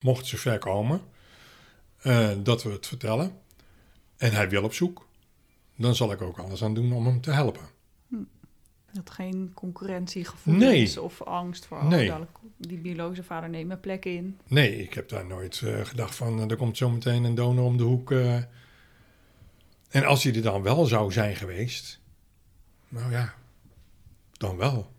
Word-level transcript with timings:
mocht 0.00 0.18
het 0.18 0.26
zover 0.26 0.58
komen, 0.58 1.00
eh, 1.98 2.30
dat 2.42 2.62
we 2.62 2.70
het 2.70 2.86
vertellen. 2.86 3.32
En 4.16 4.32
hij 4.32 4.48
wil 4.48 4.62
op 4.62 4.74
zoek. 4.74 5.08
Dan 5.76 5.94
zal 5.94 6.12
ik 6.12 6.20
ook 6.22 6.38
alles 6.38 6.64
aan 6.64 6.74
doen 6.74 6.92
om 6.92 7.06
hem 7.06 7.20
te 7.20 7.30
helpen. 7.30 7.62
Dat 8.92 9.10
geen 9.10 9.50
concurrentiegevoel 9.54 10.54
Nee. 10.54 10.82
is 10.82 10.96
of 10.98 11.22
angst 11.22 11.66
voor... 11.66 11.78
oh, 11.78 11.88
Nee. 11.88 12.06
dadelijk 12.06 12.38
die 12.56 12.78
biologische 12.78 13.22
vader 13.24 13.48
neemt 13.50 13.66
mijn 13.66 13.80
plek 13.80 14.04
in. 14.04 14.38
Nee, 14.46 14.76
ik 14.82 14.94
heb 14.94 15.08
daar 15.08 15.26
nooit 15.26 15.60
eh, 15.64 15.84
gedacht 15.84 16.14
van, 16.14 16.40
eh, 16.40 16.50
er 16.50 16.56
komt 16.56 16.76
zo 16.76 16.90
meteen 16.90 17.24
een 17.24 17.34
donor 17.34 17.64
om 17.64 17.76
de 17.76 17.82
hoek. 17.82 18.10
eh. 18.12 18.36
En 19.90 20.04
als 20.04 20.22
hij 20.24 20.34
er 20.34 20.42
dan 20.42 20.62
wel 20.62 20.84
zou 20.86 21.12
zijn 21.12 21.36
geweest, 21.36 22.00
nou 22.88 23.10
ja, 23.10 23.34
dan 24.32 24.56
wel. 24.56 24.90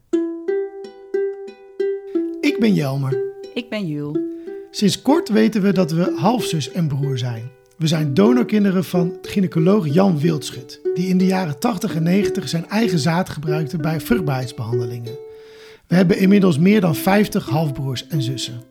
Ik 2.42 2.58
ben 2.60 2.74
Jelmer. 2.74 3.18
Ik 3.54 3.70
ben 3.70 3.88
Jul. 3.88 4.31
Sinds 4.74 5.02
kort 5.02 5.30
weten 5.30 5.62
we 5.62 5.74
dat 5.74 5.92
we 5.92 6.14
halfzus 6.16 6.72
en 6.72 6.88
broer 6.88 7.18
zijn. 7.18 7.52
We 7.78 7.88
zijn 7.88 8.14
donorkinderen 8.14 8.84
van 8.84 9.18
gynaecoloog 9.22 9.94
Jan 9.94 10.20
Wildschut, 10.20 10.82
die 10.94 11.08
in 11.08 11.18
de 11.18 11.26
jaren 11.26 11.60
80 11.60 11.96
en 11.96 12.04
90 12.04 12.50
zijn 12.50 12.70
eigen 12.70 13.00
zaad 13.00 13.30
gebruikte 13.30 13.78
bij 13.78 14.02
vruchtbaarheidsbehandelingen. 14.02 15.18
We 15.88 15.96
hebben 15.96 16.18
inmiddels 16.18 16.58
meer 16.58 16.82
dan 16.82 16.96
50 16.96 17.50
halfbroers 17.50 18.08
en 18.08 18.22
zussen. 18.22 18.62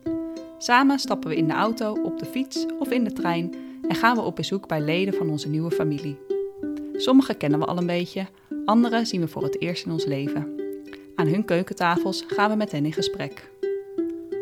Samen 0.57 0.99
stappen 0.99 1.29
we 1.29 1.35
in 1.35 1.47
de 1.47 1.53
auto, 1.53 1.93
op 2.03 2.19
de 2.19 2.25
fiets 2.25 2.65
of 2.79 2.91
in 2.91 3.03
de 3.03 3.13
trein 3.13 3.55
en 3.87 3.95
gaan 3.95 4.15
we 4.15 4.21
op 4.21 4.35
bezoek 4.35 4.67
bij 4.67 4.81
leden 4.81 5.13
van 5.13 5.29
onze 5.29 5.49
nieuwe 5.49 5.71
familie. 5.71 6.17
Sommige 6.93 7.33
kennen 7.33 7.59
we 7.59 7.65
al 7.65 7.77
een 7.77 7.85
beetje, 7.85 8.25
andere 8.65 9.05
zien 9.05 9.21
we 9.21 9.27
voor 9.27 9.43
het 9.43 9.61
eerst 9.61 9.85
in 9.85 9.91
ons 9.91 10.05
leven. 10.05 10.47
Aan 11.15 11.27
hun 11.27 11.45
keukentafels 11.45 12.23
gaan 12.27 12.49
we 12.49 12.55
met 12.55 12.71
hen 12.71 12.85
in 12.85 12.93
gesprek. 12.93 13.50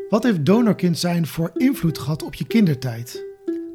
Wat 0.10 0.24
heeft 0.24 0.46
donorkind 0.46 0.98
zijn 0.98 1.28
voor 1.28 1.52
invloed 1.54 1.98
gehad 1.98 2.24
op 2.24 2.34
je 2.34 2.48
kindertijd? 2.48 3.26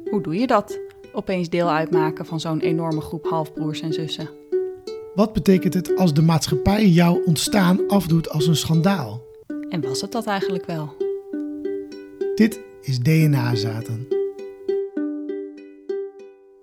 Hoe 0.09 0.21
doe 0.21 0.35
je 0.35 0.47
dat? 0.47 0.79
Opeens 1.13 1.49
deel 1.49 1.69
uitmaken 1.69 2.25
van 2.25 2.39
zo'n 2.39 2.59
enorme 2.59 3.01
groep 3.01 3.25
halfbroers 3.25 3.81
en 3.81 3.93
zussen. 3.93 4.29
Wat 5.13 5.33
betekent 5.33 5.73
het 5.73 5.97
als 5.97 6.13
de 6.13 6.21
maatschappij 6.21 6.87
jouw 6.87 7.21
ontstaan 7.25 7.87
afdoet 7.87 8.29
als 8.29 8.47
een 8.47 8.55
schandaal? 8.55 9.21
En 9.69 9.81
was 9.81 10.01
het 10.01 10.11
dat 10.11 10.25
eigenlijk 10.25 10.65
wel? 10.65 10.95
Dit 12.35 12.59
is 12.81 12.99
DNA-zaten. 12.99 14.14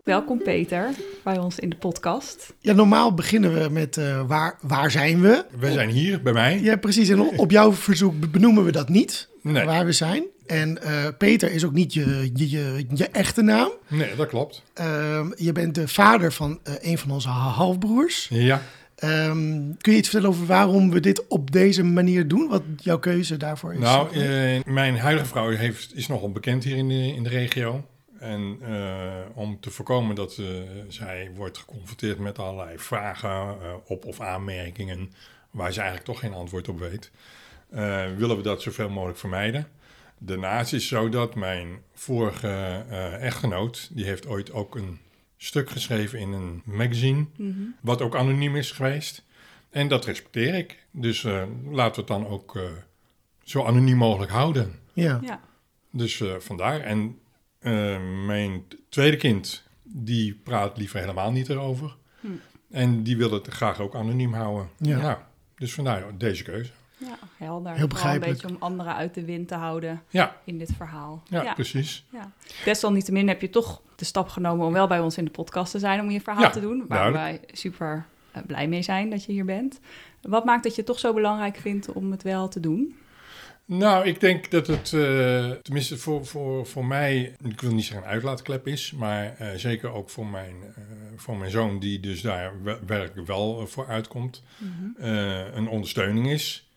Welkom 0.03 0.43
Peter 0.43 0.91
bij 1.25 1.39
ons 1.39 1.59
in 1.59 1.69
de 1.71 1.77
podcast. 1.77 2.55
Ja, 2.59 2.73
normaal 2.73 3.15
beginnen 3.15 3.63
we 3.63 3.69
met 3.69 3.97
eh, 3.97 4.23
waar, 4.27 4.59
waar 4.63 4.91
zijn 4.91 5.21
we? 5.21 5.45
We 5.59 5.73
zijn 5.73 5.89
hier 5.89 6.23
bij 6.23 6.33
mij. 6.33 6.61
Ja, 6.61 6.77
precies. 6.77 7.09
En 7.09 7.39
op 7.39 7.51
jouw 7.51 7.73
verzoek 7.73 8.31
benoemen 8.31 8.65
we 8.65 8.73
dat 8.73 8.89
niet, 8.89 9.29
Nee. 9.43 9.65
waar 9.65 9.85
we 9.85 9.93
zijn. 9.93 10.25
En 10.47 10.83
eh, 10.83 11.07
Peter 11.19 11.51
is 11.53 11.65
ook 11.65 11.73
niet 11.73 11.95
je, 11.95 12.31
je, 12.35 12.51
je, 12.51 12.87
je 12.95 13.09
echte 13.09 13.43
naam. 13.43 13.71
Nee, 13.89 14.15
dat 14.17 14.29
klopt. 14.29 14.63
Ehm, 14.75 15.31
je 15.37 15.53
bent 15.53 15.75
de 15.75 15.89
vader 15.89 16.33
van 16.33 16.59
eh, 16.63 16.73
een 16.81 16.99
van 16.99 17.11
onze 17.11 17.29
halfbroers. 17.29 18.27
Ja. 18.31 18.63
Ehm, 18.97 19.61
kun 19.81 19.93
je 19.93 19.99
iets 19.99 20.09
vertellen 20.09 20.35
over 20.35 20.47
waarom 20.47 20.91
we 20.91 21.01
dit 21.01 21.27
op 21.29 21.51
deze 21.51 21.83
manier 21.83 22.29
doen? 22.29 22.49
Wat 22.49 22.63
jouw 22.77 22.99
keuze 22.99 23.37
daarvoor 23.37 23.73
is? 23.73 23.79
Nou, 23.79 24.13
eh, 24.13 24.61
mijn 24.65 24.97
huidige 24.99 25.27
vrouw 25.29 25.49
heeft, 25.51 25.97
is 25.97 26.07
nogal 26.07 26.33
bekend 26.33 26.65
hier 26.65 26.77
in 26.77 26.89
de, 26.89 26.95
in 27.15 27.23
de 27.23 27.29
regio. 27.29 27.85
En 28.23 28.59
eh, 28.63 29.21
om 29.35 29.61
te 29.61 29.71
voorkomen 29.71 30.15
dat 30.15 30.39
eh, 30.39 30.47
zij 30.89 31.31
wordt 31.35 31.59
geconfronteerd 31.59 32.19
met 32.19 32.39
allerlei 32.39 32.79
vragen 32.79 33.31
eh, 33.31 33.55
op 33.85 34.05
of 34.05 34.21
aanmerkingen 34.21 35.13
waar 35.51 35.73
ze 35.73 35.81
eigenlijk 35.81 36.09
toch 36.11 36.19
geen 36.21 36.35
antwoord 36.35 36.69
op 36.69 36.79
weet, 36.79 37.11
eh, 37.71 38.05
willen 38.17 38.37
we 38.37 38.43
dat 38.43 38.63
zoveel 38.63 38.89
mogelijk 38.91 39.19
vermijden. 39.19 39.69
Daarnaast 40.19 40.73
is 40.73 40.81
het 40.91 40.99
zo 41.01 41.09
dat 41.09 41.35
mijn 41.35 41.69
vorige 41.95 42.85
eh, 42.89 43.23
echtgenoot, 43.23 43.89
die 43.93 44.05
heeft 44.05 44.27
ooit 44.27 44.53
ook 44.53 44.75
een 44.75 44.99
stuk 45.37 45.71
geschreven 45.71 46.19
in 46.19 46.33
een 46.33 46.63
magazine, 46.65 47.27
wat 47.81 48.03
ook 48.03 48.17
anoniem 48.17 48.57
is 48.57 48.71
geweest. 48.71 49.25
En 49.71 49.89
dat 49.89 50.05
respecteer 50.05 50.55
ik. 50.55 50.87
Dus 50.91 51.25
eh, 51.25 51.43
laten 51.71 51.95
we 51.95 52.13
het 52.13 52.23
dan 52.23 52.33
ook 52.33 52.57
eh, 52.57 52.63
zo 53.43 53.65
anoniem 53.65 53.97
mogelijk 53.97 54.33
houden. 54.33 54.79
ja. 54.93 55.19
Ja, 55.23 55.41
Dus 55.91 56.21
eh, 56.21 56.35
vandaar. 56.39 56.81
En 56.81 57.19
eh, 57.63 57.97
mijn 58.27 58.65
tweede 58.89 59.17
kind, 59.17 59.63
die 59.83 60.35
praat 60.35 60.77
liever 60.79 61.01
helemaal 61.01 61.31
niet 61.33 61.49
erover. 61.49 61.97
Hm. 62.21 62.27
En 62.71 63.03
die 63.03 63.17
wil 63.17 63.31
het 63.31 63.47
graag 63.49 63.81
ook 63.81 63.95
anoniem 63.95 64.33
houden. 64.35 64.69
Ja. 64.77 64.99
Ja. 64.99 65.27
dus 65.57 65.75
vandaar 65.75 66.05
deze 66.19 66.43
keuze. 66.43 66.71
ja 66.99 67.07
helder. 67.37 67.73
Heel 67.73 67.79
Vooral 67.81 67.89
begrijpelijk. 67.89 68.27
een 68.43 68.49
beetje 68.49 68.57
om 68.57 68.63
anderen 68.63 68.95
uit 68.95 69.15
de 69.15 69.25
wind 69.25 69.49
te 69.49 69.55
houden 69.55 70.03
Ja, 70.09 70.37
in 70.45 70.59
dit 70.59 70.71
verhaal. 70.77 71.23
ja, 71.29 71.55
precies. 71.55 72.05
Ja. 72.13 72.31
Desalniettemin 72.65 73.29
heb 73.29 73.41
je 73.41 73.51
toch 73.51 73.81
de 73.97 74.05
stap 74.05 74.29
genomen 74.29 74.67
om 74.67 74.73
wel 74.73 74.87
bij 74.87 75.01
ons 75.01 75.19
in 75.19 75.25
de 75.25 75.31
podcast 75.31 75.71
te 75.73 75.79
zijn 75.79 76.01
om 76.01 76.11
je 76.11 76.21
verhaal 76.21 76.43
Ja, 76.43 76.51
te 76.51 76.61
doen. 76.61 76.85
Waar 76.89 77.13
wij 77.13 77.41
super 77.53 78.07
eh, 78.33 78.43
blij 78.47 78.69
mee 78.69 78.83
zijn 78.83 79.11
dat 79.11 79.25
je 79.25 79.33
hier 79.33 79.45
bent. 79.45 79.81
Wat 80.23 80.45
maakt 80.45 80.63
dat 80.63 80.73
je 80.73 80.79
het 80.79 80.87
toch 80.91 80.99
zo 80.99 81.13
belangrijk 81.15 81.57
vindt 81.57 81.93
om 81.93 82.11
het 82.11 82.23
wel 82.23 82.49
te 82.49 82.61
doen? 82.61 82.97
Nou, 83.65 84.07
ik 84.07 84.21
denk 84.21 84.51
dat 84.51 84.67
het, 84.67 84.93
eh, 84.93 85.51
tenminste 85.51 85.97
voor, 85.99 86.27
voor, 86.27 86.67
voor 86.67 86.85
mij, 86.87 87.37
ik 87.45 87.61
wil 87.61 87.75
niet 87.75 87.85
zeggen 87.85 88.05
een 88.07 88.13
uitlaatklep 88.13 88.67
is, 88.67 88.93
maar 88.93 89.37
eh, 89.37 89.49
zeker 89.57 89.91
ook 89.91 90.11
voor 90.11 90.27
mijn, 90.27 90.55
eh, 90.75 90.83
voor 91.17 91.37
mijn 91.37 91.51
zoon, 91.51 91.79
die 91.79 92.01
dus 92.01 92.21
daar 92.21 92.63
we- 92.63 92.79
werkelijk 92.87 93.27
wel 93.27 93.67
voor 93.67 93.87
uitkomt, 93.87 94.43
eh, 94.99 95.55
een 95.55 95.69
ondersteuning 95.69 96.31
is. 96.31 96.69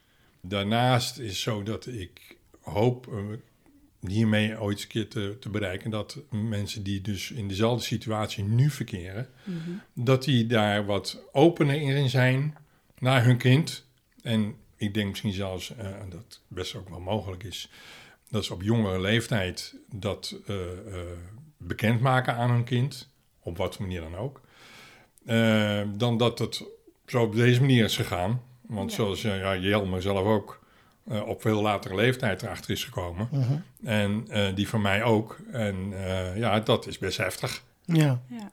Daarnaast 0.41 1.17
is 1.17 1.27
het 1.29 1.37
zo 1.37 1.63
dat 1.63 1.87
ik 1.87 2.37
hoop 2.61 3.09
hiermee 3.99 4.59
ooit 4.61 4.73
eens 4.75 4.81
een 4.83 4.89
keer 4.89 5.07
te, 5.09 5.37
te 5.39 5.49
bereiken 5.49 5.89
dat 5.91 6.19
mensen 6.29 6.83
die 6.83 7.01
dus 7.01 7.31
in 7.31 7.47
dezelfde 7.47 7.83
situatie 7.85 8.43
nu 8.43 8.69
verkeren, 8.69 9.29
dat 9.93 10.23
die 10.23 10.45
daar 10.47 10.85
wat 10.85 11.21
opener 11.31 11.81
in 11.81 12.09
zijn 12.09 12.55
naar 12.99 13.23
hun 13.25 13.37
kind. 13.37 13.85
En 14.21 14.55
ik 14.87 14.93
denk 14.93 15.09
misschien 15.09 15.33
zelfs 15.33 15.75
eh, 15.75 15.85
dat 16.09 16.19
het 16.27 16.39
best 16.47 16.75
ook 16.75 16.89
wel 16.89 16.99
mogelijk 16.99 17.43
is 17.43 17.69
dat 18.29 18.45
ze 18.45 18.53
op 18.53 18.61
jongere 18.61 18.99
leeftijd 18.99 19.75
dat 19.91 20.35
eh, 20.47 20.55
eh, 20.71 21.05
bekendmaken 21.57 22.35
aan 22.35 22.49
hun 22.49 22.63
kind, 22.63 23.09
op 23.39 23.57
wat 23.57 23.75
voor 23.75 23.85
manier 23.85 24.01
dan 24.01 24.15
ook, 24.15 24.41
dan 25.97 26.17
dat 26.17 26.39
het 26.39 26.63
zo 27.05 27.21
op 27.21 27.35
deze 27.35 27.59
manier 27.59 27.83
is 27.83 27.95
gegaan. 27.95 28.41
Want 28.61 28.89
Ja. 28.89 28.95
zoals 28.95 29.23
uh, 29.23 29.39
ja, 29.39 29.55
Jelmer 29.57 30.01
zelf 30.01 30.25
ook 30.25 30.65
eh, 31.07 31.27
op 31.27 31.41
veel 31.41 31.61
latere 31.61 31.95
leeftijd 31.95 32.41
erachter 32.43 32.71
is 32.71 32.83
gekomen. 32.83 33.27
Mhm. 33.31 33.53
En 33.83 34.25
eh, 34.29 34.55
die 34.55 34.67
van 34.69 34.81
mij 34.81 35.03
ook. 35.03 35.37
En 35.51 35.93
eh, 35.93 36.37
ja, 36.37 36.59
dat 36.59 36.87
is 36.87 36.97
best 36.97 37.17
heftig. 37.17 37.63
ja. 37.85 38.21
Ja. 38.27 38.51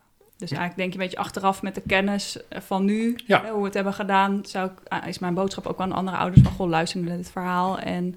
Dus 0.49 0.51
eigenlijk 0.59 0.81
denk 0.81 0.93
je 0.93 0.99
een 0.99 1.05
beetje 1.05 1.25
achteraf 1.25 1.63
met 1.63 1.75
de 1.75 1.83
kennis 1.87 2.39
eh, 2.49 2.61
van 2.61 2.85
nu, 2.85 3.19
Ja. 3.27 3.45
hoe 3.51 3.59
we 3.59 3.65
het 3.65 3.75
hebben 3.75 3.95
gedaan, 3.95 4.41
zou 4.47 4.71
ik, 4.71 4.89
ah, 4.89 5.07
is 5.07 5.19
mijn 5.19 5.35
boodschap 5.35 5.67
ook 5.67 5.81
aan 5.81 5.93
andere 5.93 6.17
ouders 6.17 6.43
van, 6.43 6.53
goh, 6.53 6.69
luister 6.69 7.01
naar 7.01 7.17
dit 7.17 7.31
verhaal 7.31 7.79
en 7.79 8.17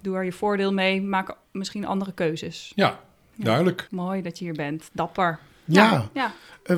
doe 0.00 0.16
er 0.16 0.24
je 0.24 0.32
voordeel 0.32 0.72
mee, 0.72 1.02
maak 1.02 1.34
misschien 1.52 1.86
andere 1.86 2.12
keuzes. 2.12 2.72
Ja, 2.74 2.98
duidelijk. 3.36 3.86
Mooi 3.90 4.22
dat 4.22 4.38
je 4.38 4.44
hier 4.44 4.54
bent, 4.54 4.90
dapper. 4.92 5.38
Ja. 5.64 6.08
Ja, 6.12 6.32
Eh, 6.62 6.76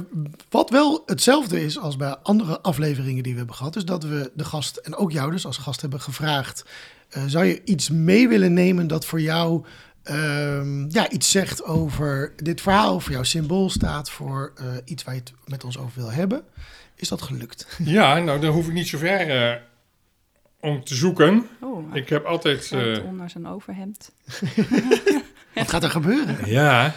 wat 0.50 0.70
wel 0.70 1.02
hetzelfde 1.06 1.64
is 1.64 1.78
als 1.78 1.96
bij 1.96 2.16
andere 2.22 2.60
afleveringen 2.60 3.22
die 3.22 3.32
we 3.32 3.38
hebben 3.38 3.56
gehad, 3.56 3.76
is 3.76 3.84
dat 3.84 4.02
we 4.04 4.30
de 4.34 4.44
gast 4.44 4.76
en 4.76 4.96
ook 4.96 5.12
jou 5.12 5.30
dus 5.30 5.46
als 5.46 5.56
gast 5.56 5.80
hebben 5.80 6.00
gevraagd: 6.00 6.64
eh, 7.08 7.22
zou 7.26 7.44
je 7.44 7.60
iets 7.64 7.88
mee 7.90 8.28
willen 8.28 8.52
nemen 8.52 8.86
dat 8.86 9.04
voor 9.06 9.20
jou 9.20 9.64
ehm, 10.03 10.91
ja, 10.91 11.11
iets 11.11 11.31
zegt 11.31 11.65
over 11.65 12.33
dit 12.37 12.61
verhaal, 12.61 13.00
voor 13.00 13.12
jouw 13.12 13.22
symbool 13.22 13.71
staat, 13.71 14.11
voor 14.11 14.53
eh, 14.56 14.66
iets 14.84 15.05
waar 15.05 15.15
je 15.15 15.21
het 15.21 15.33
met 15.44 15.65
ons 15.65 15.78
over 15.78 16.00
wil 16.00 16.11
hebben? 16.12 16.43
Is 16.97 17.09
dat 17.09 17.22
gelukt? 17.22 17.66
Ja, 17.84 18.19
nou, 18.19 18.41
dan 18.41 18.53
hoef 18.53 18.66
ik 18.66 18.72
niet 18.72 18.88
zo 18.88 18.99
ver 18.99 19.50
eh, 19.50 19.56
om 20.61 20.84
te 20.84 20.94
zoeken. 20.94 21.47
oh, 21.61 21.94
Ik 21.94 22.09
heb 22.09 22.25
altijd... 22.25 22.72
Eh, 22.72 23.05
onder 23.05 23.31
zijn 23.31 23.47
overhemd. 23.47 24.12
Wat 25.55 25.69
gaat 25.71 25.83
er 25.84 25.91
gebeuren? 25.91 26.37
ja, 26.47 26.94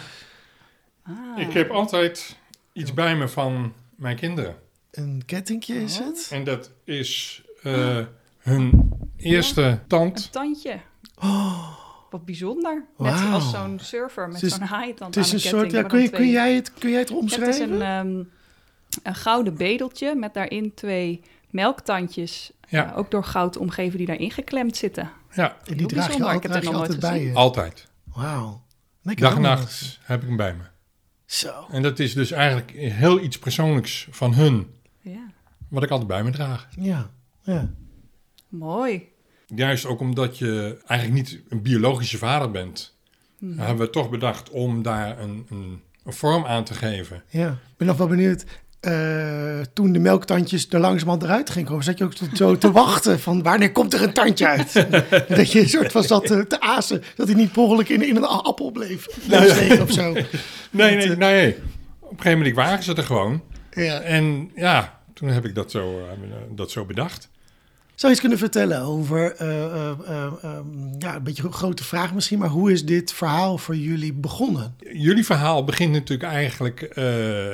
Ah. 1.06 1.38
ik 1.38 1.52
heb 1.52 1.70
altijd 1.70 2.36
iets 2.72 2.94
bij 2.94 3.16
me 3.16 3.28
van 3.28 3.72
mijn 3.96 4.16
kinderen. 4.16 4.56
Een 4.90 5.22
kettingje 5.26 5.74
is 5.82 5.98
Oh. 5.98 6.06
het? 6.06 6.28
En 6.32 6.44
dat 6.44 6.70
is 6.84 7.42
eh, 7.62 7.98
hun 8.38 8.90
eerste 9.16 9.78
tand. 9.86 10.24
Een 10.24 10.30
tandje. 10.30 10.78
Oh, 11.18 11.78
Wat 12.14 12.24
bijzonder. 12.24 12.84
Net 12.98 13.32
als 13.32 13.50
zo'n 13.50 13.78
surfer 13.78 14.28
met 14.28 14.40
zo'n 14.40 14.60
haaientand 14.60 15.14
het 15.14 15.24
is 15.24 15.30
aan 15.30 15.36
een 15.36 15.42
ketting, 15.42 15.60
soort. 15.62 15.72
Ja, 15.72 15.82
kun, 15.88 16.02
je, 16.02 16.10
dan 16.10 16.20
kun, 16.20 16.30
jij 16.30 16.54
het, 16.54 16.72
kun 16.74 16.90
jij 16.90 16.98
het 16.98 17.08
Het 17.08 17.16
is 17.16 17.22
omschrijven? 17.22 17.80
een, 17.80 17.82
ehm, 17.82 18.24
een 19.02 19.14
gouden 19.14 19.56
bedeltje 19.56 20.14
met 20.14 20.34
daarin 20.34 20.74
twee 20.74 21.22
melktandjes. 21.50 22.52
Ja. 22.68 22.90
eh, 22.92 22.98
ook 22.98 23.10
door 23.10 23.24
goud 23.24 23.56
omgeven 23.56 23.98
die 23.98 24.06
daarin 24.06 24.30
geklemd 24.30 24.76
zitten. 24.76 25.10
Ja, 25.32 25.56
En 25.64 25.76
die 25.76 25.86
draag 25.86 26.16
je, 26.16 26.24
al, 26.24 26.38
draag 26.40 26.66
altijd 26.66 27.00
bij 27.00 27.22
je. 27.24 27.34
altijd. 27.34 27.88
Wauw. 28.04 28.62
Dag 29.02 29.34
en 29.34 29.40
nacht 29.40 29.98
heb 30.02 30.20
ik 30.22 30.26
hem 30.28 30.36
bij 30.36 30.54
me. 30.54 30.62
Zo. 31.26 31.66
En 31.70 31.82
dat 31.82 31.98
is 31.98 32.14
dus 32.14 32.30
eigenlijk 32.30 32.70
heel 32.70 33.20
iets 33.20 33.38
persoonlijks 33.38 34.08
van 34.10 34.34
hun, 34.34 34.74
Ja, 35.00 35.26
wat 35.68 35.82
ik 35.82 35.90
altijd 35.90 36.08
bij 36.08 36.22
me 36.24 36.30
draag. 36.30 36.68
Ja, 36.78 37.10
ja. 37.42 37.70
mooi. 38.48 39.12
Juist 39.46 39.86
ook 39.86 40.00
omdat 40.00 40.38
je 40.38 40.78
eigenlijk 40.86 41.20
niet 41.20 41.40
een 41.48 41.62
biologische 41.62 42.18
vader 42.18 42.50
bent. 42.50 42.94
Dan 43.38 43.66
hebben 43.66 43.86
we 43.86 43.92
toch 43.92 44.10
bedacht 44.10 44.50
om 44.50 44.82
daar 44.82 45.18
een, 45.20 45.46
een, 45.50 45.80
een 46.04 46.12
vorm 46.12 46.44
aan 46.46 46.64
te 46.64 46.74
geven. 46.74 47.22
Ja, 47.28 47.48
ik 47.48 47.76
ben 47.76 47.86
nog 47.86 47.96
wel 47.96 48.06
benieuwd. 48.06 48.44
eh, 48.80 49.60
toen 49.72 49.92
de 49.92 49.98
melktandjes 49.98 50.66
er 50.70 50.80
langzamerhand 50.80 51.22
eruit 51.22 51.50
gingen 51.50 51.68
komen, 51.68 51.84
zat 51.84 51.98
je 51.98 52.04
ook 52.04 52.12
zo 52.34 52.58
te 52.58 52.72
wachten 52.82 53.20
van 53.20 53.42
wanneer 53.42 53.72
komt 53.72 53.94
er 53.94 54.02
een 54.02 54.12
tandje 54.12 54.46
uit? 54.48 54.72
dat 55.36 55.52
je 55.52 55.60
een 55.60 55.68
soort 55.68 55.92
van 55.92 56.02
zat 56.02 56.26
te, 56.26 56.46
te 56.46 56.60
azen, 56.60 57.02
dat 57.16 57.26
hij 57.26 57.36
niet 57.36 57.52
per 57.52 57.62
ongeluk 57.62 57.88
in, 57.88 58.08
in 58.08 58.16
een 58.16 58.24
appel 58.24 58.70
bleef, 58.70 59.06
steken 59.30 59.82
of 59.82 59.90
zo. 59.92 60.12
Nee, 60.70 60.96
nee, 60.96 61.16
nee. 61.16 61.56
Op 62.00 62.10
een 62.10 62.16
gegeven 62.16 62.38
moment 62.38 62.56
waren 62.56 62.82
ze 62.82 62.94
er 62.94 63.02
gewoon. 63.04 63.42
Ja. 63.70 64.00
En 64.00 64.50
ja, 64.54 65.00
toen 65.14 65.28
heb 65.28 65.44
ik 65.44 65.54
dat 65.54 65.70
zo, 65.70 65.98
eh, 65.98 66.06
dat 66.50 66.70
zo 66.70 66.84
bedacht. 66.84 67.28
Zou 67.94 68.12
je 68.12 68.18
iets 68.18 68.20
kunnen 68.20 68.38
vertellen 68.38 68.80
over, 68.80 69.34
eh, 69.36 69.64
eh, 69.64 69.90
eh, 70.06 70.32
ehm, 70.42 70.66
ja, 70.98 71.16
een 71.16 71.22
beetje 71.22 71.42
een 71.44 71.52
grote 71.52 71.84
vraag 71.84 72.14
misschien, 72.14 72.38
maar 72.38 72.48
hoe 72.48 72.72
is 72.72 72.84
dit 72.84 73.12
verhaal 73.12 73.58
voor 73.58 73.76
jullie 73.76 74.12
begonnen? 74.12 74.74
Jullie 74.92 75.24
verhaal 75.24 75.64
begint 75.64 75.92
natuurlijk 75.92 76.32
eigenlijk 76.32 76.80
eh, 76.82 77.04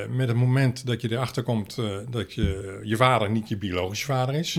met 0.09 0.27
het 0.27 0.37
moment 0.37 0.85
dat 0.85 1.01
je 1.01 1.11
erachter 1.11 1.43
komt 1.43 1.77
eh, 1.77 1.85
dat 2.09 2.33
je, 2.33 2.79
je 2.83 2.95
vader 2.95 3.29
niet 3.31 3.49
je 3.49 3.57
biologische 3.57 4.05
vader 4.05 4.35
is. 4.35 4.57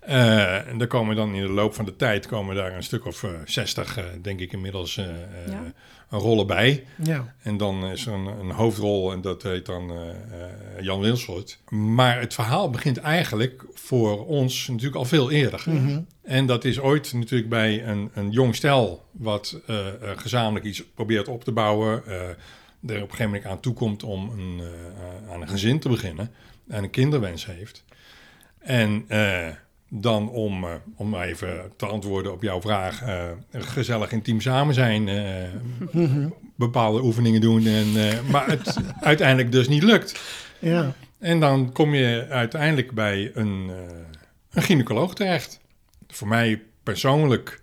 Eh, 0.00 0.68
en 0.68 0.78
dan 0.78 0.86
komen 0.86 1.16
dan 1.16 1.34
in 1.34 1.42
de 1.42 1.52
loop 1.52 1.74
van 1.74 1.84
de 1.84 1.96
tijd 1.96 2.26
komen 2.26 2.56
daar 2.56 2.72
een 2.72 2.82
stuk 2.82 3.04
of 3.06 3.24
60, 3.44 3.96
eh, 3.96 4.04
denk 4.22 4.40
ik 4.40 4.52
inmiddels, 4.52 4.96
eh, 4.96 5.08
eh, 5.08 5.12
Ja. 5.46 5.72
Een 6.10 6.18
rollen 6.18 6.46
bij. 6.46 6.84
Ja, 7.02 7.34
En 7.42 7.56
dan 7.56 7.84
is 7.86 8.06
er 8.06 8.12
een, 8.12 8.26
een 8.26 8.50
hoofdrol 8.50 9.12
en 9.12 9.20
dat 9.20 9.42
heet 9.42 9.66
dan 9.66 9.90
eh, 9.90 10.08
eh, 10.08 10.14
Jan 10.80 11.00
Wilsoort. 11.00 11.58
Maar 11.68 12.20
het 12.20 12.34
verhaal 12.34 12.70
begint 12.70 12.96
eigenlijk 12.96 13.64
voor 13.74 14.26
ons 14.26 14.68
natuurlijk 14.68 14.96
al 14.96 15.04
veel 15.04 15.30
eerder. 15.30 15.64
En 16.22 16.46
dat 16.46 16.64
is 16.64 16.80
ooit 16.80 17.12
natuurlijk 17.12 17.48
bij 17.50 17.86
een, 17.86 18.10
een 18.14 18.30
jong 18.30 18.54
stel 18.54 19.04
wat 19.10 19.60
eh, 19.66 19.86
gezamenlijk 20.16 20.64
iets 20.64 20.84
probeert 20.94 21.28
op 21.28 21.44
te 21.44 21.52
bouwen. 21.52 22.06
eh, 22.06 22.20
er 22.20 22.28
op 22.80 22.88
een 22.88 23.00
gegeven 23.00 23.24
moment 23.24 23.44
aan 23.44 23.60
toekomt 23.60 24.02
om 24.02 24.30
een, 24.38 24.60
aan 25.30 25.40
een 25.42 25.48
gezin 25.48 25.78
te 25.78 25.88
beginnen. 25.88 26.30
En 26.68 26.82
een 26.82 26.90
kinderwens 26.90 27.46
heeft. 27.46 27.84
En 28.58 29.04
dan 29.88 30.30
om, 30.30 30.64
eh, 30.64 30.70
om 30.96 31.14
even 31.14 31.72
te 31.76 31.86
antwoorden 31.86 32.32
op 32.32 32.42
jouw 32.42 32.60
vraag, 32.60 33.02
eh, 33.02 33.24
gezellig 33.50 34.12
intiem 34.12 34.40
samen 34.40 34.74
zijn, 34.74 35.08
eh, 35.08 36.04
bepaalde 36.54 37.02
oefeningen 37.02 37.40
doen, 37.40 37.66
en, 37.66 37.86
maar 38.30 38.46
het 38.46 38.76
uiteindelijk 39.00 39.52
dus 39.52 39.68
niet 39.68 39.82
lukt. 39.82 40.20
ja. 40.58 40.94
En 41.18 41.40
dan 41.40 41.72
kom 41.72 41.94
je 41.94 42.26
uiteindelijk 42.30 42.92
bij 42.92 43.30
een, 43.34 43.70
een 44.50 44.62
gynaecoloog 44.62 45.14
terecht. 45.14 45.60
Voor 46.08 46.28
mij 46.28 46.62
persoonlijk 46.82 47.60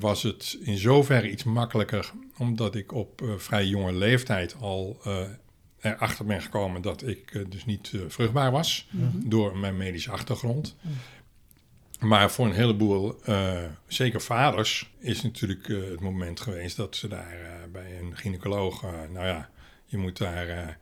was 0.00 0.22
het 0.22 0.58
in 0.60 0.76
zoverre 0.76 1.30
iets 1.30 1.44
makkelijker, 1.44 2.10
omdat 2.38 2.74
ik 2.74 2.92
op 2.92 3.22
vrij 3.36 3.66
jonge 3.66 3.92
leeftijd 3.92 4.56
al 4.60 5.00
erachter 5.80 6.24
ben 6.24 6.42
gekomen 6.42 6.82
dat 6.82 7.06
ik 7.06 7.34
eh, 7.34 7.42
dus 7.48 7.64
niet 7.64 7.90
eh, 7.94 8.00
vruchtbaar 8.08 8.50
was 8.50 8.88
door 9.14 9.56
mijn 9.56 9.76
medische 9.76 10.10
achtergrond. 10.10 10.76
Maar 12.00 12.30
voor 12.30 12.46
een 12.46 12.52
heleboel, 12.52 13.20
eh, 13.24 13.58
zeker 13.86 14.20
vaders, 14.20 14.90
is 14.98 15.22
natuurlijk 15.22 15.66
het 15.66 16.00
moment 16.00 16.40
geweest 16.40 16.76
dat 16.76 16.96
ze 16.96 17.08
daar 17.08 17.36
bij 17.72 17.98
een 18.00 18.16
gynaecoloog, 18.16 18.82
nou 19.12 19.26
ja, 19.26 19.50
je 19.86 19.96
moet 19.96 20.18
daar 20.18 20.78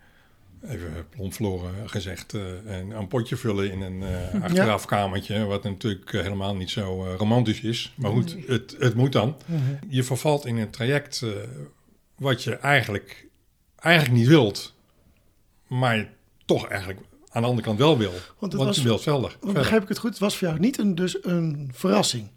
even 0.69 1.07
plomfloren 1.11 1.91
gezegd, 1.91 2.33
een, 2.33 2.91
een 2.91 3.09
potje 3.09 3.37
vullen 3.37 3.71
in 3.71 3.81
een 3.81 4.03
achterafkamertje, 4.43 5.45
wat 5.45 5.63
natuurlijk 5.63 6.13
helemaal 6.13 6.57
niet 6.57 6.71
zo 6.71 7.15
romantisch 7.17 7.61
is. 7.61 7.95
Maar 7.97 8.11
goed, 8.11 8.37
het, 8.47 8.77
het 8.79 8.95
moet 8.95 9.13
dan. 9.13 9.37
Je 9.89 10.03
vervalt 10.03 10.47
in 10.47 10.57
een 10.57 10.71
traject 10.71 11.25
wat 12.17 12.45
je 12.45 12.55
eigenlijk, 12.57 13.27
eigenlijk 13.77 14.19
niet 14.19 14.29
wilt, 14.29 14.78
maar 15.69 16.09
toch 16.45 16.67
eigenlijk 16.69 17.01
aan 17.29 17.43
de 17.43 17.49
andere 17.49 17.67
kant 17.67 17.79
wel 17.79 17.99
wil. 17.99 18.13
het 18.13 18.33
Want, 18.39 18.53
was- 18.53 18.77
je 18.77 18.83
wilt 18.83 19.03
verder. 19.03 19.37
Want 19.41 19.53
begrijp 19.55 19.83
ik 19.83 19.89
het 19.89 19.99
goed? 19.99 20.11
Het 20.11 20.19
was 20.19 20.37
voor 20.37 20.49
jou 20.49 20.61
niet 20.61 20.79
een, 20.79 20.95
dus 20.95 21.25
een 21.25 21.71
verrassing. 21.75 22.29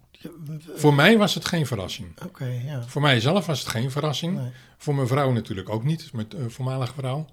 Voor 0.74 0.94
mij 0.94 1.18
was 1.18 1.34
het 1.34 1.44
geen 1.44 1.66
verrassing. 1.66 2.08
Oké, 2.26 2.60
ja. 2.66 2.82
Voor 2.86 3.02
mijzelf 3.02 3.46
was 3.46 3.58
het 3.60 3.68
geen 3.68 3.90
verrassing. 3.90 4.36
Nee. 4.36 4.50
Voor 4.78 4.94
mijn 4.94 5.06
vrouw 5.06 5.30
natuurlijk 5.32 5.68
ook 5.68 5.84
niet, 5.84 6.12
mijn 6.12 6.26
eh, 6.30 6.44
voormalige 6.48 6.92
vrouw. 6.94 7.26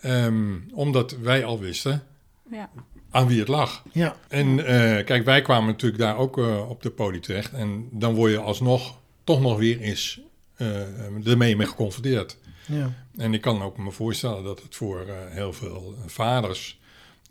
Ehm, 0.00 0.52
omdat 0.72 1.16
wij 1.22 1.44
al 1.44 1.58
wisten 1.58 2.02
Ja. 2.50 2.70
aan 3.10 3.26
wie 3.26 3.38
het 3.38 3.48
lag. 3.48 3.82
Ja, 3.92 4.16
En 4.28 4.66
eh, 4.66 5.04
kijk, 5.04 5.24
wij 5.24 5.42
kwamen 5.42 5.66
natuurlijk 5.66 6.02
daar 6.02 6.16
ook 6.16 6.38
eh, 6.38 6.70
op 6.70 6.82
de 6.82 6.90
poli 6.90 7.20
terecht. 7.20 7.52
En 7.52 7.88
dan 7.90 8.14
word 8.14 8.30
je 8.30 8.38
alsnog 8.38 8.98
toch 9.24 9.40
nog 9.40 9.58
weer 9.58 9.80
eens 9.80 10.20
eh, 10.56 11.26
ermee 11.26 11.56
mee 11.56 11.66
geconfronteerd. 11.66 12.36
Ja. 12.66 12.92
En 13.16 13.34
ik 13.34 13.40
kan 13.40 13.62
ook 13.62 13.78
me 13.78 13.90
voorstellen 13.90 14.44
dat 14.44 14.62
het 14.62 14.74
voor 14.74 15.06
eh, 15.06 15.14
heel 15.28 15.52
veel 15.52 15.94
vaders 16.06 16.80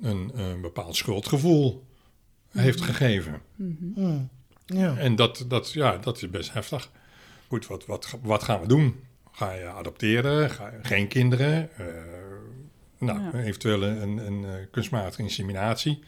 een, 0.02 0.32
een 0.34 0.62
bepaald 0.62 0.96
schuldgevoel 0.96 1.84
heeft 2.52 2.82
gegeven. 2.82 3.42
Mm. 3.56 4.30
ja. 4.66 4.98
En 4.98 5.16
dat, 5.16 5.46
dat, 5.48 5.72
ja, 5.72 5.98
dat 5.98 6.22
is 6.22 6.30
best 6.30 6.54
heftig. 6.54 6.92
Goed, 7.48 7.68
wat, 7.68 7.86
wat, 7.86 8.18
wat 8.22 8.44
gaan 8.44 8.60
we 8.62 8.68
doen? 8.68 9.00
Ga 9.32 9.54
je 9.54 9.66
adopteren? 9.66 10.50
Ga 10.50 10.68
je, 10.68 10.80
geen 10.82 11.08
kinderen? 11.08 11.70
Eh, 11.78 11.86
nou, 12.98 13.20
Ja. 13.20 13.44
eventueel 13.44 13.84
een, 13.84 14.18
een, 14.18 14.46
eh, 14.46 14.52
kunstmatige 14.72 15.22
inseminatie. 15.22 16.04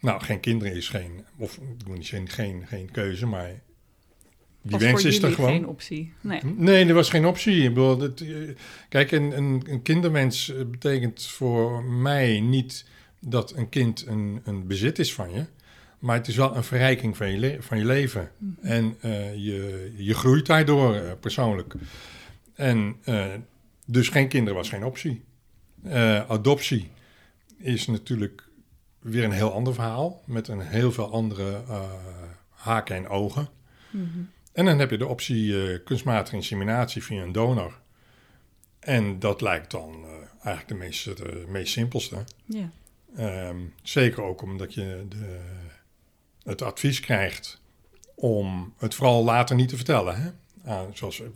Nou, 0.00 0.20
geen 0.20 0.40
kinderen 0.40 0.74
is 0.74 0.88
geen, 0.88 1.24
of 1.36 1.56
ik 1.56 1.86
moet 1.86 1.96
niet 1.96 2.06
zeggen 2.06 2.28
geen, 2.28 2.66
geen 2.66 2.90
keuze, 2.90 3.26
maar 3.26 3.60
die 4.68 4.78
Was 4.78 4.82
wens 4.86 5.00
voor 5.00 5.10
is 5.10 5.22
er 5.22 5.32
gewoon. 5.32 5.50
geen 5.50 5.66
optie. 5.66 6.12
Nee. 6.20 6.40
Nee, 6.44 6.86
er 6.86 6.94
was 6.94 7.10
geen 7.10 7.26
optie. 7.26 7.62
Ik 7.62 7.68
bedoel, 7.74 7.96
dat, 7.96 8.20
eh, 8.20 8.28
kijk, 8.88 9.10
een, 9.10 9.36
een, 9.36 9.62
eh, 9.84 10.64
betekent 10.70 11.26
voor 11.26 11.84
mij 11.84 12.40
niet 12.40 12.84
dat 13.20 13.56
een 13.56 13.68
kind 13.68 14.06
een, 14.06 14.40
een 14.44 14.66
bezit 14.66 14.98
is 14.98 15.14
van 15.14 15.32
je. 15.32 15.46
Maar 15.98 16.16
het 16.16 16.28
is 16.28 16.36
wel 16.36 16.56
een 16.56 16.64
verrijking 16.64 17.16
van 17.16 17.30
je, 17.30 17.38
le- 17.38 17.56
van 17.60 17.78
je 17.78 17.84
leven. 17.84 18.30
En 18.60 18.96
eh, 19.00 19.34
je, 19.34 19.92
je 19.96 20.14
groeit 20.14 20.46
daardoor 20.46 21.16
persoonlijk. 21.20 21.74
En 22.54 22.96
dus 23.86 24.08
geen 24.08 24.28
kinderen 24.28 24.54
was 24.58 24.68
geen 24.68 24.84
optie. 24.84 25.22
Adoptie 26.28 26.90
is 27.58 27.86
natuurlijk 27.86 28.48
weer 28.98 29.24
een 29.24 29.30
heel 29.30 29.52
ander 29.52 29.74
verhaal. 29.74 30.22
Met 30.24 30.48
een 30.48 30.60
heel 30.60 30.92
veel 30.92 31.12
andere 31.12 31.62
haken 32.48 32.96
en 32.96 33.08
ogen. 33.08 33.48
En 34.52 34.64
dan 34.64 34.78
heb 34.78 34.90
je 34.90 34.98
de 34.98 35.06
optie 35.06 35.62
eh, 35.62 35.78
kunstmatige 35.84 36.36
inseminatie 36.36 37.02
via 37.02 37.22
een 37.22 37.32
donor. 37.32 37.80
En 38.78 39.18
dat 39.18 39.40
lijkt 39.40 39.70
dan 39.70 40.04
eh, 40.04 40.10
eigenlijk 40.44 40.68
de 40.68 40.74
meest, 40.74 41.04
de 41.16 41.44
meest 41.48 41.72
simpelste. 41.72 42.24
Ja. 42.44 42.70
Ehm, 43.16 43.58
zeker 43.82 44.22
ook 44.22 44.42
omdat 44.42 44.74
je 44.74 45.06
de, 45.08 45.40
het 46.42 46.62
advies 46.62 47.00
krijgt 47.00 47.60
om 48.14 48.74
het 48.78 48.94
vooral 48.94 49.24
later 49.24 49.56
niet 49.56 49.68
te 49.68 49.76
vertellen. 49.76 50.22
Hè? 50.22 50.30
Ah, 50.68 50.80
zoals 50.92 51.20
eh, 51.20 51.26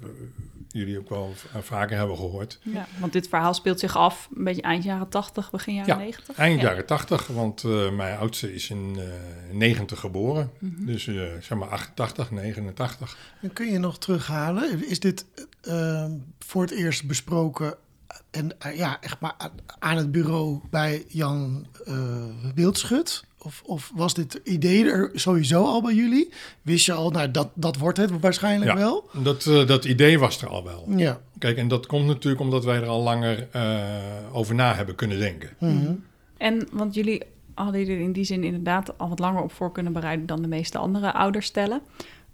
jullie 0.68 0.98
ook 0.98 1.08
wel 1.08 1.32
v- 1.34 1.64
vaker 1.66 1.96
hebben 1.96 2.16
gehoord. 2.16 2.58
ja, 2.62 2.86
want 2.98 3.12
dit 3.12 3.28
verhaal 3.28 3.54
speelt 3.54 3.80
zich 3.80 3.96
af 3.96 4.28
een 4.34 4.44
beetje 4.44 4.62
eind 4.62 4.84
jaren 4.84 5.08
80, 5.08 5.50
begin 5.50 5.74
jaren 5.74 5.94
Ja, 5.96 6.00
90. 6.02 6.36
Eind 6.36 6.60
Ja. 6.60 6.68
jaren 6.68 6.86
80, 6.86 7.26
want 7.26 7.64
eh, 7.64 7.90
mijn 7.90 8.18
oudste 8.18 8.54
is 8.54 8.70
in 8.70 8.96
eh 8.98 9.04
90 9.56 10.00
geboren. 10.00 10.50
Mhm. 10.58 10.84
Dus 10.86 11.06
eh, 11.06 11.14
zeg 11.40 11.58
maar 11.58 11.68
88, 11.68 12.30
89. 12.30 13.16
En 13.42 13.52
kun 13.52 13.72
je 13.72 13.78
nog 13.78 13.98
terughalen? 13.98 14.88
Is 14.88 15.00
dit 15.00 15.26
eh, 15.60 16.06
voor 16.38 16.62
het 16.62 16.70
eerst 16.70 17.06
besproken 17.06 17.74
en 18.30 18.60
eh, 18.60 18.76
ja, 18.76 19.00
echt 19.00 19.20
maar 19.20 19.34
aan- 19.38 19.50
aan 19.78 19.96
het 19.96 20.12
bureau 20.12 20.60
bij 20.70 21.04
Jan 21.08 21.66
eh, 21.84 22.24
Wildschut? 22.54 23.24
Of, 23.44 23.62
of 23.64 23.92
was 23.94 24.14
dit 24.14 24.40
idee 24.44 24.84
er 24.90 25.10
sowieso 25.14 25.64
al 25.64 25.82
bij 25.82 25.94
jullie? 25.94 26.28
Wist 26.62 26.86
je 26.86 26.92
al, 26.92 27.10
nou 27.10 27.30
dat, 27.30 27.48
dat 27.54 27.76
wordt 27.76 27.98
het 27.98 28.20
waarschijnlijk 28.20 28.70
Ja. 28.70 28.76
wel? 28.76 29.08
Dat, 29.22 29.46
eh, 29.46 29.66
dat 29.66 29.84
idee 29.84 30.18
was 30.18 30.42
er 30.42 30.48
al 30.48 30.64
wel. 30.64 30.84
Ja. 30.96 31.20
Kijk, 31.38 31.56
en 31.56 31.68
dat 31.68 31.86
komt 31.86 32.06
natuurlijk 32.06 32.42
omdat 32.42 32.64
wij 32.64 32.76
er 32.76 32.86
al 32.86 33.02
langer 33.02 33.48
eh, 33.52 33.74
over 34.32 34.54
na 34.54 34.74
hebben 34.74 34.94
kunnen 34.94 35.18
denken. 35.18 35.50
Mhm. 35.58 35.92
En 36.36 36.68
want 36.72 36.94
jullie 36.94 37.22
hadden 37.54 37.80
er 37.80 38.00
in 38.00 38.12
die 38.12 38.24
zin 38.24 38.44
inderdaad 38.44 38.98
al 38.98 39.08
wat 39.08 39.18
langer 39.18 39.42
op 39.42 39.52
voor 39.52 39.72
kunnen 39.72 39.92
bereiden 39.92 40.26
dan 40.26 40.42
de 40.42 40.48
meeste 40.48 40.78
andere 40.78 41.12
ouders 41.12 41.46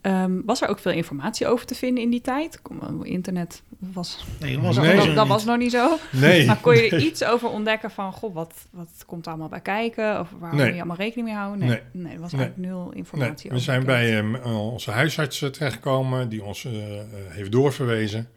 Ehm, 0.00 0.40
was 0.44 0.62
er 0.62 0.68
ook 0.68 0.78
veel 0.78 0.92
informatie 0.92 1.46
over 1.46 1.66
te 1.66 1.74
vinden 1.74 2.02
in 2.02 2.10
die 2.10 2.20
tijd? 2.20 2.62
Kom, 2.62 3.04
Internet 3.04 3.62
was, 3.78 4.24
Nee, 4.40 4.54
dat 4.54 4.62
was 4.64 4.76
was 4.76 4.86
Nee. 4.86 4.96
dat, 4.96 5.04
zo 5.04 5.14
dat 5.14 5.26
was 5.26 5.44
nog 5.44 5.56
niet 5.58 5.70
zo. 5.72 5.96
Nee. 6.12 6.46
Maar 6.46 6.60
kon 6.60 6.74
je 6.76 6.88
er 6.90 7.02
iets 7.02 7.24
over 7.24 7.48
ontdekken 7.48 7.90
van, 7.90 8.12
goh, 8.12 8.34
wat, 8.34 8.54
wat 8.70 8.88
komt 9.06 9.24
er 9.24 9.30
allemaal 9.30 9.48
bij 9.48 9.60
kijken? 9.60 10.20
Of 10.20 10.28
waar 10.38 10.54
Nee. 10.54 10.64
moet 10.64 10.72
je 10.74 10.78
allemaal 10.80 10.96
rekening 10.96 11.26
mee 11.28 11.36
houden? 11.36 11.58
Nee, 11.58 11.68
nee. 11.68 11.80
Nee. 11.92 12.14
er 12.14 12.20
was 12.20 12.32
Nee. 12.32 12.40
eigenlijk 12.40 12.70
nul 12.72 12.84
Nee, 12.86 12.94
informatie 12.96 13.48
we 13.50 13.54
over. 13.54 13.64
zijn 13.66 13.84
bekend. 13.84 14.32
bij 14.32 14.42
ehm, 14.42 14.56
onze 14.56 14.90
huisarts 14.90 15.42
eh, 15.42 15.48
terechtgekomen, 15.50 16.28
die 16.28 16.44
ons 16.44 16.64
eh, 16.64 16.98
eh, 17.00 17.04
heeft 17.28 17.52
doorverwezen. 17.52 18.28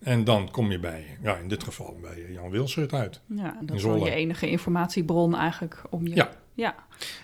En 0.00 0.24
dan 0.24 0.50
kom 0.50 0.70
je 0.70 0.78
bij, 0.78 1.04
ja, 1.22 1.36
in 1.36 1.48
dit 1.48 1.64
geval 1.64 1.98
bij 2.02 2.32
Jan 2.32 2.50
Wilsert 2.50 2.92
uit. 2.92 3.20
Ja, 3.26 3.56
dat 3.62 3.76
is 3.76 3.82
je 3.82 4.10
enige 4.10 4.50
informatiebron 4.50 5.36
eigenlijk 5.36 5.82
om 5.90 6.06
je... 6.06 6.14
Ja. 6.14 6.30
Ja, 6.54 6.74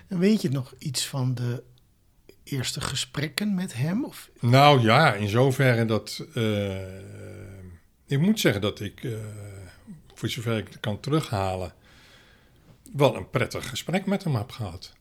En 0.07 0.19
weet 0.19 0.41
je 0.41 0.49
nog 0.49 0.73
iets 0.77 1.07
van 1.07 1.35
de 1.35 1.63
eerste 2.49 2.81
gesprekken 2.81 3.55
met 3.55 3.73
hem? 3.73 4.05
Of, 4.05 4.29
Nou 4.39 4.81
ja, 4.81 5.13
in 5.13 5.27
zoverre 5.29 5.85
dat. 5.85 6.25
eh, 6.33 6.97
ik 8.05 8.19
moet 8.19 8.39
zeggen 8.39 8.61
dat 8.61 8.79
ik, 8.79 9.03
eh, 9.03 9.11
voor 10.13 10.29
zover 10.29 10.57
ik 10.57 10.67
het 10.67 10.79
kan 10.79 10.99
terughalen, 10.99 11.73
wel 12.93 13.15
een 13.15 13.29
prettig 13.29 13.69
gesprek 13.69 14.05
met 14.05 14.23
hem 14.23 14.35
heb 14.35 14.51
gehad. 14.51 14.93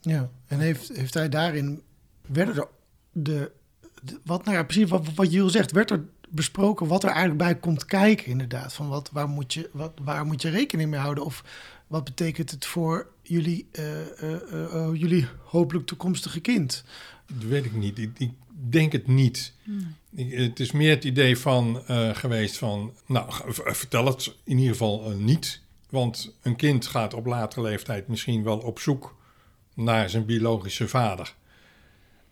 ja. 0.00 0.30
En 0.46 0.58
heeft, 0.60 0.88
heeft 0.96 1.14
hij 1.14 1.28
daarin, 1.28 1.82
werden 2.26 2.56
er 2.56 2.68
de, 3.12 3.50
de- 4.02 4.20
wat, 4.24 4.44
nou 4.44 4.56
ja, 4.56 4.62
precies 4.62 4.88
wat, 4.90 5.14
wat 5.14 5.32
Jules 5.32 5.52
zegt, 5.52 5.72
werd 5.72 5.90
er 5.90 6.04
besproken 6.28 6.86
wat 6.86 7.02
er 7.02 7.08
eigenlijk 7.10 7.38
bij 7.38 7.54
komt 7.58 7.84
kijken 7.84 8.26
inderdaad? 8.26 8.72
Van 8.72 8.88
wat, 8.88 9.10
waar, 9.12 9.28
moet 9.28 9.54
je, 9.54 9.70
wat, 9.72 9.92
waar 10.02 10.26
moet 10.26 10.42
je 10.42 10.48
rekening 10.50 10.90
mee 10.90 11.00
houden? 11.00 11.24
Of 11.24 11.44
wat 11.86 12.04
betekent 12.04 12.50
het 12.50 12.66
voor 12.66 13.06
jullie, 13.30 13.66
eh, 13.72 14.00
eh, 14.00 14.32
eh, 14.52 14.74
eh, 14.74 14.90
jullie 14.94 15.26
hopelijk 15.44 15.86
toekomstige 15.86 16.40
kind? 16.40 16.84
Dat 17.26 17.48
weet 17.48 17.64
ik 17.64 17.72
niet. 17.74 17.98
Ik, 17.98 18.10
ik 18.18 18.30
denk 18.70 18.92
het 18.92 19.06
niet. 19.06 19.54
Ik- 20.14 20.32
het 20.32 20.60
is 20.60 20.72
meer 20.72 20.90
het 20.90 21.04
idee 21.04 21.38
van 21.38 21.82
eh, 21.86 22.14
geweest 22.14 22.56
van, 22.58 22.94
nou, 23.06 23.32
vertel 23.54 24.06
het 24.06 24.34
in 24.44 24.56
ieder 24.58 24.72
geval 24.72 25.10
niet. 25.10 25.60
Want 25.90 26.36
een 26.42 26.56
kind 26.56 26.86
gaat 26.86 27.14
op 27.14 27.26
latere 27.26 27.62
leeftijd 27.62 28.08
misschien 28.08 28.42
wel 28.42 28.58
op 28.58 28.78
zoek 28.78 29.16
naar 29.74 30.10
zijn 30.10 30.24
biologische 30.24 30.88
vader. 30.88 31.34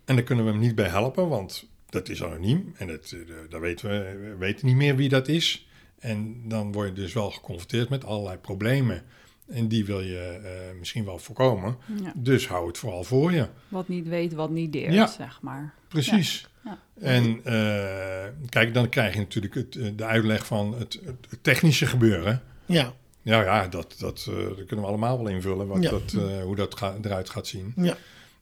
En 0.05 0.15
daar 0.15 0.23
kunnen 0.23 0.45
we 0.45 0.51
hem 0.51 0.59
niet 0.59 0.75
bij 0.75 0.89
helpen, 0.89 1.27
want 1.29 1.67
dat 1.89 2.09
is 2.09 2.23
anoniem. 2.23 2.73
En 2.77 2.87
het, 2.87 3.11
eh, 3.11 3.19
daar 3.49 3.61
weten 3.61 3.89
we, 3.89 4.17
we 4.29 4.35
weten 4.37 4.65
niet 4.65 4.75
meer 4.75 4.95
wie 4.95 5.09
dat 5.09 5.27
is. 5.27 5.67
En 5.99 6.41
dan 6.49 6.71
word 6.71 6.87
je 6.87 6.93
dus 6.93 7.13
wel 7.13 7.31
geconfronteerd 7.31 7.89
met 7.89 8.05
allerlei 8.05 8.37
problemen. 8.37 9.03
En 9.49 9.67
die 9.67 9.85
wil 9.85 10.01
je 10.01 10.39
eh, 10.43 10.77
misschien 10.79 11.05
wel 11.05 11.19
voorkomen. 11.19 11.77
Ja. 12.03 12.11
Dus 12.15 12.47
hou 12.47 12.67
het 12.67 12.77
vooral 12.77 13.03
voor 13.03 13.31
je. 13.31 13.47
Wat 13.67 13.87
niet 13.87 14.07
weet, 14.07 14.33
wat 14.33 14.49
niet 14.49 14.73
deert, 14.73 14.93
Ja. 14.93 15.07
zeg 15.07 15.41
maar. 15.41 15.73
Precies. 15.87 16.47
Ja. 16.63 16.79
En 17.01 17.39
eh, 17.43 18.25
kijk, 18.49 18.73
dan 18.73 18.89
krijg 18.89 19.13
je 19.13 19.19
natuurlijk 19.19 19.53
het, 19.55 19.75
eh, 19.75 19.87
de 19.95 20.05
uitleg 20.05 20.45
van 20.45 20.75
het, 20.77 20.99
het 21.29 21.43
technische 21.43 21.85
gebeuren. 21.85 22.41
Ja, 22.65 22.93
Ja, 23.21 23.41
ja, 23.43 23.67
dat, 23.67 23.95
dat, 23.99 24.25
eh, 24.29 24.35
dat 24.35 24.55
kunnen 24.65 24.85
we 24.85 24.91
allemaal 24.91 25.23
wel 25.23 25.27
invullen, 25.33 25.67
wat 25.67 25.83
Ja. 25.83 25.89
dat, 25.89 26.13
eh, 26.13 26.41
hoe 26.43 26.55
dat 26.55 26.77
ga- 26.77 26.97
eruit 27.01 27.29
gaat 27.29 27.47
zien. 27.47 27.73
ja, 27.75 27.97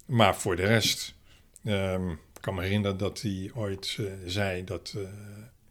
Maar 0.05 0.35
voor 0.35 0.55
de 0.55 0.65
rest, 0.65 1.13
ehm, 1.63 2.09
ik 2.09 2.41
kan 2.41 2.55
me 2.55 2.61
herinneren 2.61 2.97
dat 2.97 3.21
hij 3.21 3.51
ooit 3.55 3.99
zei 4.25 4.63
dat 4.63 4.93
eh, 4.97 5.01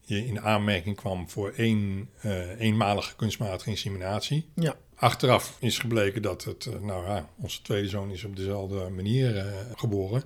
je 0.01 0.27
in 0.27 0.41
aanmerking 0.41 0.97
kwam 0.97 1.29
voor 1.31 1.53
één 1.57 2.09
eh, 2.21 2.61
eenmalige 2.61 3.17
kunstmatige 3.17 3.71
inseminatie. 3.71 4.49
ja. 4.55 4.77
Achteraf 4.99 5.57
is 5.61 5.79
gebleken 5.79 6.23
dat 6.23 6.45
het, 6.45 6.67
eh, 6.67 6.81
nou 6.81 7.07
ja, 7.07 7.29
onze 7.37 7.63
tweede 7.63 7.89
zoon 7.89 8.11
is 8.11 8.25
op 8.25 8.37
dezelfde 8.37 8.89
manier 8.89 9.37
eh, 9.37 9.45
geboren. 9.75 10.23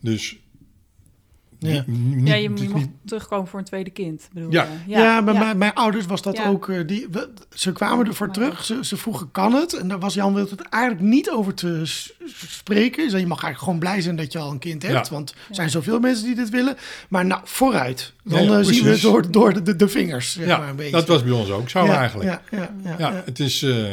Dus 0.00 0.38
Ja. 1.68 1.84
niet- 1.86 2.28
ja, 2.28 2.34
je, 2.34 2.42
je 2.42 2.48
niet- 2.48 2.72
mag 2.72 2.82
terugkomen 3.04 3.46
voor 3.48 3.58
een 3.58 3.64
tweede 3.64 3.90
kind. 3.90 4.28
Bedoel 4.32 4.52
Ja. 4.52 4.66
je? 4.86 4.92
Ja, 4.94 5.22
bij 5.22 5.34
Mijn, 5.34 5.58
mijn 5.58 5.74
ouders 5.74 6.06
was 6.06 6.22
dat 6.22 6.36
Ja. 6.36 6.46
ook. 6.48 6.68
eh, 6.68 6.86
die, 6.86 7.06
we- 7.10 7.30
ze 7.54 7.72
kwamen 7.72 8.06
ervoor 8.06 8.26
Maar- 8.26 8.34
terug. 8.36 8.64
Ze, 8.64 8.78
ze 8.80 8.96
vroegen, 8.96 9.30
kan 9.30 9.54
het? 9.54 9.72
En 9.74 9.88
daar 9.88 9.98
was 9.98 10.14
Jan 10.14 10.34
Wild 10.34 10.50
het 10.50 10.60
eigenlijk 10.60 11.02
niet 11.04 11.30
over 11.30 11.54
te 11.54 11.80
spreken. 12.46 13.02
Dus 13.10 13.20
je 13.20 13.26
mag 13.26 13.42
eigenlijk 13.42 13.58
gewoon 13.58 13.78
blij 13.78 14.00
zijn 14.00 14.16
dat 14.16 14.32
je 14.32 14.38
al 14.38 14.50
een 14.50 14.58
kind 14.58 14.82
hebt. 14.82 15.06
Ja. 15.08 15.14
Want 15.14 15.30
er 15.48 15.54
zijn 15.54 15.70
zoveel 15.70 16.00
mensen 16.00 16.24
die 16.26 16.34
dit 16.34 16.50
willen. 16.50 16.76
Maar 17.08 17.26
nou, 17.26 17.40
vooruit. 17.44 18.12
Dan 18.24 18.44
Ja, 18.44 18.50
ja, 18.52 18.58
eh, 18.58 18.64
zien 18.64 18.84
we 18.84 18.98
door, 19.00 19.30
door 19.30 19.52
de, 19.54 19.62
de, 19.62 19.76
de 19.76 19.88
vingers, 19.88 20.32
zeg 20.32 20.46
maar 20.46 20.60
ja, 20.60 20.68
een 20.68 20.76
beetje. 20.76 20.92
dat 20.92 21.06
was 21.08 21.22
bij 21.22 21.32
ons 21.32 21.50
ook 21.50 21.68
zo 21.68 21.84
ja, 21.84 21.96
eigenlijk. 21.98 22.30
Ja, 22.30 22.42
ja, 22.58 22.70
ja, 22.84 22.90
Ja, 22.98 23.10
ja. 23.10 23.22
het 23.24 23.38
is. 23.40 23.62
eh, 23.62 23.84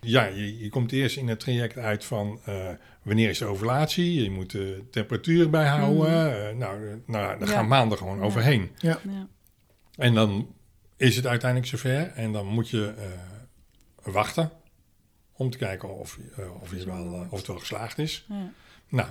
ja, 0.00 0.24
je, 0.24 0.58
je 0.58 0.68
komt 0.68 0.92
eerst 0.92 1.16
in 1.16 1.28
het 1.28 1.40
traject 1.40 1.78
uit 1.78 2.04
van 2.04 2.38
eh, 2.44 2.54
wanneer 3.06 3.28
is 3.28 3.38
de 3.38 3.44
ovulatie? 3.44 4.22
Je 4.22 4.30
moet 4.30 4.50
de 4.50 4.84
temperatuur 4.90 5.50
bijhouden. 5.50 6.06
Eh, 6.48 6.56
nou, 6.56 6.88
eh, 6.88 6.94
nou, 7.06 7.38
daar 7.38 7.48
Ja. 7.48 7.54
gaan 7.54 7.68
maanden 7.68 7.98
gewoon 7.98 8.18
Ja. 8.18 8.22
overheen. 8.24 8.70
Ja. 8.78 8.98
En 9.96 10.14
dan 10.14 10.54
is 10.96 11.16
het 11.16 11.26
uiteindelijk 11.26 11.70
zover. 11.70 12.12
En 12.12 12.32
dan 12.32 12.46
moet 12.46 12.68
je 12.68 12.94
eh, 12.96 14.12
wachten 14.12 14.50
om 15.32 15.50
te 15.50 15.58
kijken 15.58 15.98
of, 15.98 16.18
of, 16.62 16.70
je 16.76 16.84
wel, 16.84 17.26
of 17.30 17.38
het 17.38 17.46
wel 17.46 17.58
geslaagd 17.58 17.98
is. 17.98 18.24
Ja. 18.28 18.52
Nou, 18.88 19.08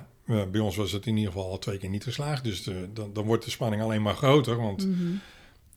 bij 0.49 0.61
ons 0.61 0.75
was 0.75 0.91
het 0.91 1.05
in 1.05 1.17
ieder 1.17 1.31
geval 1.31 1.49
al 1.51 1.59
twee 1.59 1.77
keer 1.77 1.89
niet 1.89 2.03
geslaagd. 2.03 2.43
Dus 2.43 2.63
de, 2.63 2.89
dan, 2.93 3.13
dan 3.13 3.25
wordt 3.25 3.43
de 3.45 3.49
spanning 3.51 3.81
alleen 3.81 4.01
maar 4.01 4.15
groter. 4.15 4.55
Want 4.57 4.87
Mhm. 4.87 5.13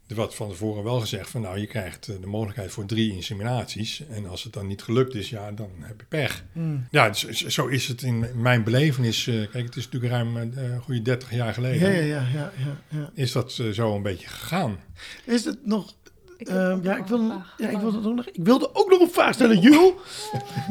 Er 0.09 0.17
werd 0.17 0.35
van 0.35 0.49
tevoren 0.49 0.85
wel 0.85 1.01
gezegd 1.01 1.31
van 1.31 1.41
nou, 1.41 1.59
je 1.59 1.67
krijgt 1.67 2.09
eh, 2.09 2.15
de 2.21 2.27
mogelijkheid 2.27 2.71
voor 2.71 2.87
drie 2.87 3.13
inseminaties. 3.13 4.03
En 4.11 4.27
als 4.27 4.43
het 4.45 4.53
dan 4.53 4.67
niet 4.67 4.83
gelukt 4.83 5.15
is, 5.15 5.31
ja, 5.31 5.53
dan 5.53 5.71
heb 5.81 6.01
je 6.01 6.07
pech. 6.07 6.45
Hmm. 6.53 6.87
Ja, 6.91 7.09
dus, 7.09 7.29
zo- 7.29 7.49
zo 7.49 7.67
is 7.67 7.89
het 7.89 8.03
in 8.03 8.27
mijn 8.35 8.65
belevenis. 8.65 9.27
eh, 9.27 9.35
kijk, 9.51 9.65
het 9.65 9.77
is 9.77 9.85
natuurlijk 9.85 10.13
ruim 10.13 10.37
eh, 10.37 10.43
een 10.73 10.81
goede 10.81 11.03
30 11.03 11.31
jaar 11.33 11.55
geleden. 11.55 11.93
Ja, 11.93 11.99
ja, 12.01 12.27
ja, 12.35 12.53
ja, 12.59 12.81
ja. 12.89 13.11
Is 13.15 13.33
dat 13.33 13.59
eh, 13.61 13.69
zo 13.71 13.95
een 13.97 14.03
beetje 14.03 14.29
gegaan? 14.29 14.79
Is 15.25 15.45
het 15.45 15.67
nog... 15.67 15.95
Ik 16.39 16.49
ehm, 16.49 16.79
ja, 16.83 16.97
ik, 16.97 17.07
wel 17.07 17.19
wil, 17.19 17.21
een 17.31 17.33
vraag. 17.33 17.55
ja, 17.59 17.69
ik, 17.69 17.79
wilde 17.79 18.09
ook 18.09 18.15
nog, 18.15 18.27
ik 18.27 18.45
wilde 18.45 18.75
ook 18.75 18.91
nog 18.91 19.01
een 19.01 19.11
vraag 19.11 19.35
stellen, 19.35 19.59
Jules. 19.61 19.93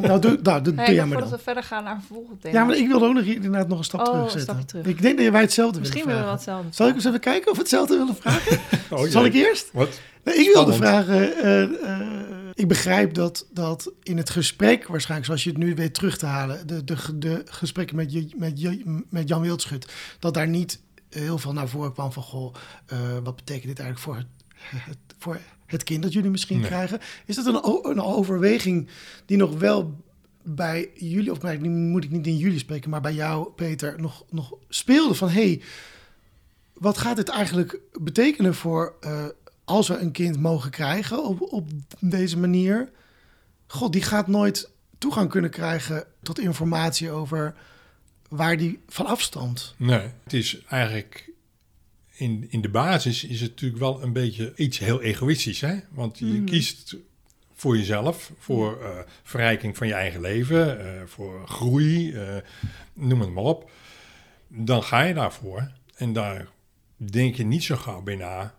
nou, 0.01 0.19
doe, 0.21 0.39
nou, 0.43 0.61
doe, 0.61 0.61
doe 0.63 0.73
Nee, 0.73 0.85
jij 0.85 0.95
maar 0.95 1.07
voordat 1.07 1.29
dan. 1.29 1.37
we 1.37 1.43
verder 1.43 1.63
gaan 1.63 1.83
naar 1.83 1.95
een 1.95 2.01
volgend 2.01 2.41
thema. 2.41 2.59
Ja, 2.59 2.65
maar 2.65 2.75
ik 2.77 2.87
wilde 2.87 3.05
ook 3.05 3.13
nog 3.13 3.23
hier 3.23 3.35
inderdaad 3.35 3.67
nog 3.67 3.77
een 3.77 3.83
stap 3.83 3.99
Oh, 3.99 4.05
terug 4.05 4.23
een 4.23 4.29
zetten. 4.29 4.43
stapje 4.47 4.65
terug. 4.65 4.85
Ik 4.85 5.01
denk 5.01 5.17
dat 5.19 5.27
wij 5.31 5.41
hetzelfde 5.41 5.79
Misschien 5.79 6.05
willen 6.05 6.15
willen 6.19 6.33
we 6.33 6.37
hetzelfde. 6.39 6.67
Zal 6.75 6.87
ik 6.87 6.95
eens 6.95 7.05
even 7.05 7.19
kijken 7.19 7.47
of 7.51 7.55
we 7.57 7.61
hetzelfde 7.61 7.97
willen 7.97 8.15
vragen? 8.21 8.59
Oh, 8.89 9.03
Zal 9.07 9.25
ik 9.25 9.33
eerst? 9.33 9.69
Wat? 9.73 9.99
Nee, 10.23 10.35
ik 10.35 10.53
wilde 10.53 10.73
vragen. 10.73 11.35
eh, 11.35 11.63
eh, 11.63 11.99
ik 12.53 12.67
begrijp 12.67 13.13
dat, 13.13 13.45
dat 13.51 13.91
in 14.03 14.17
het 14.17 14.29
gesprek, 14.29 14.87
waarschijnlijk 14.87 15.25
zoals 15.25 15.43
je 15.43 15.49
het 15.49 15.57
nu 15.59 15.75
weet 15.75 15.93
terug 15.93 16.17
te 16.17 16.25
halen, 16.25 16.67
de, 16.67 16.83
de, 16.83 16.95
de 17.17 17.41
gesprekken 17.45 17.95
met, 17.95 18.11
je, 18.13 18.27
met, 18.35 18.61
je, 18.61 19.01
met 19.09 19.27
Jan 19.27 19.41
Wildschut, 19.41 19.87
dat 20.19 20.33
daar 20.33 20.47
niet 20.47 20.79
heel 21.09 21.37
veel 21.37 21.53
naar 21.53 21.67
voren 21.67 21.93
kwam 21.93 22.11
van, 22.11 22.23
goh, 22.23 22.53
eh, 22.85 22.97
wat 23.23 23.35
betekent 23.35 23.67
dit 23.67 23.79
eigenlijk 23.79 23.99
voor 23.99 24.15
het, 24.15 24.27
het- 24.85 24.97
voor 25.19 25.37
het 25.67 25.83
kind 25.83 26.03
dat 26.03 26.13
jullie 26.13 26.29
misschien 26.29 26.59
Nee. 26.59 26.67
krijgen? 26.67 26.99
Is 27.25 27.35
dat 27.35 27.45
een, 27.45 27.89
een 27.91 28.01
overweging 28.01 28.87
die 29.25 29.37
nog 29.37 29.59
wel 29.59 30.05
bij 30.43 30.89
jullie, 30.93 31.31
of 31.31 31.43
eigenlijk 31.43 31.75
moet 31.75 32.03
ik 32.03 32.11
niet 32.11 32.27
in 32.27 32.37
jullie 32.37 32.59
spreken, 32.59 32.89
maar 32.89 33.01
bij 33.01 33.13
jou, 33.13 33.49
Peter, 33.51 34.01
nog, 34.01 34.25
nog 34.29 34.53
speelde 34.69 35.13
van, 35.13 35.29
hey, 35.29 35.61
wat 36.73 36.97
gaat 36.97 37.15
dit 37.15 37.29
eigenlijk 37.29 37.79
betekenen 38.01 38.55
voor 38.55 38.95
eh, 39.01 39.25
als 39.65 39.87
we 39.87 39.97
een 39.97 40.11
kind 40.11 40.39
mogen 40.39 40.71
krijgen 40.71 41.23
op, 41.23 41.41
op 41.41 41.69
deze 41.99 42.37
manier? 42.37 42.89
God, 43.67 43.93
die 43.93 44.01
gaat 44.01 44.27
nooit 44.27 44.69
toegang 44.97 45.29
kunnen 45.29 45.49
krijgen 45.49 46.03
tot 46.21 46.39
informatie 46.39 47.11
over 47.11 47.55
waar 48.29 48.57
die 48.57 48.79
van 48.87 49.05
afstand. 49.05 49.73
Nee, 49.77 50.07
het 50.23 50.33
is 50.33 50.61
eigenlijk 50.69 51.26
in, 52.17 52.45
in 52.49 52.61
de 52.61 52.69
basis 52.69 53.23
is 53.23 53.41
het 53.41 53.49
natuurlijk 53.49 53.79
wel 53.79 54.03
een 54.03 54.13
beetje 54.13 54.53
iets 54.55 54.77
heel 54.77 55.01
egoïstisch, 55.01 55.61
hè? 55.61 55.79
Want 55.89 56.19
je 56.19 56.25
Mhm. 56.25 56.45
kiest 56.45 56.95
voor 57.53 57.77
jezelf, 57.77 58.31
voor 58.37 58.81
eh, 58.83 58.97
verrijking 59.23 59.77
van 59.77 59.87
je 59.87 59.93
eigen 59.93 60.21
leven, 60.21 60.79
eh, 60.79 61.01
voor 61.05 61.47
groei, 61.47 62.13
eh, 62.13 62.35
noem 62.93 63.21
het 63.21 63.29
maar 63.29 63.43
op. 63.43 63.71
Dan 64.47 64.83
ga 64.83 65.01
je 65.01 65.13
daarvoor 65.13 65.71
en 65.95 66.13
daar 66.13 66.47
denk 66.95 67.35
je 67.35 67.43
niet 67.45 67.63
zo 67.63 67.75
gauw 67.75 68.01
bij 68.01 68.15
na 68.15 68.55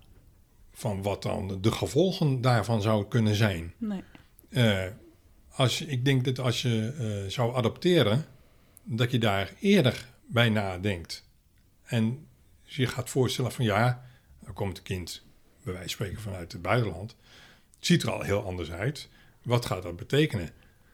van 0.73 1.03
wat 1.03 1.23
dan 1.23 1.59
de 1.61 1.73
gevolgen 1.73 2.41
daarvan 2.41 2.83
zouden 2.83 3.09
kunnen 3.09 3.35
zijn. 3.35 3.75
Nee. 3.79 4.03
Als, 5.51 5.81
ik 5.81 6.05
denk 6.05 6.25
dat 6.25 6.39
als 6.39 6.63
je 6.63 7.25
zou 7.29 7.57
adopteren, 7.57 8.25
dat 8.85 9.11
je 9.11 9.19
daar 9.19 9.53
eerder 9.61 10.09
bij 10.27 10.49
nadenkt. 10.49 11.25
En 11.85 12.27
je 12.77 12.87
gaat 12.87 13.11
voorstellen 13.11 13.53
van 13.53 13.65
ja, 13.65 14.05
dan 14.45 14.53
komt 14.55 14.77
een 14.79 14.83
kind, 14.83 15.25
bij 15.65 15.73
wijze 15.73 15.81
van 15.89 15.89
spreken 15.89 16.21
vanuit 16.23 16.53
het 16.53 16.63
buitenland. 16.63 17.17
Het 17.77 17.87
ziet 17.87 18.03
er 18.03 18.11
al 18.11 18.23
heel 18.23 18.45
anders 18.45 18.71
uit. 18.71 19.09
Wat 19.43 19.67
gaat 19.67 19.83
dat 19.83 19.97
betekenen? 19.97 20.49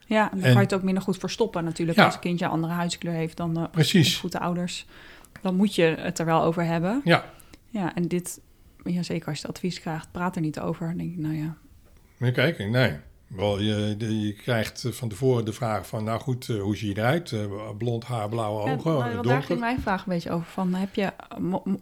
Ja, 0.06 0.22
en 0.30 0.36
dan 0.36 0.38
En- 0.38 0.52
kan 0.52 0.52
je 0.52 0.58
het 0.68 0.74
ook 0.74 0.82
minder 0.82 1.02
goed 1.02 1.18
verstoppen 1.18 1.64
natuurlijk. 1.64 1.98
Ja. 1.98 2.04
Als 2.04 2.14
een 2.14 2.20
kindje 2.20 2.44
een 2.44 2.50
andere 2.50 2.72
huidskleur 2.72 3.12
heeft 3.14 3.36
dan 3.36 3.54
de 3.54 3.68
Precies. 3.68 4.18
voetenouders. 4.18 4.86
Dan 5.42 5.54
moet 5.56 5.74
je 5.74 5.82
het 5.82 6.18
er 6.18 6.24
wel 6.24 6.42
over 6.42 6.64
hebben. 6.64 7.00
Ja, 7.04 7.32
Ja, 7.70 7.94
en 7.94 8.08
dit, 8.08 8.40
ja, 8.84 9.02
zeker 9.02 9.28
als 9.28 9.36
je 9.40 9.46
het 9.46 9.54
advies 9.56 9.80
krijgt, 9.80 10.12
praat 10.12 10.34
er 10.36 10.42
niet 10.42 10.60
over. 10.60 10.86
Dan 10.86 10.96
denk 10.96 11.10
ik, 11.12 11.18
nou 11.18 11.34
ja, 11.34 11.56
maar 12.16 12.30
kijk, 12.30 12.58
nee. 12.58 12.96
Wel, 13.36 13.60
je, 13.60 13.94
je 14.26 14.32
krijgt 14.32 14.84
van 14.90 15.08
tevoren 15.08 15.44
de 15.44 15.52
vraag 15.52 15.86
van, 15.86 16.04
nou 16.04 16.20
goed, 16.20 16.48
eh, 16.48 16.60
hoe 16.60 16.76
zie 16.76 16.88
je 16.88 16.98
eruit? 16.98 17.32
Eh, 17.32 17.40
blond 17.78 18.04
haar, 18.04 18.28
blauwe 18.28 18.66
Ja, 18.68 18.74
ogen, 18.74 18.92
nou, 18.92 19.08
eh, 19.08 19.14
want 19.14 19.26
daar 19.26 19.42
ging 19.42 19.60
mijn 19.60 19.80
vraag 19.80 20.06
een 20.06 20.12
beetje 20.12 20.30
over. 20.30 20.46
Van, 20.46 20.74
heb 20.74 20.94
je, 20.94 21.12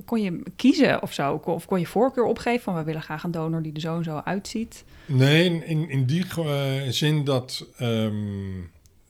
kon 0.04 0.22
je 0.22 0.42
kiezen 0.56 1.02
of 1.02 1.12
zo? 1.12 1.40
Of 1.44 1.66
kon 1.66 1.78
je 1.80 1.86
voorkeur 1.86 2.24
opgeven 2.24 2.62
van 2.62 2.74
we 2.74 2.82
willen 2.82 3.02
graag 3.02 3.22
een 3.24 3.30
donor 3.30 3.62
die 3.62 3.72
er 3.72 3.80
zo 3.80 3.96
en 3.96 4.04
zo 4.04 4.20
uitziet? 4.24 4.84
Nee, 5.06 5.44
in- 5.44 5.88
in, 5.90 6.04
die 6.06 6.24
eh, 6.38 6.72
zin 6.88 7.24
dat 7.24 7.66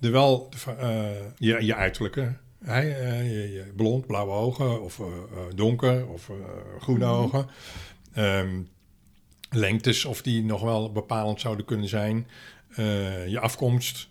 er 0.01 0.11
wel 0.13 0.49
eh, 0.79 1.01
je, 1.39 1.65
je 1.65 1.75
uiterlijke, 1.75 2.37
eh, 2.65 2.83
je, 3.33 3.53
je 3.53 3.73
blond, 3.77 4.07
blauwe 4.07 4.33
ogen 4.33 4.83
of 4.83 4.99
eh, 4.99 5.07
eh, 5.07 5.13
donker 5.55 6.07
of 6.07 6.29
eh, 6.29 6.35
groene 6.81 7.05
Mhm. 7.05 7.15
ogen. 7.15 7.47
Ehm, 8.13 8.49
lengtes, 9.53 10.05
of 10.05 10.23
die 10.23 10.45
nog 10.45 10.61
wel 10.63 10.93
bepalend 10.93 11.41
zouden 11.41 11.65
kunnen 11.65 11.89
zijn. 11.89 12.27
eh, 12.75 13.27
je 13.29 13.41
afkomst. 13.41 14.09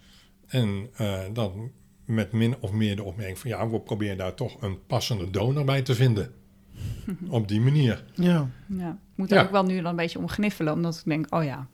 En 0.48 0.89
eh, 0.95 1.19
dan 1.33 1.71
met 2.05 2.31
min 2.31 2.55
of 2.60 2.71
meer 2.71 2.95
de 2.95 3.03
opmerking 3.03 3.39
van 3.39 3.50
ja, 3.50 3.69
we 3.69 3.79
proberen 3.79 4.17
daar 4.17 4.33
toch 4.33 4.62
een 4.62 4.86
passende 4.88 5.29
donor 5.29 5.65
bij 5.65 5.81
te 5.81 5.95
vinden. 5.95 6.31
Op 7.29 7.48
die 7.48 7.62
manier. 7.62 8.03
Ja. 8.13 8.50
Ja. 8.67 8.89
Ik 8.89 8.98
moet 9.17 9.31
er 9.31 9.38
Ja. 9.38 9.43
ook 9.43 9.51
wel 9.51 9.63
nu 9.63 9.75
dan 9.75 9.86
een 9.86 9.95
beetje 9.95 10.19
om 10.19 10.27
gniffelen, 10.27 10.74
omdat 10.74 10.98
ik 10.98 11.03
denk, 11.05 11.33
oh 11.36 11.43
ja, 11.43 11.67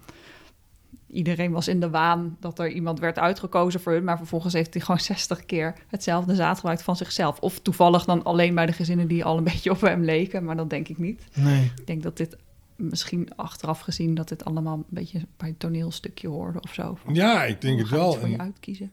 iedereen 1.08 1.52
was 1.52 1.68
in 1.68 1.80
de 1.80 1.90
waan 1.90 2.38
dat 2.40 2.60
er 2.60 2.70
iemand 2.72 3.00
werd 3.00 3.20
uitgekozen 3.20 3.80
voor 3.82 3.94
hun, 3.94 4.04
maar 4.04 4.18
vervolgens 4.18 4.54
heeft 4.54 4.74
hij 4.74 4.84
gewoon 4.84 5.00
60 5.14 5.46
keer 5.46 5.74
hetzelfde 5.88 6.36
zaad 6.36 6.56
gebruikt 6.58 6.82
van 6.84 6.96
zichzelf. 6.96 7.40
Of 7.40 7.60
toevallig 7.60 8.06
dan 8.06 8.24
alleen 8.24 8.56
bij 8.56 8.66
de 8.66 8.74
gezinnen 8.74 9.08
die 9.08 9.24
al 9.24 9.38
een 9.38 9.44
beetje 9.54 9.72
op 9.72 9.82
hem 9.82 10.04
leken, 10.04 10.44
maar 10.44 10.56
dat 10.58 10.70
denk 10.70 10.88
ik 10.88 10.98
niet. 10.98 11.24
Nee. 11.36 11.64
Ik 11.78 11.88
denk 11.88 12.04
dat 12.04 12.18
dit 12.18 12.38
misschien 12.78 13.36
achteraf 13.36 13.80
gezien 13.80 14.16
dat 14.16 14.28
dit 14.30 14.46
allemaal 14.46 14.76
een 14.78 14.86
beetje 14.90 15.22
bij 15.38 15.50
een 15.50 15.58
toneelstukje 15.58 16.28
hoorde 16.28 16.60
of 16.62 16.74
zo. 16.74 16.98
Van, 17.04 17.14
Ja, 17.16 17.44
ik 17.44 17.62
denk 17.62 17.80
het 17.80 17.90
wel. 17.90 18.14
voor 18.14 18.28
je 18.28 18.34
En 18.34 18.42
uitkiezen. 18.42 18.92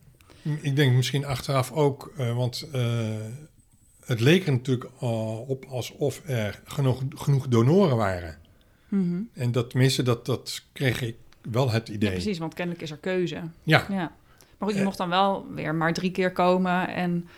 ik 0.61 0.77
denk 0.77 0.95
misschien 0.95 1.25
achteraf 1.25 1.73
ook, 1.73 2.13
eh, 2.17 2.37
want 2.37 2.69
eh, 2.73 3.07
het 4.05 4.21
leek 4.21 4.47
er 4.47 4.53
natuurlijk 4.53 4.91
al 4.99 5.45
op 5.49 5.65
alsof 5.65 6.23
er 6.27 6.61
genoeg, 6.65 7.03
genoeg 7.09 7.49
donoren 7.49 7.97
waren. 7.97 8.39
Mhm. 8.89 9.21
En 9.33 9.53
dat 9.53 9.71
tenminste, 9.71 10.03
dat, 10.03 10.27
dat 10.27 10.63
kreeg 10.73 11.03
ik 11.03 11.17
wel 11.51 11.71
het 11.71 11.89
Ja, 11.89 11.95
idee. 11.95 12.11
precies, 12.11 12.39
want 12.39 12.55
kennelijk 12.55 12.83
is 12.85 12.91
er 12.91 12.97
keuze. 12.97 13.43
Ja, 13.63 13.87
Ja. 13.89 14.13
Maar 14.59 14.69
goed, 14.69 14.73
je 14.73 14.79
Eh. 14.79 14.85
mocht 14.85 14.99
dan 14.99 15.09
wel 15.09 15.47
weer 15.55 15.75
maar 15.75 15.93
drie 15.93 16.11
keer 16.11 16.33
komen 16.33 16.89
en 16.89 17.29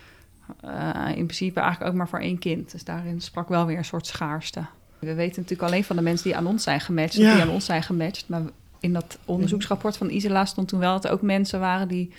eh, 0.61 1.07
in 1.07 1.25
principe 1.25 1.59
eigenlijk 1.59 1.91
ook 1.91 1.97
maar 1.97 2.09
voor 2.09 2.19
één 2.19 2.37
kind. 2.39 2.71
Dus 2.71 2.83
daarin 2.83 3.21
sprak 3.21 3.49
wel 3.49 3.65
weer 3.65 3.77
een 3.77 3.85
soort 3.85 4.05
schaarste. 4.07 4.65
We 4.99 5.13
weten 5.13 5.41
natuurlijk 5.41 5.69
alleen 5.69 5.83
van 5.83 5.95
de 5.95 6.01
mensen 6.01 6.23
die 6.23 6.35
aan 6.37 6.47
ons 6.47 6.63
zijn 6.63 6.79
gematcht, 6.81 7.13
Ja. 7.15 7.33
die 7.33 7.41
aan 7.41 7.49
ons 7.49 7.65
zijn 7.65 7.83
gematcht. 7.83 8.23
Maar 8.27 8.41
in 8.79 8.93
dat 8.93 9.17
onderzoeksrapport 9.25 9.97
van 9.97 10.09
Isela 10.09 10.45
stond 10.45 10.67
toen 10.67 10.79
wel 10.79 10.93
dat 10.93 11.05
er 11.05 11.11
ook 11.11 11.21
mensen 11.21 11.59
waren 11.59 11.87
die 11.87 12.11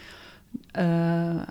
eh, 0.72 0.84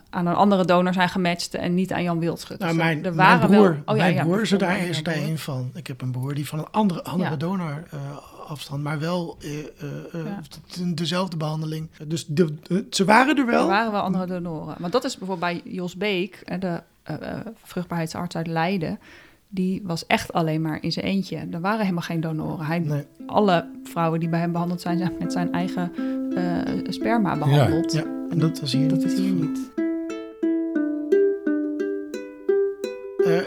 aan 0.10 0.28
een 0.28 0.36
andere 0.36 0.66
donor 0.66 0.94
zijn 0.94 1.10
gematcht 1.10 1.54
en 1.54 1.74
niet 1.74 1.94
aan 1.94 2.04
Jan 2.04 2.20
Wildschut. 2.20 2.60
Nou, 2.60 2.72
Dus 2.74 2.82
mijn, 2.82 2.98
er 3.06 3.14
mijn 3.16 3.40
waren 3.40 3.50
broer, 3.50 3.70
wel, 3.70 3.82
oh 3.86 3.96
ja, 3.96 4.04
mijn 4.04 4.14
ja, 4.14 4.24
broer 4.24 4.42
is 4.42 4.52
er 4.52 4.58
daar, 4.58 4.78
is 4.88 5.04
daar 5.04 5.16
een 5.16 5.38
van. 5.38 5.72
Ik 5.74 5.88
heb 5.88 6.02
een 6.02 6.12
broer 6.12 6.34
die 6.34 6.48
van 6.48 6.60
een 6.60 6.72
andere, 6.72 7.04
andere 7.04 7.30
Ja. 7.30 7.36
donor 7.36 7.84
eh, 7.92 8.00
afstand, 8.50 8.84
maar 8.84 9.00
wel 9.00 9.38
eh, 9.42 10.86
dezelfde 10.96 11.38
behandeling. 11.38 11.90
Dus 12.08 12.26
de, 12.26 12.54
de- 12.62 12.86
ze 12.90 13.06
waren 13.06 13.38
er 13.38 13.46
wel. 13.46 13.62
Er 13.62 13.68
waren 13.68 13.92
wel 13.92 14.02
andere 14.02 14.26
donoren. 14.26 14.76
Maar 14.80 14.90
dat 14.90 15.04
is 15.04 15.18
bijvoorbeeld 15.18 15.64
bij 15.64 15.72
Jos 15.74 15.96
Beek, 15.96 16.60
de 16.60 16.82
vruchtbaarheidsarts 17.64 18.36
uit 18.36 18.48
Leiden. 18.48 19.00
Die 19.50 19.82
was 19.84 20.06
echt 20.06 20.34
alleen 20.34 20.62
maar 20.62 20.84
in 20.84 20.92
zijn 20.92 21.06
eentje. 21.06 21.38
Er 21.51 21.62
waren 21.62 21.80
helemaal 21.80 22.01
geen 22.01 22.22
donoren. 22.22 22.66
Hij, 22.66 22.80
Nee. 22.80 23.04
Alle 23.25 23.70
vrouwen 23.84 24.20
die 24.20 24.30
bij 24.30 24.39
hem 24.39 24.51
behandeld 24.51 24.82
zijn, 24.82 24.98
zijn 24.98 25.12
met 25.20 25.32
zijn 25.32 25.51
eigen 25.51 25.92
eh, 26.36 26.92
sperma 26.92 27.38
behandeld. 27.38 27.92
Ja, 27.94 28.04
en 28.30 28.39
dat 28.39 28.60
was 28.60 28.74
hier 28.74 28.88
Dat 28.89 29.04
is 29.04 29.13
hier 29.18 29.32
niet. 29.32 29.87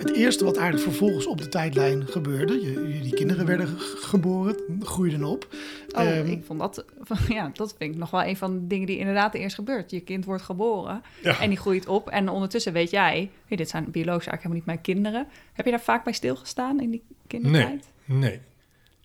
Het 0.00 0.14
eerste 0.16 0.44
wat 0.44 0.56
eigenlijk 0.56 0.88
vervolgens 0.88 1.26
op 1.26 1.38
de 1.38 1.48
tijdlijn 1.48 2.06
gebeurde, 2.06 2.52
je, 2.60 2.72
jullie 2.72 3.14
kinderen 3.14 3.46
werden 3.46 3.66
ge- 3.66 3.96
geboren, 3.96 4.56
groeiden 4.80 5.24
op. 5.24 5.48
Oh, 5.90 6.00
Ehm, 6.02 6.26
ik 6.26 6.44
vond 6.44 6.58
dat, 6.60 6.84
ja, 7.28 7.50
dat 7.52 7.74
vind 7.78 7.92
ik 7.92 7.98
nog 7.98 8.10
wel 8.10 8.22
een 8.24 8.36
van 8.36 8.54
de 8.54 8.66
dingen 8.66 8.86
die 8.86 8.98
inderdaad 8.98 9.34
eerst 9.34 9.54
gebeurt. 9.54 9.90
Je 9.90 10.00
kind 10.00 10.24
wordt 10.24 10.42
geboren 10.42 11.02
ja. 11.22 11.40
en 11.40 11.48
die 11.48 11.58
groeit 11.58 11.86
op. 11.86 12.08
En 12.08 12.28
ondertussen 12.28 12.72
weet 12.72 12.90
jij, 12.90 13.30
hey, 13.46 13.56
dit 13.56 13.68
zijn 13.68 13.90
biologisch 13.90 14.26
eigenlijk 14.26 14.42
helemaal 14.42 14.56
niet 14.56 14.66
mijn 14.66 14.80
kinderen. 14.80 15.26
Heb 15.52 15.64
je 15.64 15.70
daar 15.70 15.80
vaak 15.80 16.04
bij 16.04 16.12
stilgestaan 16.12 16.80
in 16.80 16.90
die 16.90 17.02
kindertijd? 17.26 17.88
Nee, 18.04 18.40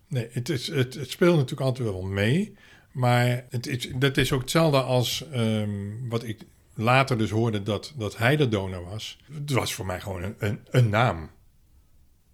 nee. 0.07 0.27
Het, 0.31 0.49
is, 0.49 0.67
het, 0.67 0.93
het 0.93 1.09
speelt 1.09 1.35
natuurlijk 1.35 1.61
altijd 1.69 1.87
wel 1.89 2.01
mee. 2.01 2.53
Maar 2.91 3.45
het 3.49 3.67
is, 3.67 3.89
dat 3.95 4.17
is 4.17 4.31
ook 4.31 4.41
hetzelfde 4.41 4.81
als 4.81 5.25
ehm, 5.31 5.69
wat 6.09 6.23
ik 6.23 6.39
later 6.75 7.17
dus 7.17 7.29
hoorde 7.29 7.63
dat, 7.63 7.93
dat 7.97 8.17
hij 8.17 8.35
de 8.35 8.47
donor 8.49 8.83
was. 8.85 9.17
Het 9.33 9.51
was 9.51 9.73
voor 9.73 9.85
mij 9.85 10.01
gewoon 10.01 10.23
een, 10.23 10.35
een, 10.37 10.59
een 10.69 10.89
naam. 10.89 11.29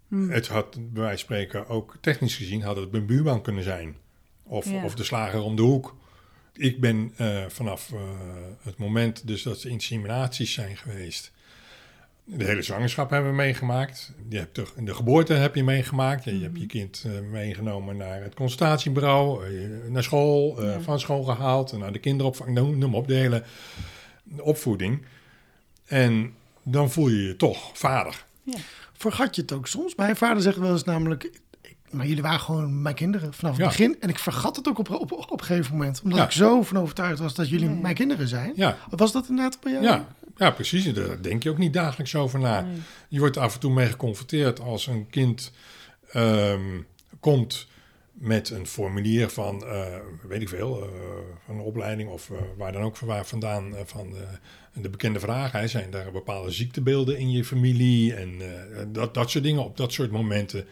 Hmm. 0.08 0.30
Het 0.30 0.48
had 0.48 0.70
bij 0.92 1.02
wijze 1.02 1.08
van 1.08 1.18
spreken 1.18 1.68
ook 1.68 1.96
technisch 2.00 2.36
gezien 2.36 2.62
had 2.62 2.76
het 2.76 2.92
mijn 2.92 3.06
buurman 3.06 3.42
kunnen 3.42 3.62
zijn. 3.64 3.96
Of, 4.42 4.70
Ja. 4.70 4.84
of 4.84 4.94
de 4.94 5.04
slager 5.04 5.40
om 5.42 5.56
de 5.56 5.62
hoek. 5.62 5.96
Ik 6.54 6.80
ben 6.80 7.12
eh, 7.16 7.44
vanaf 7.48 7.92
eh, 7.92 8.00
het 8.62 8.76
moment 8.78 9.26
dus 9.26 9.42
dat 9.42 9.60
de 9.60 9.68
inseminaties 9.68 10.52
zijn 10.52 10.76
geweest. 10.76 11.32
De 12.24 12.44
hele 12.44 12.62
zwangerschap 12.62 13.10
hebben 13.10 13.30
we 13.30 13.36
meegemaakt. 13.36 14.12
Je 14.28 14.38
hebt 14.38 14.54
de, 14.54 14.64
de 14.78 14.94
geboorte 14.94 15.32
heb 15.32 15.54
je 15.54 15.64
meegemaakt. 15.64 16.24
Je, 16.24 16.40
hebt 16.40 16.58
je 16.58 16.66
kind 16.66 17.04
eh, 17.06 17.20
meegenomen 17.20 17.96
naar 17.96 18.22
het 18.22 18.34
consultatiebureau, 18.34 19.44
naar 19.88 20.02
school, 20.02 20.64
Ja. 20.64 20.80
van 20.80 21.00
school 21.00 21.22
gehaald, 21.22 21.72
naar 21.78 21.92
de 21.92 21.98
kinderopvang, 21.98 22.50
noem, 22.54 22.78
noem 22.78 22.94
op, 22.94 23.08
de 23.08 23.14
hele 23.14 23.42
opvoeding. 24.40 25.02
En 25.86 26.34
dan 26.62 26.90
voel 26.90 27.08
je 27.08 27.22
je 27.22 27.36
toch 27.36 27.70
vader. 27.78 28.24
Vergat 28.92 29.36
je 29.36 29.42
het 29.42 29.52
ook 29.52 29.66
soms? 29.66 29.94
Mijn 29.94 30.16
vader 30.16 30.42
zegt 30.42 30.56
wel 30.56 30.72
eens 30.72 30.84
namelijk, 30.84 31.40
maar 31.90 32.06
jullie 32.06 32.22
waren 32.22 32.40
gewoon 32.40 32.82
mijn 32.82 32.94
kinderen 32.94 33.34
vanaf 33.34 33.52
het 33.52 33.62
Ja. 33.62 33.68
begin. 33.68 33.96
En 34.00 34.08
ik 34.08 34.18
vergat 34.18 34.56
het 34.56 34.68
ook 34.68 34.78
op, 34.78 34.90
op, 34.90 35.12
op 35.12 35.40
een 35.40 35.46
gegeven 35.46 35.72
moment. 35.72 36.00
Omdat 36.02 36.18
Ja. 36.18 36.24
ik 36.24 36.30
zo 36.30 36.62
van 36.62 36.78
overtuigd 36.78 37.18
was 37.18 37.34
dat 37.34 37.48
jullie 37.48 37.68
Ja, 37.68 37.74
ja. 37.74 37.80
mijn 37.80 37.94
kinderen 37.94 38.28
zijn. 38.28 38.52
Ja, 38.56 38.76
Was 38.90 39.12
dat 39.12 39.28
inderdaad 39.28 39.60
bij 39.60 39.72
jou? 39.72 39.84
ja, 39.84 40.06
ja 40.36 40.50
precies. 40.50 40.92
Daar 40.92 41.22
denk 41.22 41.42
je 41.42 41.50
ook 41.50 41.58
niet 41.58 41.72
dagelijks 41.72 42.14
over 42.14 42.38
na. 42.40 42.60
Nee. 42.60 42.76
Je 43.08 43.18
wordt 43.18 43.36
af 43.36 43.54
en 43.54 43.60
toe 43.60 43.72
mee 43.72 43.86
geconfronteerd 43.86 44.60
als 44.60 44.86
een 44.86 45.06
kind 45.10 45.52
ehm, 46.12 46.80
komt 47.20 47.66
met 48.22 48.50
een 48.50 48.66
formulier 48.66 49.28
van, 49.30 49.66
eh, 49.66 49.96
weet 50.28 50.42
ik 50.42 50.48
veel, 50.48 50.82
eh, 50.82 50.88
van 51.44 51.54
een 51.54 51.60
opleiding 51.60 52.10
of 52.10 52.30
eh, 52.30 52.36
waar 52.56 52.72
dan 52.72 52.82
ook 52.82 52.98
waar 52.98 53.26
vandaan, 53.26 53.74
van 53.84 54.14
de 54.72 54.90
bekende 54.90 55.20
vraag. 55.20 55.52
Hè, 55.52 55.68
zijn 55.68 55.90
daar 55.90 56.12
bepaalde 56.12 56.50
ziektebeelden 56.50 57.18
in 57.18 57.30
je 57.30 57.44
familie 57.44 58.14
en 58.14 58.40
dat, 58.92 59.14
dat 59.14 59.30
soort 59.30 59.44
dingen. 59.44 59.64
Op 59.64 59.76
dat 59.76 59.92
soort 59.92 60.10
momenten 60.10 60.66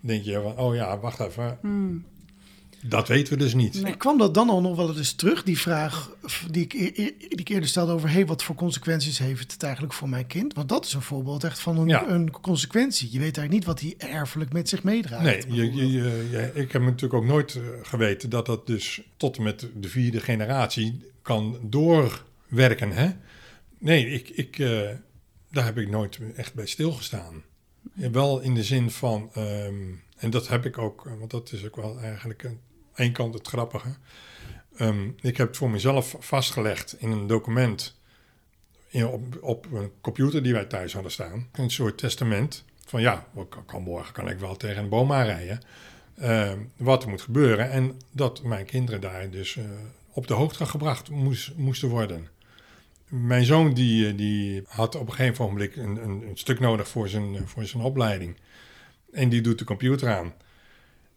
denk 0.00 0.24
je 0.24 0.40
van, 0.40 0.58
oh 0.58 0.74
ja, 0.74 0.98
wacht 0.98 1.20
even, 1.20 1.58
Hmm. 1.60 2.04
Dat 2.82 3.08
weten 3.08 3.32
we 3.32 3.38
dus 3.38 3.54
niet. 3.54 3.74
Nee. 3.74 3.92
En 3.92 3.98
kwam 3.98 4.18
dat 4.18 4.34
dan 4.34 4.50
al 4.50 4.60
nog 4.60 4.76
wel 4.76 4.96
eens 4.96 5.12
terug, 5.12 5.42
die 5.42 5.58
vraag 5.58 6.10
die 6.50 6.62
ik, 6.62 6.70
die 6.70 7.14
ik 7.28 7.48
eerder 7.48 7.68
stelde 7.68 7.92
over... 7.92 8.10
hey, 8.10 8.26
wat 8.26 8.42
voor 8.42 8.54
consequenties 8.54 9.18
heeft 9.18 9.52
het 9.52 9.62
eigenlijk 9.62 9.92
voor 9.92 10.08
mijn 10.08 10.26
kind? 10.26 10.54
Want 10.54 10.68
dat 10.68 10.84
is 10.84 10.92
een 10.92 11.02
voorbeeld 11.02 11.44
echt 11.44 11.58
van 11.58 11.78
een, 11.78 11.88
Ja. 11.88 12.08
een 12.08 12.30
consequentie. 12.30 13.06
Je 13.12 13.18
weet 13.18 13.36
eigenlijk 13.36 13.52
niet 13.52 13.64
wat 13.64 13.80
hij 13.80 13.94
erfelijk 14.16 14.52
met 14.52 14.68
zich 14.68 14.82
meedraagt. 14.82 15.22
Nee, 15.24 15.72
je, 15.72 15.86
je, 15.92 16.50
ik 16.54 16.72
heb 16.72 16.82
natuurlijk 16.82 17.14
ook 17.14 17.24
nooit 17.24 17.54
eh, 17.54 17.62
geweten 17.82 18.30
dat 18.30 18.46
dat 18.46 18.66
dus 18.66 19.00
tot 19.16 19.36
en 19.36 19.42
met 19.42 19.68
de 19.76 19.88
vierde 19.88 20.20
generatie 20.20 21.02
kan 21.22 21.58
doorwerken. 21.62 22.92
Hè? 22.92 23.10
Nee, 23.78 24.08
ik, 24.10 24.28
ik, 24.28 24.58
eh, 24.58 24.88
daar 25.50 25.64
heb 25.64 25.78
ik 25.78 25.88
nooit 25.90 26.18
echt 26.36 26.54
bij 26.54 26.66
stilgestaan. 26.66 27.42
Wel 27.94 28.40
in 28.40 28.54
de 28.54 28.62
zin 28.64 28.90
van, 28.90 29.30
ehm, 29.34 29.74
en 30.16 30.30
dat 30.30 30.48
heb 30.48 30.66
ik 30.66 30.78
ook, 30.78 31.06
eh, 31.06 31.12
want 31.18 31.30
dat 31.30 31.52
is 31.52 31.64
ook 31.64 31.76
wel 31.76 31.98
eigenlijk 32.00 32.46
aan 32.46 32.58
één 33.00 33.12
kant 33.12 33.34
het 33.34 33.48
grappige. 33.48 33.88
Ehm, 34.76 35.08
ik 35.20 35.36
heb 35.36 35.56
voor 35.56 35.70
mezelf 35.70 36.16
vastgelegd 36.18 36.96
in 36.98 37.10
een 37.10 37.26
document 37.26 37.98
in, 38.88 39.06
op, 39.06 39.38
op 39.40 39.72
een 39.72 39.90
computer 40.00 40.42
die 40.42 40.52
wij 40.52 40.64
thuis 40.64 40.92
hadden 40.92 41.12
staan. 41.12 41.48
Een 41.52 41.70
soort 41.70 41.98
testament 41.98 42.64
van 42.86 43.00
ja, 43.00 43.26
kan, 43.66 43.82
morgen 43.82 44.12
kan 44.12 44.28
ik 44.28 44.38
wel 44.38 44.56
tegen 44.56 44.82
een 44.82 44.88
boom 44.88 45.12
aanrijden. 45.12 45.60
Ehm, 46.16 46.58
wat 46.76 47.02
er 47.02 47.08
moet 47.08 47.22
gebeuren. 47.22 47.70
En 47.70 48.00
dat 48.10 48.42
mijn 48.42 48.66
kinderen 48.66 49.00
daar 49.00 49.30
dus 49.30 49.56
eh, 49.56 49.64
op 50.12 50.26
de 50.26 50.34
hoogte 50.34 50.66
gebracht 50.66 51.10
moest, 51.10 51.52
moesten 51.56 51.88
worden. 51.88 52.28
Mijn 53.08 53.44
zoon 53.44 53.74
die, 53.74 54.08
eh, 54.08 54.16
die 54.16 54.62
had 54.66 54.94
op 54.94 55.06
een 55.06 55.14
gegeven 55.14 55.44
moment 55.44 55.76
een, 55.76 56.04
een, 56.04 56.28
een 56.28 56.36
stuk 56.36 56.60
nodig 56.60 56.88
voor 56.88 57.08
zijn, 57.08 57.48
voor 57.48 57.64
zijn 57.64 57.82
opleiding. 57.82 58.36
En 59.12 59.28
die 59.28 59.40
doet 59.40 59.58
de 59.58 59.64
computer 59.64 60.08
aan. 60.08 60.32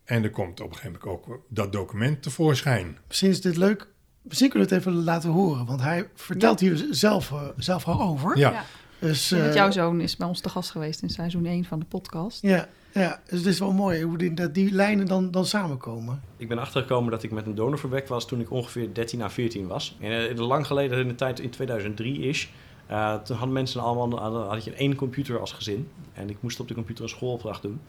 En 0.06 0.24
er 0.24 0.30
komt 0.30 0.62
op 0.62 0.70
een 0.70 0.76
gegeven 0.76 1.00
moment 1.04 1.28
ook 1.28 1.40
dat 1.48 1.72
document 1.72 2.24
tevoorschijn. 2.24 2.98
Misschien 3.08 3.30
is 3.30 3.42
dit 3.42 3.58
leuk. 3.58 3.88
Misschien 4.22 4.50
kunnen 4.50 4.70
we 4.70 4.76
het 4.76 4.86
even 4.86 5.04
laten 5.04 5.30
horen. 5.30 5.66
Want 5.66 5.82
hij 5.82 6.10
vertelt 6.16 6.60
hier 6.60 6.88
zelf, 6.90 7.32
eh, 7.32 7.42
zelf 7.58 7.88
al 7.88 8.02
over. 8.02 8.38
Ja, 8.38 8.52
Ja. 8.52 8.64
Dus, 9.00 9.32
eh, 9.32 9.54
jouw 9.54 9.72
zoon 9.72 10.02
is 10.02 10.18
bij 10.18 10.28
ons 10.28 10.42
te 10.42 10.50
gast 10.50 10.72
geweest 10.72 11.02
in 11.02 11.10
seizoen 11.10 11.46
1 11.46 11.66
van 11.66 11.80
de 11.80 11.86
podcast. 11.86 12.42
ja, 12.42 12.68
ja, 12.94 13.22
dus 13.30 13.40
het 13.40 13.48
is 13.48 13.60
wel 13.60 13.72
mooi 13.72 14.04
hoe 14.04 14.18
die, 14.18 14.34
dat 14.34 14.54
die 14.54 14.72
lijnen 14.72 15.06
dan, 15.06 15.32
dan 15.32 15.46
samenkomen. 15.46 16.22
Ik 16.38 16.48
ben 16.48 16.58
achtergekomen 16.58 17.12
dat 17.12 17.24
ik 17.24 17.32
met 17.32 17.46
een 17.46 17.56
donor 17.56 17.80
verwekt 17.80 18.10
was 18.10 18.28
toen 18.28 18.40
ik 18.40 18.52
ongeveer 18.52 18.94
13 18.94 19.22
à 19.22 19.30
14 19.30 19.68
was. 19.68 19.98
En 20.00 20.30
eh, 20.30 20.38
lang 20.38 20.68
geleden, 20.68 21.00
in 21.00 21.08
de 21.08 21.16
tijd 21.16 21.40
in 21.40 21.50
2003 21.50 22.20
is, 22.20 22.50
eh, 22.88 23.16
toen 23.16 23.36
hadden 23.36 23.54
mensen 23.54 23.82
allemaal 23.82 24.50
had 24.50 24.64
je 24.64 24.74
één 24.74 24.96
computer 24.96 25.40
als 25.40 25.52
gezin. 25.52 25.90
En 26.14 26.30
ik 26.30 26.38
moest 26.40 26.60
op 26.60 26.68
de 26.68 26.74
computer 26.74 27.04
een 27.04 27.10
schoolopdracht 27.10 27.62
doen. 27.62 27.82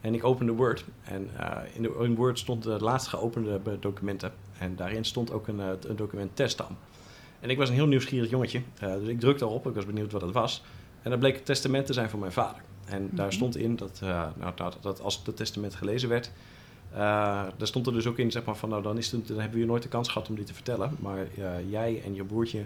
En 0.00 0.14
ik 0.14 0.24
opende 0.24 0.52
Word. 0.52 0.84
En 1.04 1.30
eh, 1.36 1.56
in, 1.74 1.82
de, 1.82 1.96
in 2.02 2.14
Word 2.14 2.38
stond 2.38 2.62
de 2.62 2.76
laatst 2.80 3.08
geopende 3.08 3.60
documenten. 3.80 4.32
En 4.58 4.76
daarin 4.76 5.04
stond 5.04 5.32
ook 5.32 5.48
een, 5.48 5.60
eh, 5.60 5.68
een 5.88 5.96
document 5.96 6.36
teststam. 6.36 6.76
En 7.40 7.50
ik 7.50 7.58
was 7.58 7.68
een 7.68 7.74
heel 7.74 7.86
nieuwsgierig 7.86 8.30
jongetje. 8.30 8.62
eh, 8.78 8.94
dus 8.94 9.08
ik 9.08 9.20
drukte 9.20 9.44
erop. 9.44 9.66
Ik 9.66 9.74
was 9.74 9.86
benieuwd 9.86 10.12
wat 10.12 10.20
het 10.22 10.32
was. 10.32 10.62
En 11.02 11.10
dat 11.10 11.18
bleek 11.18 11.34
het 11.34 11.44
testament 11.44 11.86
te 11.86 11.92
zijn 11.92 12.10
van 12.10 12.18
mijn 12.18 12.32
vader. 12.32 12.62
En 12.84 13.08
daar 13.12 13.26
Mhm. 13.26 13.34
stond 13.34 13.56
in 13.56 13.76
dat, 13.76 13.98
nou, 14.00 14.52
dat, 14.54 14.78
dat 14.80 15.00
als 15.00 15.22
het 15.24 15.36
testament 15.36 15.74
gelezen 15.74 16.08
werd, 16.08 16.30
daar 16.94 17.52
stond 17.66 17.86
er 17.86 17.92
dus 17.92 18.06
ook 18.06 18.18
in, 18.18 18.30
zeg 18.30 18.44
maar, 18.44 18.56
van 18.56 18.68
nou 18.68 18.82
dan, 18.82 18.98
is 18.98 19.10
het, 19.12 19.26
dan 19.28 19.36
hebben 19.36 19.54
we 19.54 19.60
je 19.60 19.66
nooit 19.70 19.82
de 19.82 19.88
kans 19.88 20.08
gehad 20.08 20.28
om 20.28 20.34
dit 20.34 20.46
te 20.46 20.54
vertellen. 20.54 20.96
Maar 21.00 21.26
jij 21.68 22.02
en 22.04 22.14
je 22.14 22.24
broertje 22.24 22.64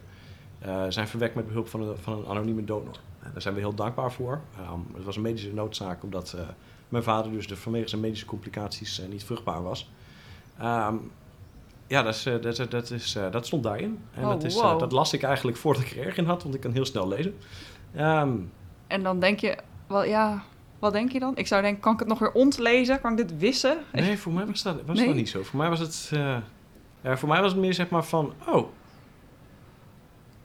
zijn 0.89 1.09
verwekt 1.09 1.35
met 1.35 1.47
behulp 1.47 1.69
van 1.69 1.83
een, 1.83 1.97
van 1.97 2.19
een 2.19 2.27
anonieme 2.27 2.65
donor. 2.65 2.99
En 3.21 3.31
daar 3.33 3.43
zijn 3.43 3.55
we 3.55 3.61
heel 3.61 3.75
dankbaar 3.75 4.13
voor. 4.13 4.41
Ehm, 4.59 4.79
het 4.95 5.05
was 5.05 5.17
een 5.17 5.23
medische 5.23 5.55
noodzaak 5.55 6.03
omdat 6.03 6.37
mijn 6.89 7.03
vader 7.05 7.33
dus 7.33 7.47
de, 7.49 7.57
vanwege 7.57 7.89
zijn 7.89 8.01
medische 8.01 8.27
complicaties 8.27 9.01
eh, 9.01 9.09
niet 9.09 9.25
vruchtbaar 9.25 9.63
was. 9.63 9.91
Ehm, 10.59 10.95
ja, 11.87 12.03
dat, 12.03 12.15
is, 12.15 12.27
eh, 12.27 12.33
dat, 12.43 12.59
is- 12.59 12.69
dat, 12.69 12.91
is, 12.91 13.15
eh, 13.17 13.31
dat 13.31 13.47
stond 13.47 13.63
daarin. 13.63 13.99
En 14.15 14.23
Oh, 14.23 14.29
dat, 14.29 14.45
is, 14.45 14.55
wow. 14.55 14.79
dat 14.81 14.93
las 14.93 15.13
ik 15.13 15.23
eigenlijk 15.23 15.57
voordat 15.57 15.83
ik 15.83 15.91
er 15.91 16.07
erg 16.07 16.17
in 16.17 16.25
had, 16.25 16.43
want 16.43 16.55
ik 16.55 16.61
kan 16.61 16.73
heel 16.73 16.85
snel 16.85 17.09
lezen. 17.09 17.37
Ehm, 17.95 18.37
En 18.87 19.03
dan 19.03 19.21
denk 19.21 19.39
je, 19.41 19.57
wel, 19.89 20.05
ja, 20.05 20.43
wat 20.79 20.93
denk 20.93 21.13
je 21.13 21.19
dan? 21.19 21.37
Ik 21.37 21.47
zou 21.47 21.63
denken, 21.63 21.81
kan 21.81 21.93
ik 21.93 21.99
het 21.99 22.09
nog 22.09 22.19
weer 22.19 22.33
ontlezen? 22.33 23.01
Kan 23.01 23.11
ik 23.11 23.17
dit 23.29 23.39
wissen? 23.39 23.79
nee, 23.93 24.19
voor 24.19 24.33
mij 24.33 24.47
was 24.47 24.63
dat, 24.63 24.77
was 24.87 24.97
Nee? 24.99 25.07
dat 25.07 25.15
niet 25.17 25.29
zo. 25.29 25.43
Voor 25.43 25.59
mij 25.59 25.69
was 25.69 25.79
het, 25.81 26.11
eh, 26.13 26.37
ja, 27.01 27.17
voor 27.17 27.29
mij 27.29 27.41
was 27.41 27.53
het 27.53 27.61
meer 27.61 27.75
zeg 27.75 27.89
maar 27.89 28.05
van, 28.05 28.33
oh, 28.47 28.69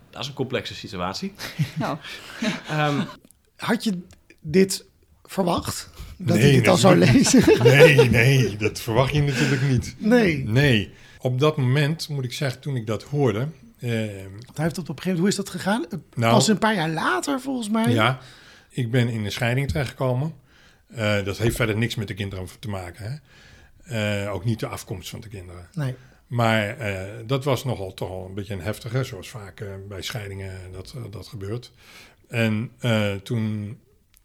dat 0.09 0.21
is 0.21 0.27
een 0.27 0.33
complexe 0.33 0.75
situatie. 0.75 1.33
Nou, 1.79 1.97
Ehm, 2.67 3.01
Had 3.57 3.83
je 3.83 4.01
dit 4.39 4.85
verwacht? 5.29 5.89
Dat 6.17 6.37
Nee, 6.37 6.49
ik 6.51 6.57
dit 6.57 6.67
al 6.67 6.77
zou 6.77 6.95
lezen? 6.95 7.43
Nee, 7.63 8.09
nee, 8.09 8.57
dat 8.57 8.79
verwacht 8.81 9.13
je 9.13 9.21
natuurlijk 9.21 9.61
niet. 9.61 9.95
Nee. 9.97 10.43
Nee. 10.47 10.91
Op 11.19 11.39
dat 11.39 11.57
moment, 11.57 12.09
moet 12.09 12.23
ik 12.23 12.33
zeggen, 12.33 12.61
toen 12.61 12.75
ik 12.75 12.87
dat 12.87 13.03
hoorde... 13.03 13.39
eh, 13.79 13.89
Want 14.45 14.55
Hij 14.55 14.63
heeft 14.63 14.75
dat 14.75 14.89
op 14.89 14.97
een 14.97 15.01
gegeven 15.03 15.05
moment, 15.05 15.19
hoe 15.19 15.27
is 15.27 15.35
dat 15.35 15.49
gegaan? 15.49 15.85
Nou- 16.15 16.33
Pas 16.33 16.47
een 16.47 16.57
paar 16.57 16.75
jaar 16.75 16.89
later 16.89 17.41
volgens 17.41 17.69
mij. 17.69 17.89
Ja, 17.91 18.19
ik 18.69 18.91
ben 18.91 19.09
in 19.09 19.25
een 19.25 19.31
scheiding 19.31 19.67
terechtgekomen. 19.67 20.33
Eh, 20.87 21.23
dat 21.23 21.37
heeft 21.37 21.55
verder 21.55 21.77
niks 21.77 21.95
met 21.95 22.07
de 22.07 22.13
kinderen 22.13 22.47
te 22.59 22.69
maken. 22.69 23.21
Hè? 23.83 24.23
Eh, 24.25 24.33
ook 24.33 24.45
niet 24.45 24.59
de 24.59 24.67
afkomst 24.67 25.09
van 25.09 25.19
de 25.21 25.27
kinderen. 25.27 25.67
Nee. 25.73 25.95
Maar 26.27 26.77
eh, 26.77 27.03
dat 27.27 27.43
was 27.43 27.63
nogal 27.63 27.93
toch 27.93 28.09
al 28.09 28.25
een 28.25 28.33
beetje 28.33 28.53
een 28.53 28.61
heftige, 28.61 29.03
zoals 29.03 29.29
vaak 29.29 29.59
eh, 29.59 29.67
bij 29.87 30.01
scheidingen 30.01 30.53
dat, 30.71 30.93
eh, 30.95 31.01
dat 31.11 31.27
gebeurt. 31.27 31.71
En 32.27 32.71
eh, 32.79 33.11
toen 33.13 33.77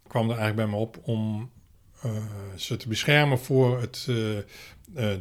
kwam 0.07 0.29
er 0.29 0.37
eigenlijk 0.37 0.55
bij 0.69 0.77
me 0.77 0.81
op 0.81 0.97
om 1.03 1.49
eh, 2.01 2.11
ze 2.55 2.77
te 2.77 2.87
beschermen 2.87 3.39
voor 3.39 3.81
het, 3.81 4.05
eh, 4.09 4.37
eh, 4.37 4.43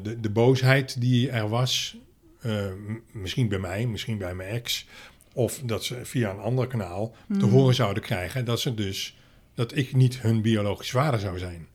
de, 0.02 0.20
de 0.20 0.30
boosheid 0.30 1.00
die 1.00 1.30
er 1.30 1.48
was. 1.48 1.96
Eh, 2.40 2.66
misschien 3.12 3.48
bij 3.48 3.58
mij, 3.58 3.86
misschien 3.86 4.18
bij 4.18 4.34
mijn 4.34 4.48
ex. 4.48 4.86
Of 5.32 5.60
dat 5.64 5.84
ze 5.84 6.00
via 6.04 6.30
een 6.30 6.38
ander 6.40 6.66
kanaal 6.66 7.14
te 7.38 7.46
horen 7.46 7.74
zouden 7.74 8.02
krijgen 8.02 8.44
dat 8.44 8.60
ze 8.60 8.74
dus 8.74 9.16
dat 9.54 9.76
ik 9.76 9.94
niet 9.94 10.20
hun 10.20 10.42
biologisch 10.42 10.90
vader 10.90 11.20
zou 11.20 11.38
zijn. 11.38 11.66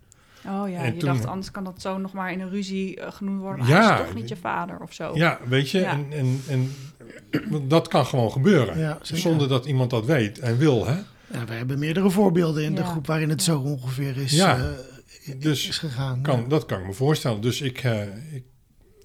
oh 0.47 0.69
ja, 0.69 0.77
En 0.83 0.93
je 0.93 0.99
toen- 0.99 1.09
dacht 1.13 1.25
anders 1.25 1.51
kan 1.51 1.63
dat 1.63 1.81
zo 1.81 1.97
nog 1.97 2.13
maar 2.13 2.31
in 2.31 2.39
een 2.39 2.49
ruzie 2.49 2.99
genoemd 3.01 3.41
worden. 3.41 3.59
Maar 3.65 3.69
Ja, 3.73 3.91
hij 3.93 3.99
is 3.99 4.05
toch 4.05 4.15
niet 4.15 4.29
je 4.29 4.35
vader 4.35 4.79
of 4.79 4.93
zo. 4.93 5.11
Ja, 5.15 5.39
weet 5.47 5.69
je, 5.71 5.79
Ja. 5.79 5.91
En, 5.91 6.05
en, 6.11 6.41
en 6.47 6.71
dat 7.67 7.87
kan 7.87 8.05
gewoon 8.05 8.31
gebeuren. 8.31 8.77
Ja, 8.79 8.97
zonder 9.01 9.47
dat 9.47 9.65
iemand 9.65 9.89
dat 9.89 10.05
weet 10.05 10.39
en 10.39 10.57
wil. 10.57 10.85
Hè? 10.85 10.99
Ja, 11.31 11.45
we 11.45 11.53
hebben 11.53 11.79
meerdere 11.79 12.09
voorbeelden 12.09 12.63
in 12.63 12.75
de 12.75 12.83
groep 12.83 13.07
waarin 13.07 13.29
het 13.29 13.43
zo 13.43 13.59
ongeveer 13.59 14.17
is, 14.17 14.31
Ja. 14.31 14.57
eh, 14.57 15.35
Dus 15.39 15.67
is 15.67 15.77
gegaan. 15.77 16.21
Kan, 16.21 16.39
Ja. 16.41 16.47
Dat 16.47 16.65
kan 16.65 16.79
ik 16.79 16.85
me 16.85 16.93
voorstellen. 16.93 17.41
Dus 17.41 17.61
ik, 17.61 17.83
eh, 17.83 18.33
ik 18.35 18.43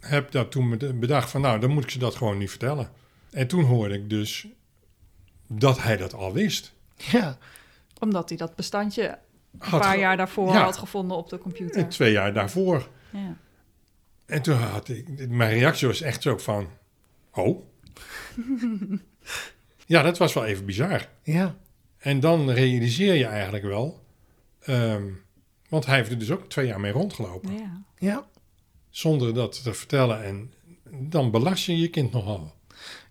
heb 0.00 0.30
dat 0.30 0.50
toen 0.50 0.78
bed- 0.78 1.00
bedacht 1.00 1.30
van 1.30 1.40
nou, 1.40 1.60
dan 1.60 1.70
moet 1.70 1.82
ik 1.84 1.90
ze 1.90 1.98
dat 1.98 2.14
gewoon 2.14 2.38
niet 2.38 2.50
vertellen. 2.50 2.90
En 3.30 3.46
toen 3.46 3.64
hoorde 3.64 3.94
ik 3.94 4.10
dus 4.10 4.46
dat 5.48 5.82
hij 5.82 5.96
dat 5.96 6.14
al 6.14 6.32
wist. 6.32 6.72
Ja. 6.96 7.38
Omdat 8.00 8.28
hij 8.28 8.38
dat 8.38 8.54
bestandje 8.56 9.02
een 9.08 9.18
Had 9.68 9.80
paar 9.80 9.98
jaar 9.98 10.16
daarvoor 10.16 10.52
Ja. 10.52 10.62
had 10.64 10.76
gevonden 10.76 11.16
op 11.16 11.28
de 11.28 11.38
computer. 11.38 11.76
En 11.80 11.88
twee 11.88 12.12
jaar 12.12 12.32
daarvoor. 12.34 12.88
Ja. 13.10 13.36
En 14.26 14.42
toen 14.42 14.56
had 14.56 14.88
ik, 14.88 15.28
mijn 15.28 15.50
reactie 15.58 15.86
was 15.86 16.00
echt 16.00 16.22
zo 16.22 16.38
van, 16.38 16.68
oh. 17.32 17.62
ja, 19.86 20.02
dat 20.02 20.18
was 20.18 20.32
wel 20.32 20.44
even 20.44 20.64
bizar. 20.64 21.08
ja. 21.22 21.54
En 22.04 22.20
dan 22.20 22.50
realiseer 22.50 23.14
je 23.14 23.24
eigenlijk 23.26 23.64
wel, 23.64 24.02
ehm, 24.60 25.02
want 25.68 25.86
hij 25.86 25.96
heeft 25.96 26.10
er 26.10 26.18
dus 26.18 26.30
ook 26.30 26.48
twee 26.48 26.66
jaar 26.66 26.80
mee 26.80 26.92
rondgelopen. 26.92 27.52
Ja. 27.58 27.82
Ja. 27.98 28.26
Zonder 28.90 29.34
dat 29.34 29.62
te 29.62 29.74
vertellen 29.74 30.24
en 30.24 30.52
dan 30.90 31.30
belast 31.30 31.64
je 31.64 31.78
je 31.78 31.88
kind 31.88 32.12
nogal. 32.12 32.54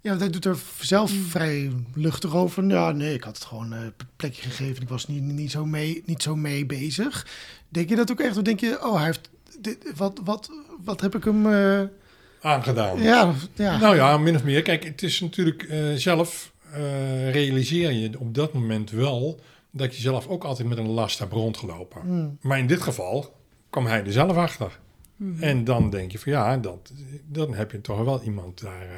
Ja, 0.01 0.09
want 0.09 0.21
hij 0.21 0.29
doet 0.29 0.45
er 0.45 0.57
zelf 0.79 1.11
Hmm. 1.11 1.23
vrij 1.23 1.71
luchtig 1.93 2.35
over. 2.35 2.63
Ja, 2.67 2.91
nee, 2.91 3.13
ik 3.13 3.23
had 3.23 3.35
het 3.35 3.45
gewoon 3.45 3.73
eh, 3.73 3.81
een 3.81 3.93
plekje 4.15 4.41
gegeven. 4.41 4.81
Ik 4.81 4.89
was 4.89 5.07
niet, 5.07 5.21
niet, 5.23 5.51
zo 5.51 5.65
mee, 5.65 6.03
niet 6.05 6.21
zo 6.21 6.35
mee 6.35 6.65
bezig. 6.65 7.27
Denk 7.69 7.89
je 7.89 7.95
dat 7.95 8.11
ook 8.11 8.19
echt? 8.19 8.37
Of 8.37 8.43
denk 8.43 8.59
je, 8.59 8.79
oh, 8.85 8.95
hij 8.95 9.05
heeft... 9.05 9.29
Dit, 9.59 9.77
wat, 9.95 10.19
wat, 10.23 10.49
wat 10.83 11.01
heb 11.01 11.15
ik 11.15 11.23
hem... 11.23 11.53
eh, 11.53 11.81
Aangedaan. 12.41 13.01
ja, 13.01 13.33
ja. 13.53 13.77
Nou 13.77 13.95
ja, 13.95 14.17
min 14.17 14.35
of 14.35 14.43
meer. 14.43 14.61
Kijk, 14.61 14.83
het 14.83 15.03
is 15.03 15.19
natuurlijk 15.19 15.63
eh, 15.63 15.93
zelf 15.95 16.52
eh, 16.73 17.31
realiseer 17.31 17.91
je 17.91 18.19
op 18.19 18.33
dat 18.33 18.53
moment 18.53 18.89
wel 18.91 19.39
dat 19.71 19.95
je 19.95 20.01
zelf 20.01 20.27
ook 20.27 20.43
altijd 20.43 20.67
met 20.67 20.77
een 20.77 20.89
last 20.89 21.19
hebt 21.19 21.33
rondgelopen. 21.33 22.01
Hmm. 22.01 22.37
Maar 22.41 22.59
in 22.59 22.67
dit 22.67 22.81
geval 22.81 23.35
kwam 23.69 23.85
hij 23.85 24.05
er 24.05 24.11
zelf 24.11 24.37
achter. 24.37 24.79
En 25.39 25.63
dan 25.63 25.89
denk 25.89 26.11
je 26.11 26.19
van 26.19 26.31
ja, 26.31 26.57
dat, 26.57 26.93
dan 27.25 27.53
heb 27.53 27.71
je 27.71 27.81
toch 27.81 28.03
wel 28.03 28.21
iemand 28.21 28.61
daar 28.61 28.81
eh, 28.81 28.97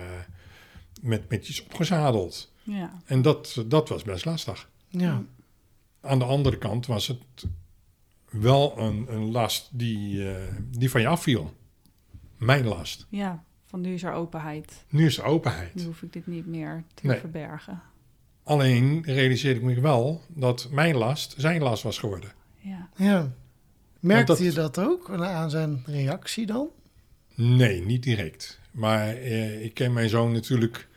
met, 1.02 1.30
met 1.30 1.48
iets 1.48 1.64
opgezadeld. 1.64 2.52
ja. 2.64 3.02
En 3.06 3.22
dat, 3.22 3.64
dat 3.68 3.90
was 3.90 4.04
best 4.04 4.26
lastig. 4.26 4.70
ja. 4.88 5.24
Aan 6.02 6.20
de 6.20 6.26
andere 6.26 6.58
kant 6.58 6.86
was 6.86 7.08
het 7.08 7.46
wel 8.30 8.78
een, 8.78 9.06
een 9.10 9.32
last 9.32 9.70
die, 9.72 10.32
eh, 10.32 10.54
die 10.72 10.90
van 10.90 11.02
je 11.02 11.08
afviel. 11.08 11.54
Mijn 12.38 12.66
last. 12.66 13.06
Ja, 13.10 13.44
van 13.76 13.84
nu 13.84 13.94
is 13.94 14.04
er 14.04 14.12
openheid. 14.14 14.86
Nu 14.90 15.06
is 15.06 15.18
er 15.18 15.24
openheid. 15.24 15.76
Nu 15.76 15.84
hoef 15.84 16.02
ik 16.02 16.14
dit 16.14 16.28
niet 16.28 16.46
meer 16.46 16.84
te 16.94 17.06
Nee. 17.08 17.20
verbergen. 17.20 17.82
Alleen 18.44 19.04
realiseerde 19.06 19.60
ik 19.60 19.66
me 19.66 19.82
wel 19.82 20.22
dat 20.28 20.68
mijn 20.72 20.96
last 20.96 21.34
zijn 21.38 21.62
last 21.62 21.84
was 21.84 21.98
geworden. 21.98 22.32
Ja. 22.60 22.90
ja. 22.96 23.32
Merkte 24.00 24.26
dat- 24.32 24.42
je 24.42 24.52
dat 24.52 24.80
ook 24.80 25.10
aan 25.12 25.50
zijn 25.50 25.84
reactie 25.86 26.46
dan? 26.46 26.68
Nee, 27.36 27.82
niet 27.86 28.04
direct. 28.04 28.60
Maar 28.72 29.08
eh, 29.08 29.64
ik 29.64 29.74
ken 29.74 29.94
mijn 29.94 30.10
zoon 30.10 30.32
natuurlijk. 30.32 30.88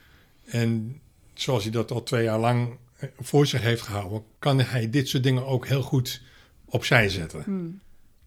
En 0.45 1.01
zoals 1.35 1.63
hij 1.63 1.73
dat 1.73 1.91
al 1.91 2.03
twee 2.03 2.25
jaar 2.25 2.39
lang 2.39 2.77
eh, 2.97 3.09
voor 3.19 3.47
zich 3.47 3.63
heeft 3.63 3.83
gehouden, 3.83 4.23
kan 4.39 4.61
hij 4.61 4.91
dit 4.91 5.09
soort 5.09 5.23
dingen 5.23 5.47
ook 5.47 5.67
heel 5.67 5.83
goed 5.83 6.23
opzij 6.65 7.09
zetten. 7.09 7.43
Hmm. 7.43 7.81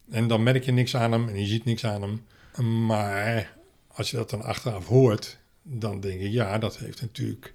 En 0.09 0.27
dan 0.27 0.43
merk 0.43 0.63
je 0.63 0.71
niks 0.71 0.95
aan 0.95 1.11
hem 1.11 1.27
en 1.29 1.39
je 1.39 1.45
ziet 1.45 1.65
niks 1.65 1.85
aan 1.85 2.01
hem. 2.01 2.25
Maar 2.85 3.59
als 4.01 4.11
je 4.11 4.17
dat 4.17 4.29
dan 4.29 4.41
achteraf 4.43 4.87
hoort, 4.87 5.37
dan 5.61 5.99
denk 5.99 6.21
je, 6.21 6.31
ja, 6.31 6.57
dat 6.57 6.77
heeft 6.77 7.01
natuurlijk 7.01 7.53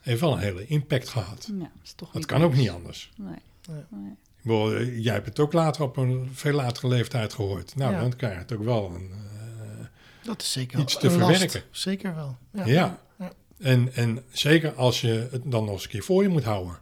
heeft 0.00 0.20
wel 0.20 0.32
een 0.32 0.38
hele 0.38 0.66
impact 0.66 1.08
gehad. 1.08 1.50
ja, 1.58 1.70
is 1.82 1.92
toch 1.92 2.08
Dat 2.08 2.16
niet 2.16 2.26
kan 2.26 2.42
ook 2.42 2.54
niet 2.54 2.70
anders. 2.70 3.10
Nee. 3.16 3.34
Nee. 3.68 3.82
nee. 3.90 4.10
Ik 4.10 4.44
bedoel, 4.44 4.74
eh, 4.74 4.98
jij 5.04 5.12
hebt 5.12 5.26
het 5.26 5.38
ook 5.38 5.52
later 5.52 5.82
op 5.82 5.96
een 5.96 6.30
veel 6.32 6.52
latere 6.52 6.88
leeftijd 6.88 7.32
gehoord. 7.32 7.76
Nou, 7.76 7.92
Ja. 7.92 8.00
dan 8.00 8.16
krijg 8.16 8.32
je 8.32 8.38
het 8.38 8.52
ook 8.52 8.64
wel 8.64 8.90
een, 8.94 9.10
eh, 9.10 9.86
Dat 10.22 10.42
is 10.42 10.52
zeker 10.52 10.78
Iets 10.78 10.98
te 10.98 11.06
een 11.08 11.18
last. 11.18 11.30
verwerken. 11.30 11.62
Zeker 11.70 12.14
wel. 12.14 12.36
Ja. 12.52 12.66
Ja. 12.66 12.98
Ja. 13.18 13.32
En, 13.58 13.94
en 13.94 14.22
zeker 14.30 14.74
als 14.74 15.00
je 15.00 15.28
het 15.30 15.42
dan 15.50 15.64
nog 15.64 15.72
eens 15.74 15.82
een 15.84 15.90
keer 15.90 16.02
voor 16.02 16.22
je 16.22 16.28
moet 16.28 16.44
houden. 16.44 16.78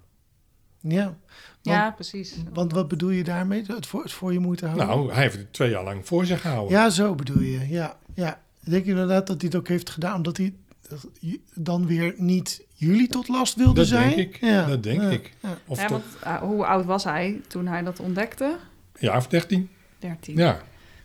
Ja. 0.81 1.17
Ja, 1.63 1.91
precies. 1.91 2.35
Want 2.53 2.73
wat 2.73 2.89
bedoel 2.89 3.11
je 3.11 3.25
daarmee? 3.25 3.63
Het 3.67 3.87
voor, 3.87 4.03
het 4.03 4.13
voor 4.13 4.33
je 4.33 4.39
moeten 4.39 4.67
houden? 4.69 4.87
Nou, 4.89 5.13
hij 5.13 5.23
heeft 5.23 5.37
het 5.37 5.53
twee 5.53 5.71
jaar 5.71 5.85
lang 5.85 6.07
voor 6.07 6.27
zich 6.27 6.41
gehouden. 6.41 6.73
Ja, 6.79 6.91
zo 6.91 7.15
bedoel 7.15 7.43
je. 7.43 7.69
Ja, 7.69 7.99
ja. 8.15 8.43
Ik 8.67 8.73
denk 8.73 8.85
inderdaad 8.85 9.27
dat 9.27 9.41
hij 9.41 9.51
het 9.51 9.59
ook 9.59 9.69
heeft 9.69 9.91
gedaan 9.91 10.17
omdat 10.17 10.37
hij 10.37 10.55
dat 10.89 11.07
dan 11.55 11.87
weer 11.87 12.15
niet 12.17 12.65
jullie 12.75 13.09
tot 13.09 13.29
last 13.29 13.55
wilde 13.57 13.75
dat 13.75 13.87
zijn. 13.87 14.17
denk 14.17 14.35
ik. 14.35 14.41
Ja. 14.41 14.67
Dat 14.67 14.83
denk 14.83 15.01
Ja. 15.03 15.09
ik. 15.09 15.33
Ja. 15.41 15.59
Of 15.67 15.81
Ja, 15.81 15.87
toch 15.87 16.03
want, 16.25 16.25
uh, 16.43 16.49
hoe 16.49 16.67
oud 16.67 16.85
was 16.85 17.05
hij 17.05 17.41
toen 17.47 17.67
hij 17.67 17.83
dat 17.83 18.01
ontdekte? 18.01 18.57
jaar 18.99 19.17
of 19.17 19.27
dertien. 19.27 19.69
13. 19.99 20.37
Ja, 20.37 20.61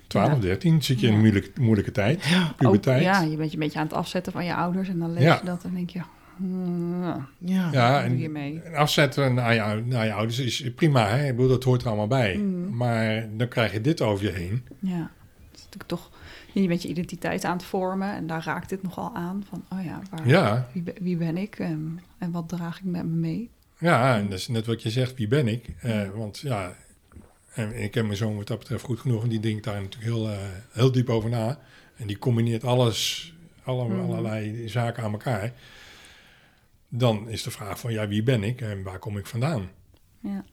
12, 0.07 0.29
Ja. 0.33 0.39
13 0.39 0.83
zit 0.83 0.99
je 0.99 1.05
in 1.05 1.11
Ja. 1.11 1.17
een 1.17 1.23
moeilijke, 1.23 1.61
moeilijke 1.61 1.91
tijd. 1.91 2.25
Ja. 2.25 2.47
Ook, 2.49 2.55
Puberteit. 2.57 3.03
ja, 3.03 3.21
je 3.21 3.35
bent 3.35 3.47
je 3.51 3.53
een 3.57 3.63
beetje 3.63 3.79
aan 3.79 3.85
het 3.85 3.93
afzetten 3.95 4.31
van 4.31 4.45
je 4.45 4.55
ouders 4.55 4.89
en 4.89 4.99
dan 4.99 5.13
lees 5.13 5.23
Ja. 5.23 5.35
je 5.39 5.45
dat 5.45 5.63
en 5.63 5.73
denk 5.73 5.89
je, 5.89 6.01
hmm, 6.37 7.03
Ja. 7.37 7.69
Ja, 7.71 8.01
wat 8.01 8.09
doe 8.09 8.17
je 8.19 8.25
en 8.25 8.31
mee? 8.31 8.61
en 8.63 8.75
afzetten 8.75 9.33
naar 9.33 9.53
je, 9.53 9.81
naar 9.85 10.05
je 10.05 10.13
ouders 10.13 10.39
is 10.39 10.73
prima. 10.75 11.07
Hè? 11.07 11.27
Ik 11.27 11.35
bedoel, 11.35 11.49
dat 11.51 11.63
hoort 11.63 11.81
er 11.81 11.87
allemaal 11.87 12.07
bij. 12.07 12.35
Mm. 12.37 12.75
Maar 12.75 13.27
dan 13.37 13.47
krijg 13.47 13.71
je 13.73 13.81
dit 13.81 14.01
over 14.01 14.25
je 14.25 14.31
heen. 14.31 14.63
Ja, 14.79 15.11
het 15.51 15.59
is 15.59 15.63
natuurlijk 15.63 15.87
toch, 15.87 16.09
je 16.61 16.67
bent 16.67 16.81
je 16.81 16.87
identiteit 16.87 17.43
aan 17.45 17.57
het 17.57 17.63
vormen 17.65 18.13
en 18.15 18.27
daar 18.27 18.43
raakt 18.43 18.69
dit 18.69 18.83
nogal 18.83 19.15
aan. 19.15 19.43
Van, 19.49 19.63
oh 19.71 19.83
ja, 19.85 20.01
waar, 20.09 20.27
Ja, 20.27 20.67
wie, 20.73 20.81
ben- 20.83 20.95
wie 21.01 21.17
ben 21.17 21.37
ik 21.37 21.59
en, 21.59 21.99
en 22.17 22.31
wat 22.31 22.49
draag 22.49 22.77
ik 22.77 22.83
met 22.83 23.03
me 23.05 23.15
mee? 23.15 23.49
ja, 23.77 24.17
en 24.17 24.29
dat 24.29 24.39
is 24.39 24.47
net 24.47 24.65
wat 24.65 24.81
je 24.81 24.89
zegt. 24.89 25.15
Wie 25.15 25.27
ben 25.27 25.47
ik? 25.47 25.69
Eh, 25.81 26.09
want 26.09 26.39
ja, 26.39 26.75
en 27.53 27.81
ik 27.83 27.91
ken 27.91 28.05
mijn 28.05 28.17
zoon 28.17 28.35
wat 28.35 28.47
dat 28.47 28.59
betreft 28.59 28.83
goed 28.83 28.99
genoeg. 28.99 29.23
En 29.23 29.29
die 29.29 29.39
denkt 29.39 29.63
daar 29.63 29.81
natuurlijk 29.81 30.03
heel, 30.11 30.29
eh, 30.29 30.37
heel 30.71 30.91
diep 30.91 31.09
over 31.09 31.29
na. 31.29 31.59
En 31.97 32.07
die 32.07 32.17
combineert 32.19 32.63
alles, 32.63 33.33
alle, 33.63 33.87
Mhm. 33.87 33.99
allerlei 33.99 34.67
zaken 34.69 35.03
aan 35.03 35.11
elkaar. 35.11 35.53
Dan 36.89 37.29
is 37.29 37.43
de 37.43 37.51
vraag 37.51 37.79
van, 37.79 37.91
ja, 37.93 38.07
wie 38.07 38.23
ben 38.23 38.43
ik 38.43 38.61
en 38.61 38.83
waar 38.83 38.99
kom 38.99 39.17
ik 39.17 39.25
vandaan? 39.25 39.69
Ja. 40.19 40.43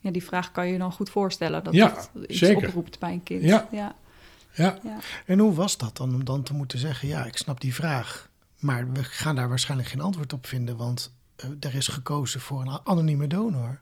ja, 0.00 0.10
die 0.10 0.24
vraag 0.24 0.52
kan 0.52 0.66
je 0.66 0.72
je 0.72 0.78
dan 0.78 0.92
goed 0.92 1.10
voorstellen. 1.10 1.64
Dat 1.64 1.74
Ja, 1.74 1.88
dat 1.88 2.24
iets 2.26 2.38
zeker. 2.38 2.66
oproept 2.66 2.98
bij 2.98 3.12
een 3.12 3.22
kind. 3.22 3.42
Ja. 3.42 3.68
ja. 3.72 3.94
Ja, 4.54 4.78
ja. 4.84 4.98
En 5.26 5.38
hoe 5.38 5.54
was 5.54 5.76
dat 5.76 5.96
dan 5.96 6.14
om 6.14 6.24
dan 6.24 6.42
te 6.42 6.54
moeten 6.54 6.78
zeggen, 6.78 7.08
ja, 7.08 7.24
ik 7.24 7.36
snap 7.36 7.60
die 7.60 7.74
vraag. 7.74 8.28
Maar 8.58 8.92
we 8.92 9.04
gaan 9.04 9.36
daar 9.36 9.48
waarschijnlijk 9.48 9.88
geen 9.90 10.00
antwoord 10.00 10.32
op 10.32 10.46
vinden, 10.46 10.76
want 10.76 11.12
eh, 11.36 11.46
er 11.60 11.74
is 11.74 11.88
gekozen 11.88 12.40
voor 12.40 12.60
een 12.60 12.80
anonieme 12.84 13.26
donor. 13.26 13.80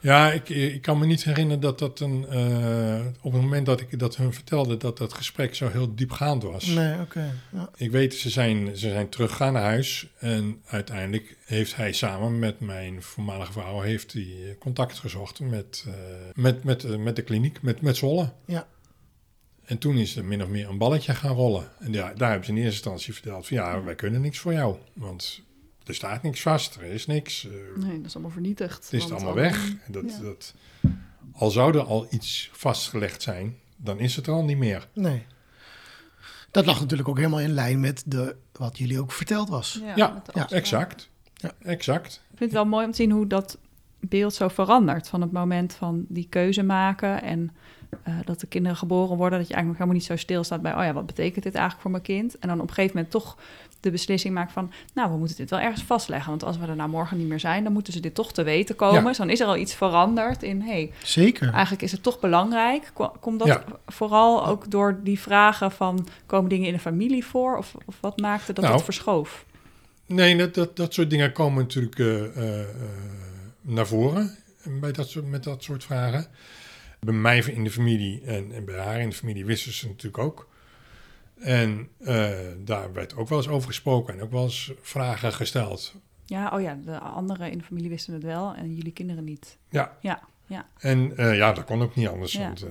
Ja, 0.00 0.32
ik, 0.32 0.48
ik 0.48 0.82
kan 0.82 0.98
me 0.98 1.06
niet 1.06 1.24
herinneren 1.24 1.60
dat 1.60 1.78
dat 1.78 2.00
een. 2.00 2.26
eh, 2.28 3.00
op 3.20 3.32
het 3.32 3.42
moment 3.42 3.66
dat 3.66 3.80
ik 3.80 3.98
dat 3.98 4.16
hun 4.16 4.32
vertelde, 4.32 4.76
dat 4.76 4.98
dat 4.98 5.12
gesprek 5.12 5.54
zo 5.54 5.68
heel 5.68 5.94
diepgaand 5.94 6.42
was. 6.42 6.66
Nee, 6.66 7.00
oké. 7.00 7.32
Ja. 7.52 7.68
Ik 7.76 7.90
weet, 7.90 8.14
ze 8.14 8.30
zijn, 8.30 8.76
ze 8.76 8.88
zijn 8.90 9.08
teruggegaan 9.08 9.52
naar 9.52 9.62
huis. 9.62 10.06
En 10.18 10.60
uiteindelijk 10.66 11.36
heeft 11.44 11.76
hij 11.76 11.92
samen 11.92 12.38
met 12.38 12.60
mijn 12.60 13.02
voormalige 13.02 13.52
vrouw 13.52 13.80
heeft 13.80 14.12
hij 14.12 14.22
eh, 14.22 14.58
contact 14.58 14.98
gezocht 14.98 15.40
met, 15.40 15.84
eh, 15.86 15.92
met, 16.34 16.64
met, 16.64 16.98
met 16.98 17.16
de 17.16 17.22
kliniek, 17.22 17.62
met, 17.62 17.80
met 17.80 17.96
Zwolle. 17.96 18.32
Ja. 18.44 18.66
En 19.64 19.78
toen 19.78 19.96
is 19.96 20.16
er 20.16 20.24
min 20.24 20.42
of 20.42 20.48
meer 20.48 20.68
een 20.68 20.78
balletje 20.78 21.14
gaan 21.14 21.34
rollen. 21.34 21.68
En 21.78 21.92
ja, 21.92 22.12
daar 22.14 22.28
hebben 22.28 22.46
ze 22.46 22.52
in 22.52 22.58
eerste 22.58 22.72
instantie 22.74 23.12
verteld 23.12 23.46
van 23.46 23.56
ja, 23.56 23.82
wij 23.82 23.94
kunnen 23.94 24.20
niks 24.20 24.38
voor 24.38 24.52
jou. 24.52 24.76
Want 24.92 25.42
er 25.84 25.94
staat 25.94 26.22
niks 26.22 26.42
vast, 26.42 26.74
er 26.76 26.82
is 26.82 27.06
niks. 27.06 27.46
eh, 27.46 27.82
Nee, 27.84 27.96
dat 27.96 28.06
is 28.06 28.14
allemaal 28.14 28.32
vernietigd. 28.32 28.84
het 28.84 28.92
is 28.92 29.10
allemaal 29.10 29.28
al- 29.28 29.34
weg. 29.34 29.68
En 29.86 29.92
Dat, 29.92 30.10
ja. 30.10 30.22
dat, 30.22 30.54
al 31.32 31.50
zou 31.50 31.78
er 31.78 31.84
al 31.84 32.06
iets 32.10 32.50
vastgelegd 32.52 33.22
zijn, 33.22 33.56
dan 33.76 33.98
is 33.98 34.16
het 34.16 34.26
er 34.26 34.32
al 34.32 34.44
niet 34.44 34.58
meer. 34.58 34.88
Nee. 34.92 35.22
Dat 36.50 36.66
lag 36.66 36.80
natuurlijk 36.80 37.08
ook 37.08 37.16
helemaal 37.16 37.40
in 37.40 37.52
lijn 37.52 37.80
met 37.80 38.02
de, 38.06 38.36
wat 38.52 38.78
jullie 38.78 39.00
ook 39.00 39.12
verteld 39.12 39.48
was. 39.48 39.80
Ja, 39.82 39.92
Ja, 39.96 40.22
ja. 40.34 40.48
Exact. 40.50 41.10
Ja. 41.34 41.52
Exact. 41.62 42.12
Ik 42.14 42.38
vind 42.38 42.50
het 42.50 42.52
wel 42.52 42.64
mooi 42.66 42.84
om 42.84 42.90
te 42.90 42.96
zien 42.96 43.10
hoe 43.10 43.26
dat 43.26 43.58
beeld 44.00 44.34
zo 44.34 44.48
verandert. 44.48 45.08
Van 45.08 45.20
het 45.20 45.32
moment 45.32 45.72
van 45.72 46.04
die 46.08 46.26
keuze 46.28 46.62
maken 46.62 47.22
en 47.22 47.50
eh, 48.02 48.14
dat 48.24 48.40
de 48.40 48.46
kinderen 48.46 48.76
geboren 48.78 49.16
worden. 49.16 49.38
Dat 49.38 49.48
je 49.48 49.54
eigenlijk 49.54 49.66
nog 49.66 49.88
helemaal 49.88 49.94
niet 49.94 50.04
zo 50.04 50.16
stilstaat 50.26 50.62
bij, 50.62 50.74
oh 50.74 50.82
ja, 50.84 50.92
wat 50.92 51.06
betekent 51.06 51.44
dit 51.44 51.52
eigenlijk 51.54 51.82
voor 51.82 51.90
mijn 51.90 52.02
kind? 52.02 52.38
En 52.38 52.48
dan 52.48 52.60
op 52.60 52.68
een 52.68 52.74
gegeven 52.74 52.96
moment 52.96 53.12
toch 53.12 53.36
de 53.80 53.90
beslissing 53.90 54.34
maakt 54.34 54.52
van, 54.52 54.72
nou, 54.94 55.10
we 55.10 55.16
moeten 55.16 55.36
dit 55.36 55.50
wel 55.50 55.58
ergens 55.60 55.82
vastleggen. 55.82 56.30
Want 56.30 56.44
als 56.44 56.58
we 56.58 56.66
er 56.66 56.76
nou 56.76 56.88
morgen 56.90 57.16
niet 57.18 57.28
meer 57.28 57.40
zijn, 57.40 57.64
dan 57.64 57.72
moeten 57.72 57.92
ze 57.92 58.00
dit 58.00 58.14
toch 58.14 58.32
te 58.32 58.42
weten 58.42 58.76
komen. 58.76 59.00
Ja. 59.02 59.08
Dus 59.08 59.16
dan 59.16 59.30
is 59.30 59.40
er 59.40 59.46
al 59.46 59.56
iets 59.56 59.74
veranderd 59.74 60.42
in, 60.42 60.62
hey, 60.62 60.92
Zeker. 61.02 61.52
eigenlijk 61.52 61.82
is 61.82 61.92
het 61.92 62.02
toch 62.02 62.20
belangrijk. 62.20 62.90
Ko- 62.94 63.12
Komt 63.20 63.38
dat 63.38 63.48
Ja. 63.48 63.64
vooral 63.86 64.46
ook 64.46 64.70
door 64.70 65.00
die 65.02 65.20
vragen 65.20 65.70
van, 65.72 66.06
komen 66.26 66.48
dingen 66.50 66.66
in 66.66 66.72
de 66.72 66.78
familie 66.78 67.24
voor? 67.24 67.56
Of, 67.56 67.74
of 67.84 67.96
wat 68.00 68.20
maakte 68.20 68.52
dat 68.52 68.64
Nou, 68.64 68.76
het 68.76 68.84
verschoof? 68.84 69.44
Nee, 70.06 70.36
dat, 70.36 70.54
dat, 70.54 70.76
dat 70.76 70.94
soort 70.94 71.10
dingen 71.10 71.32
komen 71.32 71.62
natuurlijk 71.62 71.98
eh, 71.98 72.60
eh, 72.60 72.66
naar 73.60 73.86
voren 73.86 74.36
bij 74.80 74.92
dat 74.92 75.08
soort, 75.08 75.26
met 75.26 75.44
dat 75.44 75.62
soort 75.62 75.84
vragen. 75.84 76.26
Bij 77.04 77.14
mij 77.14 77.38
in 77.38 77.64
de 77.64 77.70
familie 77.70 78.22
en, 78.22 78.52
en 78.52 78.64
bij 78.64 78.78
haar 78.78 79.00
in 79.00 79.08
de 79.08 79.14
familie 79.14 79.44
wisten 79.44 79.72
ze 79.72 79.86
natuurlijk 79.86 80.18
ook. 80.18 80.48
En 81.34 81.88
eh, 81.98 82.30
daar 82.58 82.92
werd 82.92 83.16
ook 83.16 83.28
wel 83.28 83.38
eens 83.38 83.48
over 83.48 83.68
gesproken 83.68 84.14
en 84.14 84.22
ook 84.22 84.30
wel 84.30 84.42
eens 84.42 84.72
vragen 84.80 85.32
gesteld. 85.32 85.94
Ja, 86.24 86.50
oh 86.54 86.60
ja, 86.60 86.78
de 86.84 86.98
anderen 86.98 87.50
in 87.50 87.58
de 87.58 87.64
familie 87.64 87.90
wisten 87.90 88.14
het 88.14 88.22
wel 88.22 88.54
en 88.54 88.74
jullie 88.74 88.92
kinderen 88.92 89.24
niet. 89.24 89.58
Ja. 89.68 89.96
Ja, 90.00 90.22
ja. 90.46 90.68
En 90.78 91.16
eh, 91.16 91.36
ja, 91.36 91.52
dat 91.52 91.64
kon 91.64 91.82
ook 91.82 91.94
niet 91.94 92.08
anders. 92.08 92.32
Ja. 92.32 92.46
Want 92.46 92.62
eh, 92.62 92.70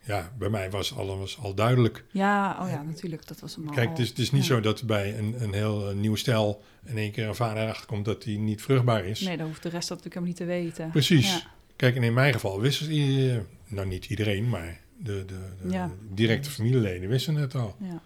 ja, 0.00 0.32
bij 0.38 0.48
mij 0.48 0.70
was 0.70 0.96
alles 0.96 1.38
al 1.38 1.54
duidelijk. 1.54 2.04
Ja, 2.10 2.58
oh 2.60 2.68
ja, 2.68 2.82
natuurlijk. 2.82 3.26
Dat 3.26 3.40
was 3.40 3.56
al. 3.56 3.72
Kijk, 3.72 3.88
het 3.88 3.98
is, 3.98 4.08
het 4.08 4.18
is 4.18 4.30
niet 4.30 4.46
ja. 4.46 4.54
zo 4.54 4.60
dat 4.60 4.84
bij 4.84 5.18
een, 5.18 5.42
een 5.42 5.52
heel 5.52 5.94
nieuw 5.94 6.14
stel 6.14 6.62
in 6.84 6.96
één 6.96 7.12
keer 7.12 7.28
een 7.28 7.34
vader 7.34 7.62
erachter 7.62 7.86
komt 7.86 8.04
dat 8.04 8.24
hij 8.24 8.36
niet 8.36 8.62
vruchtbaar 8.62 9.04
is. 9.04 9.20
Nee, 9.20 9.36
dan 9.36 9.46
hoeft 9.46 9.62
de 9.62 9.68
rest 9.68 9.88
dat 9.88 10.04
natuurlijk 10.04 10.26
helemaal 10.38 10.58
niet 10.58 10.66
te 10.66 10.76
weten. 10.76 10.90
Precies. 10.90 11.32
Ja. 11.32 11.52
Kijk, 11.76 11.96
en 11.96 12.02
in 12.02 12.14
mijn 12.14 12.32
geval 12.32 12.60
wisten 12.60 12.86
ze, 12.86 13.42
nou 13.66 13.86
niet 13.86 14.04
iedereen, 14.06 14.48
maar 14.48 14.80
de, 14.98 15.24
de, 15.26 15.38
de 15.62 15.68
Ja. 15.72 15.90
directe 16.10 16.50
familieleden 16.50 17.08
wisten 17.08 17.34
het 17.34 17.54
al. 17.54 17.76
Ja. 17.80 18.00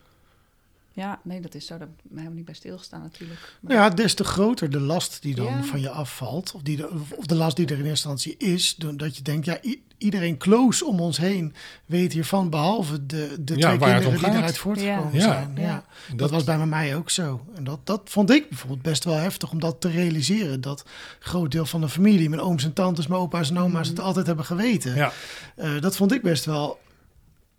ja, 0.93 1.21
nee, 1.25 1.41
dat 1.41 1.55
is 1.55 1.67
zo. 1.67 1.79
Daar 1.79 1.87
heb 1.89 1.97
ik 1.99 2.03
me 2.11 2.15
helemaal 2.17 2.37
niet 2.37 2.45
bij 2.45 2.55
stilgestaan 2.55 3.01
natuurlijk. 3.03 3.41
Maar- 3.61 3.75
Nou 3.77 3.89
ja, 3.91 3.97
des 3.97 4.15
te 4.15 4.25
groter 4.25 4.71
de 4.71 4.81
last 4.81 5.23
die 5.23 5.35
dan 5.35 5.47
Ja. 5.47 5.63
van 5.63 5.81
je 5.81 5.91
afvalt, 5.91 6.53
of, 6.55 6.63
die 6.63 6.77
de, 6.77 6.91
of 7.17 7.27
de 7.27 7.35
last 7.35 7.57
die 7.57 7.67
er 7.67 7.79
in 7.79 7.85
eerste 7.85 8.09
instantie 8.09 8.37
is, 8.53 8.75
dan 8.77 8.97
dat 8.97 9.17
je 9.17 9.23
denkt, 9.23 9.47
ja, 9.47 9.59
iedereen 9.99 10.37
close 10.39 10.85
om 10.85 11.01
ons 11.01 11.17
heen 11.19 11.55
weet 11.87 12.13
hiervan, 12.13 12.51
behalve 12.51 13.07
de, 13.07 13.37
de 13.41 13.57
Ja, 13.57 13.67
twee 13.67 13.79
waar 13.79 13.95
het 13.95 14.05
om 14.07 14.11
kinderen 14.13 14.19
die 14.21 14.25
gaat. 14.25 14.35
eruit 14.35 14.59
voortgekomen 14.59 15.15
Ja. 15.15 15.21
zijn. 15.21 15.53
Ja. 15.57 15.63
Ja. 15.63 15.85
Dat, 16.17 16.31
was 16.31 16.45
bij 16.45 16.67
mij 16.67 16.97
ook 16.97 17.11
zo. 17.11 17.45
En 17.55 17.65
dat, 17.65 17.79
dat 17.85 18.01
vond 18.05 18.31
ik 18.31 18.49
bijvoorbeeld 18.49 18.83
best 18.83 19.05
wel 19.05 19.15
heftig 19.15 19.51
om 19.51 19.61
dat 19.61 19.81
te 19.81 19.91
realiseren. 19.91 20.61
Dat 20.61 20.81
een 20.81 21.27
groot 21.29 21.51
deel 21.51 21.67
van 21.67 21.81
de 21.81 21.89
familie, 21.89 22.29
mijn 22.29 22.41
ooms 22.43 22.65
en 22.65 22.73
tantes, 22.73 23.07
mijn 23.07 23.21
opa's 23.21 23.51
en 23.51 23.59
oma's, 23.59 23.89
het 23.89 24.01
altijd 24.01 24.27
hebben 24.27 24.45
geweten. 24.45 24.95
Ja, 24.95 25.13
Eh, 25.57 25.81
dat 25.81 25.97
vond 25.97 26.13
ik 26.13 26.23
best 26.23 26.45
wel 26.45 26.79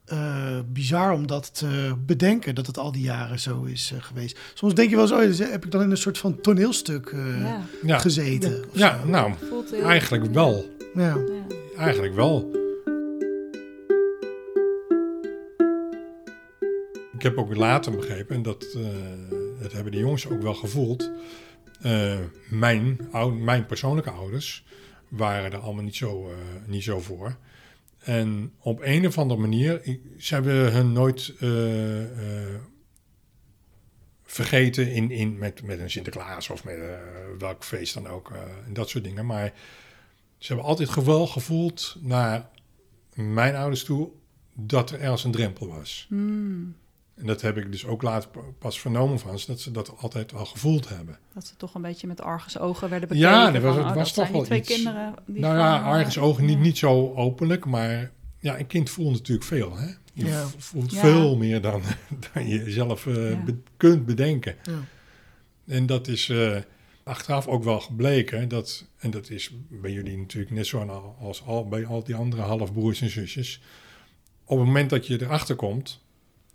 eh, 0.05 0.59
bizar 0.65 1.11
om 1.13 1.27
dat 1.27 1.55
te 1.57 1.93
bedenken, 2.05 2.55
dat 2.55 2.67
het 2.67 2.77
al 2.77 2.91
die 2.91 3.01
jaren 3.01 3.39
zo 3.39 3.63
is 3.63 3.91
eh, 3.95 4.01
geweest. 4.03 4.39
Soms 4.53 4.73
denk 4.73 4.89
je 4.89 4.95
wel 4.95 5.03
eens, 5.05 5.13
oh, 5.13 5.19
dus 5.19 5.37
heb 5.39 5.65
ik 5.65 5.71
dan 5.71 5.81
in 5.81 5.91
een 5.91 5.97
soort 5.97 6.17
van 6.17 6.41
toneelstuk 6.41 7.07
eh, 7.07 7.41
ja, 7.41 7.61
ja. 7.83 7.97
gezeten? 7.99 8.63
ja 8.73 8.99
zo? 9.03 9.07
nou, 9.09 9.33
eigenlijk 9.83 10.33
wel. 10.33 10.77
Ja. 10.93 11.17
Eigenlijk 11.77 12.13
wel. 12.13 12.57
Ik 17.13 17.25
heb 17.25 17.37
ook 17.37 17.55
later 17.55 17.95
begrepen, 17.95 18.35
en 18.35 18.41
dat, 18.41 18.77
dat 19.61 19.71
hebben 19.71 19.91
de 19.91 19.97
jongens 19.97 20.29
ook 20.29 20.41
wel 20.41 20.53
gevoeld. 20.53 21.11
eh, 21.81 22.19
mijn, 22.49 22.99
mijn 23.39 23.65
persoonlijke 23.65 24.09
ouders 24.11 24.65
waren 25.09 25.51
er 25.51 25.57
allemaal 25.57 25.83
niet 25.83 25.95
zo, 25.95 26.29
eh, 26.29 26.35
niet 26.65 26.83
zo 26.83 26.99
voor. 26.99 27.37
En 27.99 28.53
op 28.59 28.79
een 28.81 29.07
of 29.07 29.17
andere 29.17 29.39
manier, 29.39 29.81
ze 30.17 30.33
hebben 30.33 30.71
hun 30.73 30.91
nooit 30.91 31.33
vergeten 34.23 34.91
in, 34.91 35.11
in, 35.11 35.37
met, 35.37 35.63
met 35.63 35.79
een 35.79 35.89
Sinterklaas 35.91 36.49
of 36.49 36.63
met 36.63 36.77
welk 37.37 37.63
feest 37.63 37.93
dan 37.93 38.07
ook. 38.07 38.31
en 38.65 38.73
dat 38.73 38.89
soort 38.89 39.03
dingen. 39.03 39.25
Maar 39.25 39.53
ze 40.39 40.47
hebben 40.47 40.65
altijd 40.65 41.03
wel 41.03 41.27
gevoeld 41.27 41.95
naar 41.99 42.49
mijn 43.13 43.55
ouders 43.55 43.83
toe 43.83 44.09
dat 44.55 44.91
er 44.91 44.99
ergens 44.99 45.23
een 45.23 45.31
drempel 45.31 45.67
was. 45.67 46.05
Hmm, 46.09 46.75
En 47.15 47.25
dat 47.25 47.41
heb 47.41 47.57
ik 47.57 47.71
dus 47.71 47.85
ook 47.85 48.01
later 48.01 48.29
pa- 48.29 48.39
pas 48.59 48.79
vernomen 48.79 49.19
van 49.19 49.39
ze, 49.39 49.47
dat 49.47 49.59
ze 49.61 49.71
dat 49.71 49.97
altijd 49.97 50.33
al 50.33 50.45
gevoeld 50.45 50.89
hebben. 50.89 51.17
dat 51.33 51.47
ze 51.47 51.55
toch 51.55 51.73
een 51.75 51.81
beetje 51.81 52.07
met 52.07 52.21
argusogen 52.21 52.89
werden 52.89 53.07
bekeken. 53.09 53.29
Ja, 53.29 53.53
er 53.53 53.61
was- 53.61 53.75
van, 53.75 53.83
het 53.83 53.91
oh, 53.91 53.97
was 53.97 54.13
dat 54.13 54.25
toch 54.25 54.33
wel 54.33 54.43
twee 54.43 54.59
iets. 54.59 54.73
kinderen. 54.73 55.13
Die 55.25 55.41
nou 55.41 55.57
ja, 55.57 55.79
van, 55.81 55.91
eh, 55.91 55.97
ergens 55.97 56.17
ogen 56.17 56.45
niet, 56.45 56.59
niet 56.59 56.77
zo 56.77 57.13
openlijk, 57.15 57.65
maar 57.65 58.11
ja, 58.39 58.59
een 58.59 58.67
kind 58.67 58.89
voelt 58.89 59.11
natuurlijk 59.11 59.47
veel. 59.47 59.77
Hè? 59.77 59.87
Je 60.13 60.25
Ja. 60.25 60.45
voelt 60.57 60.91
Ja. 60.91 60.99
veel 60.99 61.37
meer 61.37 61.61
dan, 61.61 61.81
dan 62.33 62.47
je 62.47 62.71
zelf 62.71 63.07
eh, 63.07 63.29
Ja. 63.31 63.43
be- 63.43 63.57
kunt 63.77 64.05
bedenken. 64.05 64.55
Ja. 64.63 64.79
En 65.73 65.85
dat 65.85 66.07
is 66.07 66.29
eh, 66.29 66.57
achteraf 67.09 67.47
ook 67.47 67.63
wel 67.63 67.79
gebleken. 67.79 68.47
Dat, 68.47 68.85
en 68.97 69.11
dat 69.11 69.29
is 69.29 69.51
bij 69.69 69.91
jullie 69.91 70.17
natuurlijk 70.17 70.51
net 70.51 70.67
zo 70.67 70.79
al- 70.79 71.15
als 71.19 71.43
al, 71.45 71.67
bij 71.67 71.85
al 71.85 72.03
die 72.03 72.15
andere 72.15 72.41
halfbroers 72.41 73.01
en 73.01 73.09
zusjes. 73.09 73.61
Op 74.43 74.57
het 74.57 74.67
moment 74.67 74.89
dat 74.89 75.07
je 75.07 75.21
erachter 75.21 75.55
komt, 75.55 76.03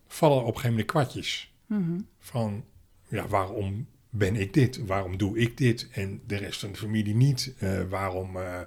vallen 0.07 0.37
op 0.39 0.47
een 0.47 0.53
gegeven 0.53 0.71
moment 0.71 0.87
kwartjes. 0.91 1.53
Mhm. 1.67 2.01
Van, 2.19 2.65
ja, 3.09 3.27
waarom 3.29 3.87
ben 4.11 4.37
ik 4.37 4.55
dit? 4.55 4.87
Waarom 4.87 5.17
doe 5.17 5.39
ik 5.39 5.57
dit? 5.57 5.89
En 5.93 6.21
de 6.27 6.37
rest 6.37 6.61
van 6.61 6.73
de 6.73 6.79
familie 6.79 7.15
niet? 7.15 7.55
Eh, 7.59 7.83
waarom, 7.89 8.37
eh, 8.37 8.61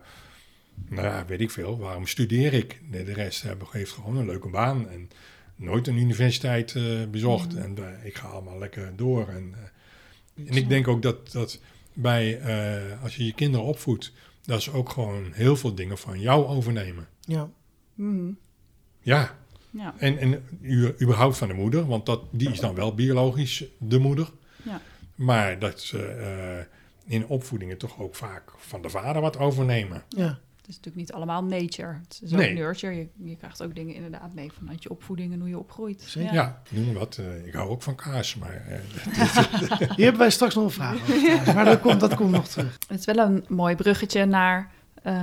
nou 0.89 1.07
ja, 1.07 1.25
weet 1.25 1.41
ik 1.41 1.51
veel. 1.51 1.77
Waarom 1.77 2.07
studeer 2.07 2.53
ik? 2.53 2.81
De 2.91 3.13
rest 3.13 3.41
hebben, 3.41 3.67
heeft 3.71 3.91
gewoon 3.91 4.17
een 4.17 4.25
leuke 4.25 4.49
baan. 4.49 4.89
En 4.89 5.09
nooit 5.55 5.87
een 5.87 5.97
universiteit 5.97 6.75
eh, 6.75 7.05
bezocht. 7.11 7.53
Mhm. 7.53 7.61
En 7.61 7.99
ik 8.03 8.15
ga 8.17 8.27
allemaal 8.27 8.57
lekker 8.57 8.95
door. 8.95 9.27
En, 9.27 9.53
en 10.35 10.55
ik 10.55 10.69
denk 10.69 10.87
ook 10.87 11.01
dat, 11.01 11.31
dat 11.31 11.59
bij, 12.01 12.39
eh, 12.39 13.03
als 13.03 13.15
je 13.15 13.25
je 13.25 13.33
kinderen 13.33 13.65
opvoedt, 13.65 14.11
dat 14.45 14.61
ze 14.61 14.71
ook 14.71 14.89
gewoon 14.89 15.31
heel 15.33 15.55
veel 15.55 15.75
dingen 15.75 15.97
van 15.97 16.19
jou 16.19 16.45
overnemen. 16.45 17.07
Ja. 17.21 17.49
Mhm. 17.93 18.31
Ja, 19.01 19.37
Ja. 19.69 19.93
en, 19.97 20.17
en 20.17 20.43
u, 20.61 20.93
überhaupt 21.01 21.37
van 21.37 21.47
de 21.47 21.53
moeder, 21.53 21.85
want 21.87 22.05
dat, 22.05 22.21
die 22.31 22.51
is 22.51 22.59
dan 22.59 22.75
wel 22.75 22.95
biologisch 22.95 23.63
de 23.79 23.99
moeder. 23.99 24.31
Ja. 24.63 24.81
Maar 25.15 25.59
dat 25.59 25.81
ze 25.81 26.05
eh, 26.05 27.13
in 27.13 27.27
opvoedingen 27.27 27.77
toch 27.77 27.99
ook 27.99 28.15
vaak 28.15 28.51
van 28.57 28.81
de 28.81 28.89
vader 28.89 29.21
wat 29.21 29.37
overnemen. 29.37 30.03
ja. 30.09 30.39
Het 30.67 30.75
is 30.75 30.81
natuurlijk 30.83 31.07
niet 31.07 31.13
allemaal 31.17 31.43
nature. 31.43 31.93
Het 32.03 32.19
is 32.23 32.31
Nee. 32.31 32.49
ook 32.49 32.55
nurture. 32.55 32.95
Je, 32.95 33.07
je 33.23 33.35
krijgt 33.35 33.63
ook 33.63 33.75
dingen 33.75 33.95
inderdaad 33.95 34.33
mee 34.33 34.51
vanuit 34.51 34.83
je 34.83 34.89
opvoeding 34.89 35.33
en 35.33 35.39
hoe 35.39 35.49
je 35.49 35.59
opgroeit. 35.59 36.01
Zeker. 36.01 36.33
Ja, 36.33 36.61
noem 36.69 36.93
wat. 36.93 37.17
eh, 37.17 37.45
ik 37.45 37.53
hou 37.53 37.69
ook 37.69 37.81
van 37.81 37.95
kaas, 37.95 38.35
maar 38.35 38.65
eh, 38.67 38.79
Hier 39.95 40.03
hebben 40.05 40.17
wij 40.17 40.29
straks 40.29 40.55
nog 40.55 40.63
een 40.63 40.71
vraag 40.71 40.93
over. 41.01 41.53
Maar 41.55 41.65
dat 41.65 41.79
komt, 41.79 41.99
dat 41.99 42.15
komt 42.15 42.31
nog 42.31 42.47
terug. 42.47 42.77
Het 42.87 42.99
is 42.99 43.05
wel 43.05 43.17
een 43.25 43.45
mooi 43.47 43.75
bruggetje 43.75 44.25
naar 44.25 44.71
eh, 45.03 45.13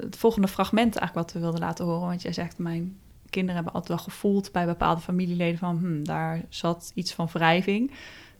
het 0.00 0.16
volgende 0.16 0.48
fragment 0.48 0.96
eigenlijk 0.96 1.26
wat 1.26 1.32
we 1.32 1.40
wilden 1.40 1.60
laten 1.60 1.84
horen. 1.84 2.08
Want 2.08 2.22
jij 2.22 2.32
zegt, 2.32 2.58
mijn 2.58 2.96
kinderen 3.30 3.54
hebben 3.54 3.72
altijd 3.72 3.98
wel 3.98 4.06
gevoeld 4.08 4.52
bij 4.52 4.66
bepaalde 4.66 5.00
familieleden 5.00 5.58
van... 5.58 5.78
Hmm, 5.78 6.04
daar 6.04 6.42
zat 6.48 6.90
iets 6.94 7.12
van 7.14 7.28
wrijving. 7.32 7.90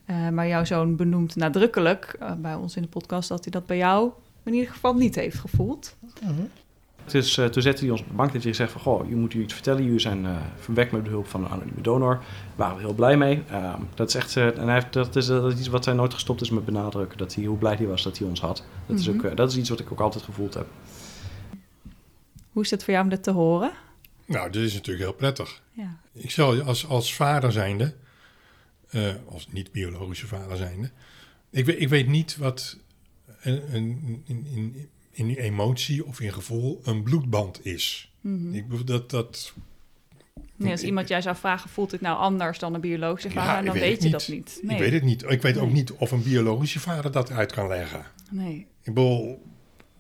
Eh, 0.05 0.29
maar 0.29 0.47
jouw 0.49 0.65
zoon 0.65 0.97
benoemt 0.97 1.37
nadrukkelijk 1.37 2.19
bij 2.39 2.55
ons 2.55 2.77
in 2.77 2.83
de 2.83 2.89
podcast... 2.89 3.29
dat 3.29 3.43
hij 3.43 3.53
dat 3.53 3.67
bij 3.67 3.77
jou 3.77 4.11
in 4.45 4.55
ieder 4.55 4.73
geval 4.73 4.95
niet 4.95 5.15
heeft 5.15 5.39
gevoeld. 5.39 5.97
Mhm. 6.23 6.43
Dus 7.07 7.37
uh, 7.37 7.47
toen 7.47 7.63
zette 7.63 7.83
hij 7.83 7.91
ons 7.91 8.01
op 8.01 8.09
de 8.09 8.15
bank 8.15 8.29
en 8.29 8.41
hij 8.41 8.51
gezegd 8.51 8.73
van... 8.73 8.81
Goh, 8.81 9.09
je 9.09 9.17
moet 9.17 9.35
u 9.35 9.43
iets 9.43 9.55
vertellen. 9.55 9.85
Jullie 9.85 9.99
zijn 9.99 10.25
uh, 10.25 10.37
verwekt 10.59 10.93
met 10.93 11.03
behulp 11.03 11.27
van 11.27 11.45
een 11.45 11.51
anonieme 11.51 11.81
donor. 11.81 12.15
Daar 12.15 12.25
waren 12.57 12.77
we 12.77 12.83
heel 12.83 12.95
blij 12.95 13.17
mee. 13.17 13.43
Uh, 13.51 13.75
dat 13.95 14.09
is 14.09 14.15
echt... 14.15 14.37
en 14.37 14.59
hij 14.59 14.75
heeft, 14.75 14.93
dat, 14.93 15.17
is, 15.17 15.27
dat 15.27 15.53
is 15.53 15.59
iets 15.59 15.69
wat 15.69 15.85
hij 15.85 15.95
nooit 15.95 16.15
gestopt 16.15 16.41
is 16.41 16.51
met 16.51 16.65
benadrukken. 16.65 17.19
Dat 17.19 17.35
hij, 17.35 17.45
hoe 17.45 17.59
blij 17.59 17.75
hij 17.75 17.87
was 17.87 18.03
dat 18.03 18.19
hij 18.19 18.29
ons 18.29 18.41
had. 18.41 18.57
Dat, 18.57 18.67
mm 18.67 19.05
-hmm. 19.05 19.19
is 19.21 19.27
ook, 19.31 19.37
dat 19.37 19.51
is 19.51 19.57
iets 19.57 19.69
wat 19.69 19.81
ik 19.81 19.93
ook 19.93 20.01
altijd 20.01 20.25
gevoeld 20.25 20.55
heb. 20.55 20.67
Hoe 22.53 22.63
is 22.63 22.71
het 22.71 22.85
voor 22.85 22.93
jou 22.93 23.05
om 23.05 23.11
dit 23.11 23.23
te 23.23 23.31
horen? 23.31 23.73
Nou, 24.27 24.51
dit 24.51 24.63
is 24.63 24.75
natuurlijk 24.75 25.05
heel 25.05 25.15
prettig. 25.15 25.63
Ja. 25.73 25.97
Ik 26.13 26.31
zal 26.31 26.61
als, 26.63 26.89
als 26.89 27.15
vader 27.15 27.53
zijnde... 27.53 27.95
als 29.29 29.49
niet-biologische 29.51 30.27
vader 30.27 30.57
zijnde... 30.57 30.91
Ik 31.51 31.65
weet, 31.65 31.81
ik 31.81 31.89
weet 31.89 32.09
niet 32.09 32.37
wat 32.37 32.77
een, 33.45 33.75
een, 33.75 34.23
in, 34.27 34.47
in, 34.55 34.89
in 35.11 35.29
emotie 35.29 36.07
of 36.07 36.21
in 36.21 36.33
gevoel 36.33 36.81
een 36.85 37.03
bloedband 37.03 37.67
is. 37.67 38.13
Mm 38.21 38.39
-hmm. 38.39 38.55
Ik 38.55 38.69
bedoel 38.69 38.85
dat 38.85 39.11
dat. 39.11 39.53
Nee, 40.57 40.71
als 40.71 40.83
iemand 40.83 41.09
jij 41.09 41.23
zou 41.23 41.37
vragen, 41.37 41.71
voelt 41.71 41.91
het 41.91 42.01
nou 42.01 42.19
anders 42.19 42.59
dan 42.59 42.75
een 42.75 42.81
biologische 42.81 43.31
vader, 43.31 43.65
ja, 43.65 43.73
dan 43.73 43.81
weet, 43.81 44.03
je 44.03 44.11
dat 44.11 44.29
niet. 44.29 44.59
Nee. 44.63 44.77
Ik 44.77 44.83
weet 44.83 44.93
het 44.93 45.03
niet. 45.03 45.25
Ik 45.29 45.43
weet 45.43 45.59
ook 45.59 45.73
niet 45.73 45.93
of 45.93 46.11
een 46.11 46.23
biologische 46.23 46.81
vader 46.81 47.13
dat 47.13 47.31
uit 47.31 47.53
kan 47.53 47.69
leggen. 47.69 48.05
Nee. 48.31 48.67
Ik 48.83 48.95
bedoel, 48.95 49.43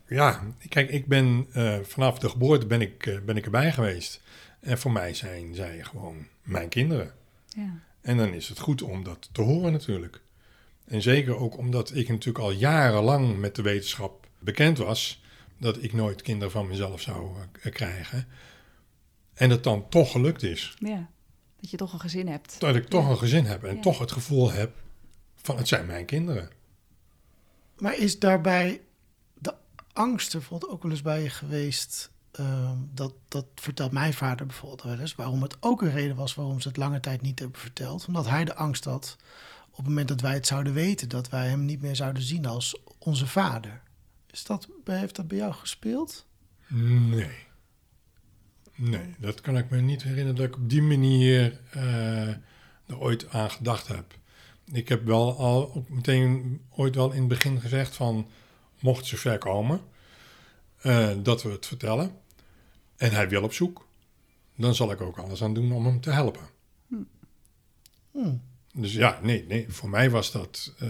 ja, 0.08 0.42
kijk, 0.68 0.90
ik 0.90 1.06
ben 1.06 1.46
uh, 1.56 1.78
vanaf 1.82 2.18
de 2.18 2.28
geboorte 2.28 2.66
ben 2.66 2.80
ik, 2.80 3.06
uh, 3.06 3.20
ben 3.20 3.36
ik 3.36 3.44
erbij 3.44 3.72
geweest. 3.72 4.20
En 4.60 4.78
voor 4.78 4.92
mij 4.92 5.14
zijn 5.14 5.54
zij 5.54 5.82
gewoon 5.82 6.26
mijn 6.42 6.68
kinderen. 6.68 7.12
Ja. 7.48 7.80
En 8.00 8.16
dan 8.16 8.32
is 8.32 8.48
het 8.48 8.58
goed 8.58 8.82
om 8.82 9.04
dat 9.04 9.28
te 9.32 9.42
horen 9.42 9.72
natuurlijk. 9.72 10.20
En 10.84 11.02
zeker 11.02 11.36
ook 11.36 11.56
omdat 11.58 11.94
ik 11.94 12.08
natuurlijk 12.08 12.44
al 12.44 12.50
jarenlang 12.50 13.38
met 13.38 13.54
de 13.54 13.62
wetenschap 13.62 14.26
bekend 14.38 14.78
was 14.78 15.22
dat 15.58 15.82
ik 15.82 15.92
nooit 15.92 16.22
kinderen 16.22 16.52
van 16.52 16.66
mezelf 16.68 17.00
zou 17.00 17.36
uh, 17.64 17.72
krijgen. 17.72 18.26
En 19.34 19.50
het 19.50 19.64
dan 19.64 19.88
toch 19.88 20.10
gelukt 20.10 20.42
is. 20.42 20.76
ja. 20.78 21.08
Dat 21.60 21.70
je 21.72 21.76
toch 21.78 21.92
een 21.92 22.00
gezin 22.00 22.28
hebt. 22.28 22.60
Dat 22.60 22.74
ik 22.76 22.88
toch 22.88 23.04
Ja. 23.04 23.10
een 23.10 23.18
gezin 23.18 23.44
heb 23.44 23.64
en 23.64 23.74
Ja. 23.74 23.80
toch 23.82 23.98
het 23.98 24.12
gevoel 24.12 24.52
heb 24.52 24.72
van 25.36 25.56
het 25.56 25.68
zijn 25.68 25.86
mijn 25.86 26.04
kinderen. 26.06 26.50
Maar 27.78 27.98
is 27.98 28.18
daarbij 28.18 28.80
de 29.34 29.54
angst 29.92 30.32
er 30.32 30.38
bijvoorbeeld 30.38 30.72
ook 30.72 30.82
wel 30.82 30.90
eens 30.90 31.02
bij 31.02 31.22
je 31.22 31.30
geweest? 31.30 32.10
ehm, 32.32 32.76
dat, 32.94 33.12
dat 33.28 33.46
vertelt 33.54 33.92
mijn 33.92 34.12
vader 34.14 34.46
bijvoorbeeld 34.46 34.82
wel 34.82 34.98
eens. 34.98 35.14
Waarom 35.14 35.42
het 35.42 35.56
ook 35.60 35.82
een 35.82 35.92
reden 35.92 36.16
was 36.16 36.34
waarom 36.34 36.60
ze 36.60 36.68
het 36.68 36.76
lange 36.76 37.00
tijd 37.00 37.20
niet 37.22 37.38
hebben 37.38 37.60
verteld. 37.60 38.06
Omdat 38.06 38.28
hij 38.28 38.44
de 38.44 38.54
angst 38.54 38.84
had 38.84 39.16
op 39.74 39.80
het 39.80 39.86
moment 39.86 40.08
dat 40.08 40.20
wij 40.20 40.34
het 40.34 40.46
zouden 40.46 40.72
weten, 40.72 41.08
dat 41.08 41.28
wij 41.28 41.48
hem 41.48 41.64
niet 41.64 41.80
meer 41.80 41.96
zouden 41.96 42.22
zien 42.22 42.46
als 42.46 42.80
onze 42.98 43.26
vader. 43.26 43.82
Is 44.30 44.44
dat, 44.44 44.68
heeft 44.84 45.16
dat 45.16 45.28
bij 45.28 45.38
jou 45.38 45.52
gespeeld? 45.52 46.26
Nee. 46.68 47.46
Nee, 48.74 49.14
dat 49.18 49.40
kan 49.40 49.56
ik 49.56 49.70
me 49.70 49.80
niet 49.80 50.02
herinneren 50.02 50.36
dat 50.36 50.46
ik 50.46 50.56
op 50.56 50.70
die 50.70 50.82
manier 50.82 51.60
eh, 51.70 52.28
er 52.86 52.98
ooit 52.98 53.30
aan 53.30 53.50
gedacht 53.50 53.88
heb. 53.88 54.14
Ik 54.72 54.88
heb 54.88 55.04
wel 55.04 55.38
al 55.38 55.74
ook 55.74 55.88
meteen 55.88 56.60
ooit 56.70 56.94
wel 56.94 57.12
in 57.12 57.18
het 57.18 57.28
begin 57.28 57.60
gezegd 57.60 57.94
van, 57.94 58.28
mocht 58.80 59.06
ze 59.06 59.16
ver 59.16 59.38
komen, 59.38 59.80
eh, 60.76 61.10
dat 61.22 61.42
we 61.42 61.50
het 61.50 61.66
vertellen. 61.66 62.18
En 62.96 63.12
hij 63.12 63.28
wil 63.28 63.42
op 63.42 63.52
zoek. 63.52 63.86
Dan 64.56 64.74
zal 64.74 64.90
ik 64.90 65.00
ook 65.00 65.18
alles 65.18 65.42
aan 65.42 65.54
doen 65.54 65.72
om 65.72 65.86
hem 65.86 66.00
te 66.00 66.10
helpen. 66.10 66.48
Hm. 68.10 68.34
Dus 68.76 68.92
ja, 68.92 69.18
nee, 69.22 69.44
nee, 69.48 69.66
voor 69.68 69.88
mij 69.88 70.10
was 70.10 70.32
dat... 70.32 70.72
eh, 70.78 70.88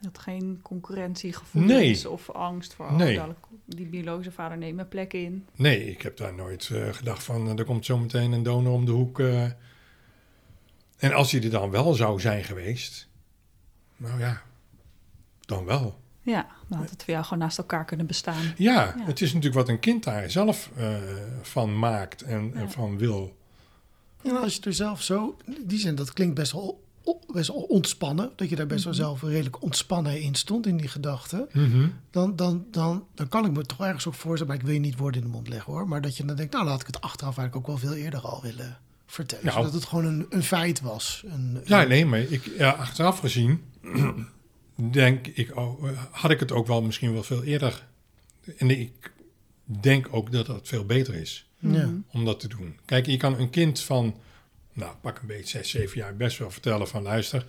Dat 0.00 0.18
geen 0.18 0.58
concurrentiegevoel 0.62 1.62
Nee. 1.62 1.90
is 1.90 2.06
of 2.06 2.30
angst 2.30 2.74
voor... 2.74 2.86
Oh, 2.86 2.96
Nee. 2.96 3.20
die 3.66 3.86
biologische 3.86 4.32
vader 4.32 4.58
neemt 4.58 4.76
mijn 4.76 4.88
plek 4.88 5.12
in. 5.12 5.46
Nee, 5.56 5.90
ik 5.90 6.02
heb 6.02 6.16
daar 6.16 6.34
nooit 6.34 6.70
eh, 6.72 6.88
gedacht 6.92 7.22
van, 7.24 7.48
eh, 7.48 7.58
er 7.58 7.64
komt 7.64 7.84
zo 7.84 7.98
meteen 7.98 8.32
een 8.32 8.42
donor 8.42 8.72
om 8.72 8.84
de 8.84 8.90
hoek. 8.92 9.20
eh. 9.20 9.44
En 10.96 11.12
als 11.12 11.32
hij 11.32 11.42
er 11.42 11.50
dan 11.50 11.70
wel 11.70 11.94
zou 11.94 12.20
zijn 12.20 12.44
geweest, 12.44 13.08
nou 13.96 14.18
ja, 14.20 14.42
dan 15.40 15.64
wel. 15.64 16.00
Ja, 16.22 16.46
dan 16.68 16.78
had 16.78 16.90
het 16.90 17.02
voor 17.04 17.12
jou 17.12 17.24
gewoon 17.24 17.38
naast 17.38 17.58
elkaar 17.58 17.84
kunnen 17.84 18.06
bestaan. 18.06 18.42
Ja, 18.56 18.94
Ja. 18.96 19.04
het 19.04 19.20
is 19.20 19.28
natuurlijk 19.32 19.54
wat 19.60 19.68
een 19.68 19.80
kind 19.80 20.04
daar 20.04 20.30
zelf 20.30 20.70
eh, 20.76 20.96
van 21.42 21.78
maakt 21.78 22.22
en, 22.22 22.70
van 22.70 22.98
wil. 22.98 23.36
En 24.22 24.36
als 24.40 24.54
je 24.54 24.60
er 24.62 24.72
zelf 24.74 25.02
zo, 25.02 25.36
in 25.46 25.64
die 25.66 25.78
zin, 25.78 25.94
dat 25.94 26.12
klinkt 26.12 26.34
best 26.34 26.52
wel, 26.52 26.84
best 27.32 27.50
ontspannen, 27.50 28.30
dat 28.36 28.48
je 28.48 28.56
daar 28.56 28.66
best 28.66 28.84
wel 28.84 28.92
Mhm. 28.92 29.02
zelf 29.02 29.22
redelijk 29.22 29.62
ontspannen 29.62 30.20
in 30.20 30.34
stond 30.34 30.66
in 30.66 30.76
die 30.76 30.88
gedachten. 30.88 31.48
Mhm. 31.52 31.88
dan, 32.10 32.36
dan, 32.36 32.64
dan, 32.70 33.06
dan 33.14 33.28
kan 33.28 33.44
ik 33.44 33.52
me 33.52 33.62
toch 33.66 33.80
ergens 33.80 34.06
ook 34.06 34.14
voorstellen, 34.14 34.46
maar 34.46 34.56
ik 34.62 34.66
wil 34.66 34.74
je 34.74 34.80
niet 34.80 34.98
woorden 34.98 35.20
in 35.20 35.26
de 35.26 35.32
mond 35.32 35.48
leggen 35.48 35.72
hoor. 35.72 35.88
Maar 35.88 36.00
dat 36.00 36.16
je 36.16 36.24
dan 36.24 36.36
denkt, 36.36 36.52
nou 36.52 36.64
laat 36.64 36.80
ik 36.80 36.86
het 36.86 37.00
achteraf 37.00 37.38
eigenlijk 37.38 37.56
ook 37.68 37.80
wel 37.80 37.90
veel 37.90 37.98
eerder 38.02 38.20
al 38.20 38.42
willen 38.42 38.78
vertellen. 39.06 39.44
Nou. 39.44 39.56
zodat 39.56 39.72
het 39.74 39.84
gewoon 39.84 40.04
een, 40.04 40.26
een 40.30 40.42
feit 40.42 40.80
was. 40.80 41.24
Een, 41.26 41.60
Ja, 41.64 41.82
een- 41.82 41.88
nee, 41.88 42.06
maar 42.06 42.20
ik, 42.20 42.50
ja, 42.58 42.70
achteraf 42.70 43.18
gezien 43.18 43.62
denk 44.90 45.26
ik, 45.26 45.56
oh, 45.56 45.88
eh, 45.90 45.98
had 46.10 46.30
ik 46.30 46.40
het 46.40 46.52
ook 46.52 46.66
wel 46.66 46.82
misschien 46.82 47.12
wel 47.12 47.22
veel 47.22 47.42
eerder. 47.42 47.86
En 48.56 48.70
ik 48.80 49.12
denk 49.64 50.08
ook 50.10 50.32
dat 50.32 50.46
dat 50.46 50.68
veel 50.68 50.84
beter 50.84 51.14
is. 51.14 51.46
Ja. 51.58 51.90
Om 52.12 52.24
dat 52.24 52.40
te 52.40 52.48
doen. 52.48 52.78
Kijk, 52.84 53.06
je 53.06 53.16
kan 53.16 53.38
een 53.38 53.50
kind 53.50 53.80
van, 53.80 54.14
nou, 54.72 54.94
pak 55.00 55.18
een 55.18 55.26
beetje 55.26 55.58
zes, 55.58 55.70
zeven 55.70 55.98
jaar 55.98 56.16
best 56.16 56.38
wel 56.38 56.50
vertellen 56.50 56.88
van, 56.88 57.02
luister, 57.02 57.46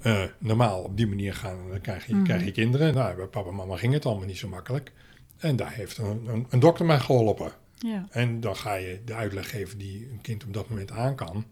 eh, 0.00 0.22
normaal 0.38 0.82
op 0.82 0.96
die 0.96 1.06
manier 1.06 1.34
gaan, 1.34 1.68
dan 1.70 1.80
krijg 1.80 2.06
je, 2.06 2.14
Mhm. 2.14 2.24
krijg 2.24 2.44
je 2.44 2.52
kinderen. 2.52 2.94
Nou, 2.94 3.16
bij 3.16 3.26
papa 3.26 3.48
en 3.48 3.54
mama 3.54 3.76
ging 3.76 3.92
het 3.92 4.06
allemaal 4.06 4.26
niet 4.26 4.38
zo 4.38 4.48
makkelijk. 4.48 4.92
En 5.36 5.56
daar 5.56 5.72
heeft 5.72 5.98
een, 5.98 6.26
een, 6.28 6.46
een 6.50 6.58
dokter 6.60 6.86
mij 6.86 6.98
geholpen. 7.00 7.52
Ja. 7.78 8.06
En 8.10 8.40
dan 8.40 8.56
ga 8.56 8.74
je 8.74 9.00
de 9.04 9.14
uitleg 9.14 9.50
geven 9.50 9.78
die 9.78 10.08
een 10.12 10.20
kind 10.20 10.44
op 10.44 10.54
dat 10.54 10.68
moment 10.68 10.90
aan 10.90 11.14
kan. 11.14 11.44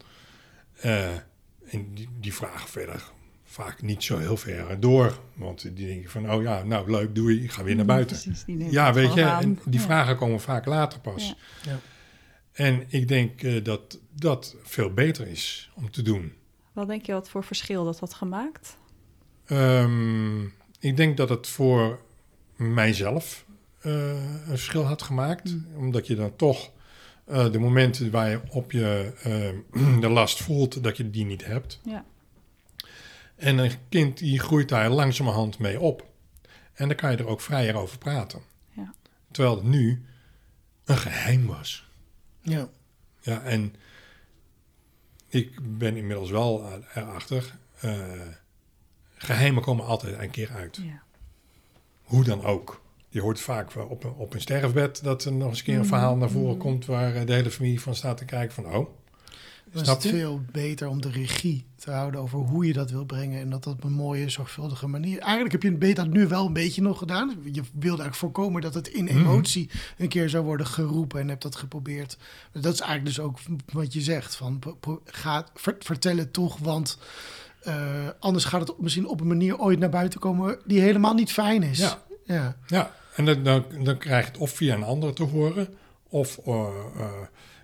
Eh, 0.80 1.08
en 1.70 1.94
die, 1.94 2.08
die 2.20 2.34
vragen 2.34 2.68
verder 2.68 3.02
vaak 3.44 3.82
niet 3.82 4.02
zo 4.04 4.18
heel 4.18 4.36
ver 4.36 4.80
door. 4.80 5.18
Want 5.34 5.62
die 5.76 5.86
denken 5.86 6.10
van, 6.10 6.32
oh 6.32 6.42
ja, 6.42 6.62
nou 6.62 6.90
leuk, 6.90 7.14
doei, 7.14 7.42
ik 7.44 7.50
ga 7.50 7.62
weer 7.62 7.76
naar 7.76 7.84
buiten. 7.84 8.16
Precies, 8.20 8.44
die 8.44 8.56
neemt 8.56 8.72
Ja, 8.72 8.92
weet 8.92 9.14
je, 9.14 9.22
en 9.22 9.58
die 9.64 9.80
Ja. 9.80 9.86
vragen 9.86 10.16
komen 10.16 10.40
vaak 10.40 10.64
later 10.66 11.00
pas. 11.00 11.34
Ja. 11.62 11.78
En 12.54 12.84
ik 12.88 13.08
denk 13.08 13.42
eh, 13.42 13.64
dat 13.64 13.98
dat 14.12 14.56
veel 14.62 14.92
beter 14.92 15.26
is 15.26 15.70
om 15.74 15.90
te 15.90 16.02
doen. 16.02 16.32
Wat 16.72 16.86
denk 16.86 17.06
je 17.06 17.12
wat 17.12 17.28
voor 17.28 17.44
verschil 17.44 17.84
dat 17.84 17.98
had 17.98 18.14
gemaakt? 18.14 18.76
Ehm, 19.44 20.44
ik 20.78 20.96
denk 20.96 21.16
dat 21.16 21.28
het 21.28 21.46
voor 21.46 22.00
mijzelf 22.56 23.44
eh, 23.80 24.22
een 24.22 24.46
verschil 24.46 24.82
had 24.82 25.02
gemaakt. 25.02 25.54
Mm. 25.54 25.66
Omdat 25.76 26.06
je 26.06 26.14
dan 26.14 26.36
toch 26.36 26.70
eh, 27.24 27.52
de 27.52 27.58
momenten 27.58 28.10
waar 28.10 28.30
je 28.30 28.40
op 28.48 28.72
je 28.72 29.12
de 30.00 30.08
last 30.08 30.42
voelt, 30.42 30.82
dat 30.82 30.96
je 30.96 31.10
die 31.10 31.24
niet 31.24 31.44
hebt. 31.44 31.80
Ja. 31.84 32.04
En 33.36 33.58
een 33.58 33.72
kind 33.88 34.18
die 34.18 34.38
groeit 34.38 34.68
daar 34.68 34.90
langzamerhand 34.90 35.58
mee 35.58 35.80
op. 35.80 36.06
En 36.74 36.88
dan 36.88 36.96
kan 36.96 37.10
je 37.10 37.16
er 37.16 37.26
ook 37.26 37.40
vrijer 37.40 37.74
over 37.74 37.98
praten. 37.98 38.40
Ja. 38.70 38.94
Terwijl 39.30 39.56
het 39.56 39.64
nu 39.64 40.04
een 40.84 40.96
geheim 40.96 41.46
was. 41.46 41.84
Ja. 42.44 42.68
Ja, 43.20 43.42
en 43.42 43.74
ik 45.28 45.78
ben 45.78 45.96
inmiddels 45.96 46.30
wel 46.30 46.64
eh, 46.64 47.02
erachter. 47.02 47.54
eh 47.80 48.02
geheimen 49.16 49.62
komen 49.62 49.84
altijd 49.86 50.18
een 50.18 50.30
keer 50.30 50.50
uit. 50.50 50.76
Ja. 50.76 51.02
Hoe 52.02 52.24
dan 52.24 52.44
ook. 52.44 52.82
Je 53.08 53.20
hoort 53.20 53.40
vaak 53.40 53.76
op 53.76 54.04
een, 54.04 54.12
op 54.12 54.34
een 54.34 54.40
sterfbed 54.40 55.02
dat 55.02 55.24
er 55.24 55.32
nog 55.32 55.48
eens 55.48 55.58
een 55.58 55.64
keer 55.64 55.74
een 55.74 55.80
Mhm, 55.80 55.88
verhaal 55.88 56.16
naar 56.16 56.30
voren 56.30 56.56
mhm. 56.56 56.58
komt 56.58 56.86
waar 56.86 57.14
eh, 57.14 57.26
de 57.26 57.32
hele 57.32 57.50
familie 57.50 57.80
van 57.80 57.94
staat 57.94 58.16
te 58.16 58.24
kijken 58.24 58.54
van 58.54 58.74
oh, 58.74 58.88
Is 59.74 59.80
snap 59.80 59.94
het 59.94 60.02
je? 60.04 60.08
veel 60.10 60.40
beter 60.52 60.88
om 60.88 61.00
de 61.00 61.10
regie 61.10 61.64
te 61.76 61.90
houden 61.90 62.20
over 62.20 62.38
hoe 62.38 62.66
je 62.66 62.72
dat 62.72 62.90
wil 62.90 63.04
brengen. 63.04 63.40
En 63.40 63.50
dat 63.50 63.64
dat 63.64 63.72
op 63.74 63.84
een 63.84 63.92
mooie, 63.92 64.28
zorgvuldige 64.28 64.86
manier. 64.86 65.18
Eigenlijk 65.18 65.52
heb 65.52 65.62
je 65.62 65.68
het 65.68 65.78
beter 65.78 66.08
nu 66.08 66.26
wel 66.28 66.46
een 66.46 66.52
beetje 66.52 66.82
nog 66.82 66.98
gedaan. 66.98 67.28
Je 67.44 67.60
wilde 67.62 68.02
eigenlijk 68.02 68.14
voorkomen 68.14 68.62
dat 68.62 68.74
het 68.74 68.88
in 68.88 69.04
Mhm. 69.04 69.16
emotie 69.18 69.70
een 69.98 70.08
keer 70.08 70.28
zou 70.28 70.44
worden 70.44 70.66
geroepen. 70.66 71.20
En 71.20 71.28
heb 71.28 71.40
dat 71.40 71.56
geprobeerd. 71.56 72.16
Dat 72.52 72.72
is 72.74 72.80
eigenlijk 72.80 73.16
dus 73.16 73.24
ook 73.24 73.38
wat 73.72 73.92
je 73.92 74.00
zegt. 74.00 74.34
Van, 74.36 74.62
ga, 75.04 75.46
ver- 75.54 75.76
vertel 75.78 76.16
het 76.16 76.32
toch, 76.32 76.58
want... 76.58 76.98
eh, 77.62 78.08
anders 78.18 78.44
gaat 78.44 78.68
het 78.68 78.78
misschien 78.80 79.06
op 79.06 79.20
een 79.20 79.26
manier 79.26 79.58
ooit 79.58 79.78
naar 79.78 79.88
buiten 79.90 80.20
komen 80.20 80.58
die 80.64 80.80
helemaal 80.80 81.14
niet 81.14 81.32
fijn 81.32 81.62
is. 81.62 81.78
Ja. 81.78 82.02
ja. 82.24 82.56
Ja, 82.66 82.94
en 83.16 83.24
dan, 83.24 83.42
dan, 83.42 83.64
dan 83.82 83.98
krijg 83.98 84.24
je 84.24 84.30
het 84.30 84.40
of 84.40 84.50
via 84.50 84.74
een 84.74 84.82
ander 84.82 85.14
te 85.14 85.22
horen, 85.22 85.68
of 86.08 86.38
eh, 86.44 86.52
eh, 86.98 87.06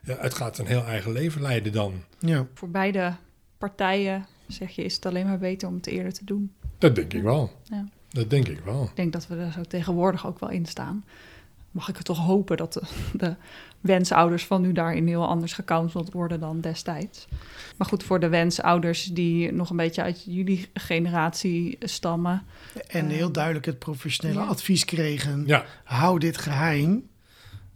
ja, 0.03 0.17
het 0.19 0.35
gaat 0.35 0.59
een 0.59 0.67
heel 0.67 0.85
eigen 0.85 1.13
leven 1.13 1.43
leiden 1.43 1.73
dan. 1.73 1.93
ja. 2.19 2.47
Voor 2.55 2.69
beide 2.71 3.15
partijen 3.59 4.27
zeg 4.47 4.71
je, 4.71 4.85
is 4.85 4.95
het 4.95 5.07
alleen 5.07 5.27
maar 5.27 5.39
beter 5.39 5.69
om 5.69 5.75
het 5.75 5.87
eerder 5.87 6.13
te 6.13 6.25
doen. 6.25 6.53
Dat 6.79 6.95
denk 6.95 7.13
ik 7.13 7.23
wel. 7.23 7.53
Ja. 7.65 7.85
Dat 8.09 8.31
denk 8.31 8.49
ik 8.49 8.61
wel. 8.65 8.83
Ik 8.85 8.97
denk 8.97 9.13
dat 9.13 9.27
we 9.27 9.37
er 9.37 9.53
zo 9.53 9.63
tegenwoordig 9.63 10.27
ook 10.27 10.39
wel 10.41 10.51
in 10.51 10.67
staan. 10.67 11.05
Mag 11.71 11.89
ik 11.89 11.97
het 11.97 12.05
toch 12.05 12.19
hopen 12.19 12.57
dat 12.57 12.73
de, 12.73 12.83
de 13.13 13.37
wensouders 13.81 14.45
van 14.47 14.63
nu 14.63 14.73
daarin 14.73 15.07
heel 15.07 15.27
anders 15.29 15.53
gecounseld 15.53 16.13
worden 16.13 16.41
dan 16.41 16.61
destijds. 16.61 17.27
Maar 17.77 17.87
goed, 17.87 18.03
voor 18.03 18.21
de 18.21 18.29
wensouders 18.29 19.05
die 19.05 19.53
nog 19.53 19.71
een 19.71 19.77
beetje 19.77 20.03
uit 20.03 20.25
jullie 20.25 20.69
generatie 20.75 21.77
stammen. 21.81 22.43
En 22.89 23.05
Eh, 23.09 23.13
heel 23.13 23.33
duidelijk 23.33 23.67
het 23.67 23.79
professionele 23.79 24.41
ja. 24.41 24.47
advies 24.47 24.85
kregen. 24.85 25.43
Ja, 25.47 25.65
hou 25.85 26.19
dit 26.19 26.37
geheim. 26.37 27.09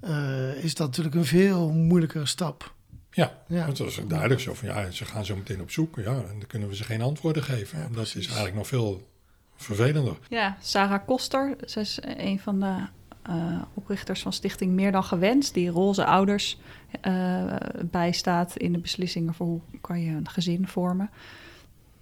Eh, 0.04 0.64
is 0.64 0.74
dat 0.74 0.86
natuurlijk 0.86 1.14
een 1.14 1.24
veel 1.24 1.70
moeilijkere 1.70 2.26
stap. 2.26 2.74
Ja, 3.10 3.32
Ja. 3.46 3.66
het 3.66 3.78
was 3.78 4.00
duidelijk 4.08 4.40
zo 4.40 4.54
van 4.54 4.68
ja, 4.68 4.90
ze 4.90 5.04
gaan 5.04 5.24
zo 5.24 5.36
meteen 5.36 5.60
op 5.60 5.70
zoek. 5.70 5.96
Ja, 5.96 6.04
en 6.14 6.38
dan 6.38 6.46
kunnen 6.46 6.68
we 6.68 6.76
ze 6.76 6.84
geen 6.84 7.02
antwoorden 7.02 7.42
geven. 7.42 7.78
Ja, 7.78 7.84
en 7.84 7.92
dat 7.92 8.06
is 8.06 8.14
eigenlijk 8.26 8.54
nog 8.54 8.66
veel 8.66 9.08
vervelender. 9.56 10.16
Ja, 10.28 10.56
Sarah 10.60 11.06
Koster, 11.06 11.56
zij 11.64 11.82
is 11.82 11.98
een 12.02 12.40
van 12.40 12.60
de 12.60 12.76
eh, 13.22 13.62
oprichters 13.74 14.22
van 14.22 14.32
Stichting 14.32 14.72
Meer 14.72 14.92
dan 14.92 15.04
Gewenst, 15.04 15.54
die 15.54 15.68
roze 15.70 16.04
ouders 16.04 16.58
eh, 17.00 17.56
bijstaat 17.90 18.56
in 18.56 18.72
de 18.72 18.78
beslissingen 18.78 19.34
voor 19.34 19.46
hoe 19.46 19.60
kan 19.80 20.00
je 20.00 20.10
een 20.10 20.28
gezin 20.28 20.66
vormen. 20.66 21.10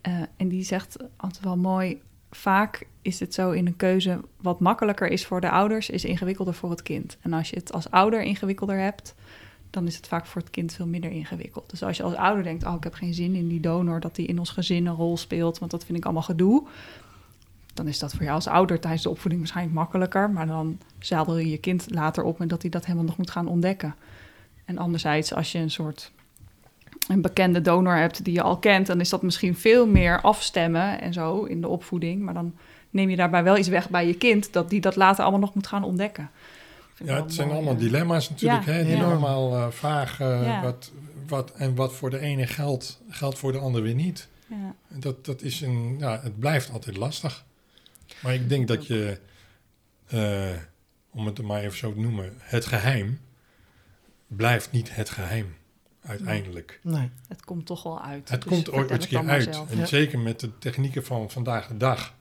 Eh, 0.01 0.13
en 0.37 0.49
die 0.49 0.63
zegt 0.65 0.97
altijd 1.17 1.45
wel 1.45 1.57
mooi, 1.57 2.01
vaak 2.37 2.87
is 3.03 3.21
het 3.21 3.35
zo 3.35 3.51
in 3.51 3.67
een 3.67 3.77
keuze 3.77 4.21
wat 4.41 4.61
makkelijker 4.61 5.09
is 5.09 5.27
voor 5.27 5.41
de 5.41 5.51
ouders, 5.51 5.91
is 5.91 6.05
ingewikkelder 6.05 6.55
voor 6.55 6.71
het 6.71 6.83
kind. 6.83 7.17
En 7.21 7.33
als 7.33 7.51
je 7.51 7.57
het 7.57 7.73
als 7.73 7.91
ouder 7.91 8.23
ingewikkelder 8.23 8.79
hebt, 8.79 9.15
dan 9.71 9.87
is 9.87 9.97
het 9.97 10.07
vaak 10.07 10.27
voor 10.27 10.41
het 10.41 10.51
kind 10.51 10.73
veel 10.73 10.87
minder 10.87 11.11
ingewikkeld. 11.11 11.71
Dus 11.71 11.83
als 11.83 11.97
je 11.97 12.03
als 12.03 12.15
ouder 12.15 12.43
denkt, 12.43 12.67
oh 12.67 12.75
ik 12.75 12.85
heb 12.85 12.95
geen 12.95 13.15
zin 13.15 13.35
in 13.35 13.49
die 13.49 13.61
donor, 13.61 14.01
dat 14.01 14.15
die 14.15 14.27
in 14.27 14.39
ons 14.39 14.51
gezin 14.51 14.87
een 14.87 14.95
rol 14.95 15.17
speelt, 15.17 15.59
want 15.59 15.71
dat 15.71 15.85
vind 15.85 15.99
ik 15.99 16.05
allemaal 16.05 16.23
gedoe 16.23 16.67
dan 17.75 17.89
is 17.89 17.99
dat 17.99 18.13
voor 18.13 18.23
jou 18.23 18.35
als 18.35 18.47
ouder 18.47 18.81
tijdens 18.81 19.03
de 19.03 19.11
opvoeding 19.11 19.41
waarschijnlijk 19.41 19.77
makkelijker. 19.77 20.31
Maar 20.31 20.47
dan 20.47 20.79
zadel 20.99 21.39
je 21.39 21.51
je 21.51 21.59
kind 21.59 21.87
later 21.91 22.25
op 22.25 22.39
met 22.39 22.49
dat 22.49 22.63
hij 22.63 22.71
dat 22.71 22.85
helemaal 22.85 23.07
nog 23.07 23.17
moet 23.17 23.31
gaan 23.31 23.49
ontdekken. 23.49 23.95
En 24.65 24.79
anderzijds, 24.79 25.35
als 25.35 25.53
je 25.53 25.59
een 25.59 25.71
soort 25.71 26.13
een 27.13 27.21
bekende 27.21 27.61
donor 27.61 27.97
hebt 27.97 28.25
die 28.25 28.35
je 28.35 28.43
al 28.43 28.59
kent, 28.59 28.87
dan 28.87 29.01
is 29.01 29.09
dat 29.09 29.23
misschien 29.23 29.57
veel 29.57 29.87
meer 29.87 30.21
afstemmen 30.21 31.01
en 31.01 31.13
zo 31.13 31.43
in 31.45 31.61
de 31.61 31.69
opvoeding. 31.69 32.23
Maar 32.23 32.35
dan 32.35 32.55
neem 32.91 33.11
je 33.11 33.17
daarbij 33.17 33.43
wel 33.43 33.57
iets 33.57 33.69
weg 33.69 33.91
bij 33.91 34.07
je 34.07 34.15
kind, 34.15 34.53
dat 34.53 34.71
die 34.71 34.81
dat 34.81 34.97
later 34.97 35.23
allemaal 35.23 35.41
nog 35.41 35.55
moet 35.55 35.67
gaan 35.67 35.85
ontdekken. 35.85 36.31
Ja, 37.05 37.23
het 37.23 37.35
zijn 37.35 37.47
mooi, 37.47 37.59
allemaal 37.59 37.79
ja. 37.79 37.85
dilemma's 37.85 38.31
natuurlijk. 38.31 38.65
Ja, 38.65 38.73
hè? 38.73 38.85
Die 38.85 38.95
enorm. 38.95 39.11
allemaal 39.11 39.57
eh, 39.57 39.71
vragen 39.71 40.45
Ja. 40.45 40.63
wat, 40.63 40.91
wat, 41.29 41.53
en 41.53 41.75
wat 41.75 41.93
voor 41.93 42.11
de 42.11 42.19
ene 42.19 42.47
geldt, 42.47 43.01
geldt 43.09 43.39
voor 43.39 43.53
de 43.53 43.59
ander 43.59 43.83
weer 43.83 43.95
niet. 43.95 44.29
Ja. 44.47 44.75
Dat, 44.89 45.25
dat 45.25 45.43
is 45.43 45.61
een, 45.61 45.97
ja, 45.99 46.21
het 46.23 46.39
blijft 46.39 46.71
altijd 46.71 46.97
lastig. 46.97 47.45
Maar 48.23 48.35
ik 48.35 48.49
denk 48.49 48.69
dat 48.69 48.87
je, 48.87 49.19
eh, 50.07 50.51
om 51.11 51.27
het 51.27 51.43
maar 51.43 51.61
even 51.61 51.79
zo 51.79 51.93
te 51.93 52.01
noemen, 52.01 52.33
het 52.39 52.67
geheim 52.67 53.21
blijft 54.27 54.73
niet 54.73 54.95
het 54.95 55.11
geheim 55.11 55.55
uiteindelijk. 56.07 56.81
Nee. 56.83 57.11
Het 57.29 57.45
komt 57.45 57.67
toch 57.67 57.83
wel 57.83 58.03
uit. 58.03 58.29
Het 58.29 58.43
Dus 58.43 58.53
komt 58.53 58.71
ooit 58.71 58.91
een 58.91 58.99
keer 58.99 59.29
uit. 59.29 59.63
En 59.71 59.79
Ja. 59.79 59.87
zeker 59.87 60.19
met 60.19 60.41
de 60.41 60.59
technieken 60.59 61.05
van 61.05 61.31
vandaag 61.31 61.69
de 61.69 61.77
dag. 61.77 62.15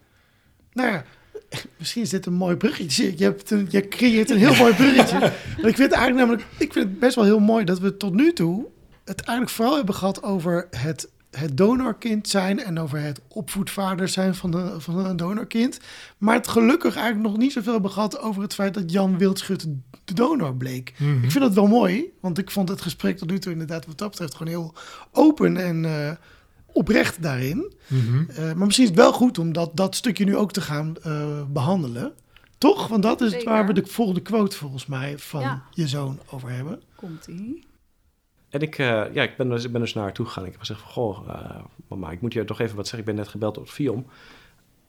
Nou 0.74 0.92
ja, 0.92 1.04
misschien 1.78 2.02
is 2.02 2.10
dit 2.10 2.26
een 2.26 2.34
mooi 2.34 2.56
bruggetje. 2.56 3.18
Je, 3.18 3.24
hebt 3.24 3.52
een, 3.52 3.68
je 3.70 3.88
creëert 3.88 4.30
een 4.30 4.38
heel 4.38 4.56
mooi 4.56 4.74
bruggetje. 4.74 5.20
Want 5.56 5.68
ik 5.68 5.76
vind 5.76 5.78
het 5.78 5.92
eigenlijk 5.92 6.16
namelijk, 6.16 6.44
ik 6.58 6.74
vind 6.74 6.86
het 6.90 7.00
best 7.00 7.16
wel 7.16 7.26
heel 7.26 7.40
mooi 7.40 7.66
dat 7.66 7.80
we 7.80 7.98
tot 7.98 8.14
nu 8.14 8.34
toe 8.34 8.66
het 9.06 9.22
eigenlijk 9.22 9.50
vooral 9.58 9.76
hebben 9.76 9.96
gehad 9.96 10.24
over 10.24 10.68
het, 10.78 11.10
het 11.32 11.58
donorkind 11.58 12.28
zijn 12.28 12.60
en 12.64 12.80
over 12.80 13.00
het 13.02 13.22
opvoedvader 13.28 14.08
zijn 14.08 14.36
van, 14.36 14.52
de, 14.52 14.76
van 14.78 15.06
een 15.06 15.18
donorkind. 15.18 15.80
Maar 16.18 16.36
het 16.36 16.48
gelukkig 16.48 16.96
eigenlijk 16.96 17.28
nog 17.28 17.38
niet 17.38 17.52
zoveel 17.52 17.74
hebben 17.74 17.92
gehad 17.92 18.20
over 18.20 18.42
het 18.42 18.54
feit 18.54 18.74
dat 18.74 18.92
Jan 18.92 19.18
Wildschut 19.18 19.68
de 20.06 20.14
donor 20.14 20.56
bleek. 20.56 20.90
Ik 21.24 21.32
vind 21.32 21.40
dat 21.40 21.54
wel 21.54 21.68
mooi, 21.68 22.06
want 22.20 22.38
ik 22.38 22.52
vond 22.52 22.70
het 22.70 22.82
gesprek 22.82 23.18
tot 23.18 23.30
nu 23.30 23.40
toe 23.40 23.52
inderdaad 23.52 23.86
wat 23.86 23.98
dat 23.98 24.10
betreft 24.10 24.36
gewoon 24.36 24.54
heel 24.54 24.74
open 25.12 25.58
en 25.58 25.86
eh, 25.86 26.12
oprecht 26.66 27.22
daarin. 27.22 27.74
Mhm. 27.88 28.24
Eh, 28.30 28.38
maar 28.38 28.66
misschien 28.66 28.86
is 28.86 28.92
het 28.92 29.00
wel 29.00 29.14
goed 29.14 29.38
om 29.38 29.54
dat, 29.54 29.72
dat 29.74 29.96
stukje 29.96 30.26
nu 30.26 30.36
ook 30.36 30.52
te 30.52 30.62
gaan 30.62 30.96
eh, 31.04 31.42
behandelen. 31.50 32.14
Toch? 32.58 32.88
Want 32.88 33.04
dat 33.04 33.22
is 33.22 33.34
het 33.34 33.44
waar 33.44 33.68
we 33.68 33.74
de 33.74 33.86
volgende 33.86 34.22
quote 34.22 34.58
volgens 34.58 34.86
mij 34.86 35.18
van 35.18 35.42
Ja. 35.42 35.64
je 35.72 35.88
zoon 35.88 36.20
over 36.30 36.50
hebben. 36.50 36.82
Komt-ie. 36.96 37.64
En 38.52 38.62
ik, 38.62 38.78
eh, 38.78 39.14
ja, 39.14 39.24
ik 39.24 39.38
ben, 39.38 39.50
dus, 39.50 39.64
ik 39.64 39.72
ben 39.72 39.82
dus 39.82 39.94
naar 39.94 40.04
haar 40.04 40.14
toe 40.14 40.26
gegaan. 40.26 40.46
Ik 40.46 40.52
heb 40.52 40.60
gezegd 40.60 40.80
van, 40.80 40.92
goh, 40.92 41.30
eh, 41.30 41.64
mama, 41.88 42.12
ik 42.12 42.22
moet 42.22 42.34
je 42.34 42.46
toch 42.46 42.60
even 42.60 42.76
wat 42.76 42.88
zeggen. 42.88 43.00
Ik 43.00 43.06
ben 43.06 43.16
net 43.16 43.28
gebeld 43.28 43.58
op 43.58 43.64
het 43.64 43.74
Viom. 43.74 44.06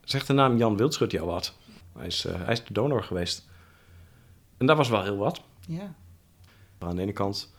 Zegt 0.04 0.26
de 0.26 0.32
naam 0.32 0.56
Jan 0.56 0.76
Wildschut 0.76 1.10
jou 1.10 1.26
wat? 1.26 1.54
Hij 1.92 2.06
is, 2.06 2.24
eh, 2.24 2.34
hij 2.44 2.52
is 2.52 2.64
de 2.64 2.72
donor 2.72 3.02
geweest. 3.02 3.48
En 4.56 4.66
dat 4.66 4.76
was 4.76 4.88
wel 4.88 5.02
heel 5.02 5.16
wat. 5.16 5.42
Ja. 5.66 5.94
Maar 6.78 6.88
aan 6.88 6.96
de 6.96 7.02
ene 7.02 7.12
kant 7.12 7.54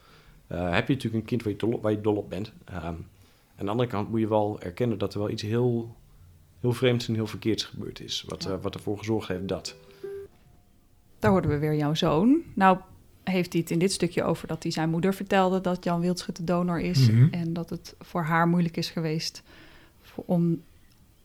heb 0.47 0.87
je 0.87 0.93
natuurlijk 0.93 1.23
een 1.23 1.29
kind 1.29 1.43
waar 1.43 1.51
je 1.51 1.57
dol, 1.57 1.81
waar 1.81 1.91
je 1.91 2.01
dol 2.01 2.15
op 2.15 2.29
bent. 2.29 2.51
Ehm, 2.65 2.85
aan 3.55 3.65
de 3.65 3.69
andere 3.69 3.89
kant 3.89 4.09
moet 4.09 4.19
je 4.19 4.27
wel 4.27 4.61
erkennen 4.61 4.97
dat 4.97 5.13
er 5.13 5.19
wel 5.19 5.29
iets 5.29 5.41
heel, 5.41 5.95
heel 6.59 6.73
vreemds 6.73 7.07
en 7.07 7.13
heel 7.13 7.27
verkeerds 7.27 7.63
gebeurd 7.63 7.99
is. 7.99 8.23
Wat, 8.27 8.43
wat 8.61 8.75
ervoor 8.75 8.97
gezorgd 8.97 9.27
heeft 9.27 9.47
dat. 9.47 9.75
Daar 11.19 11.31
hoorden 11.31 11.49
we 11.49 11.57
weer 11.57 11.75
jouw 11.75 11.93
zoon. 11.93 12.41
Nou 12.53 12.77
heeft 13.23 13.53
hij 13.53 13.61
het 13.61 13.71
in 13.71 13.79
dit 13.79 13.91
stukje 13.91 14.23
over 14.23 14.47
dat 14.47 14.63
hij 14.63 14.71
zijn 14.71 14.89
moeder 14.89 15.13
vertelde 15.13 15.61
dat 15.61 15.83
Jan 15.83 16.01
Wildschut 16.01 16.35
de 16.35 16.43
donor 16.43 16.79
is. 16.79 17.09
Mhm. 17.09 17.27
En 17.31 17.53
dat 17.53 17.69
het 17.69 17.95
voor 17.99 18.23
haar 18.23 18.47
moeilijk 18.47 18.77
is 18.77 18.89
geweest 18.89 19.43
om, 20.15 20.61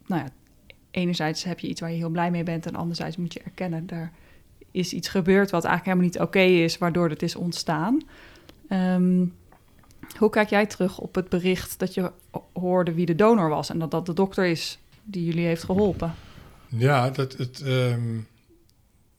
nou 0.06 0.22
ja, 0.22 0.28
enerzijds 0.90 1.44
heb 1.44 1.58
je 1.60 1.68
iets 1.68 1.80
waar 1.80 1.90
je 1.90 1.96
heel 1.96 2.08
blij 2.08 2.30
mee 2.30 2.42
bent 2.42 2.66
en 2.66 2.74
anderzijds 2.74 3.16
moet 3.16 3.32
je 3.32 3.40
erkennen, 3.40 3.84
er 3.88 4.10
is 4.70 4.92
iets 4.92 5.08
gebeurd 5.08 5.50
wat 5.50 5.64
eigenlijk 5.64 5.96
helemaal 5.96 6.20
niet 6.20 6.28
oké 6.28 6.62
is, 6.62 6.78
waardoor 6.78 7.08
het 7.08 7.22
is 7.22 7.36
ontstaan. 7.36 8.02
Ehm, 8.68 9.26
hoe 10.18 10.30
kijk 10.30 10.48
jij 10.48 10.66
terug 10.66 10.98
op 10.98 11.14
het 11.14 11.28
bericht 11.28 11.78
dat 11.78 11.94
je 11.94 12.12
hoorde 12.52 12.92
wie 12.92 13.06
de 13.06 13.14
donor 13.14 13.48
was 13.48 13.70
en 13.70 13.78
dat 13.78 13.90
dat 13.90 14.06
de 14.06 14.12
dokter 14.12 14.46
is 14.46 14.78
die 15.04 15.24
jullie 15.24 15.46
heeft 15.46 15.64
geholpen? 15.64 16.14
Ja, 16.68 17.10
dat 17.10 17.32
het, 17.32 17.60
ehm, 17.60 18.18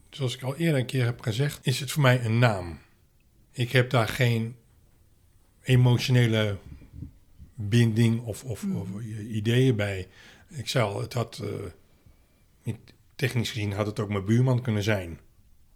zoals 0.10 0.36
ik 0.36 0.42
al 0.44 0.56
eerder 0.56 0.80
een 0.80 0.86
keer 0.86 1.06
heb 1.06 1.22
gezegd, 1.22 1.60
is 1.62 1.80
het 1.80 1.92
voor 1.92 2.02
mij 2.02 2.26
een 2.26 2.40
naam. 2.40 2.80
Ik 3.52 3.72
heb 3.72 3.90
daar 3.90 4.08
geen 4.08 4.56
emotionele 5.62 6.58
binding 7.56 8.22
of, 8.22 8.44
of, 8.44 8.64
of 8.64 8.88
ideeën 9.30 9.76
bij. 9.76 10.08
Ik 10.50 10.68
zei 10.68 10.86
al, 10.86 11.02
het 11.02 11.14
had, 11.14 11.42
eh, 11.44 12.74
technisch 13.16 13.52
gezien 13.52 13.72
had 13.72 13.86
het 13.86 14.00
ook 14.00 14.10
mijn 14.10 14.26
buurman 14.26 14.62
kunnen 14.62 14.84
zijn. 14.84 15.20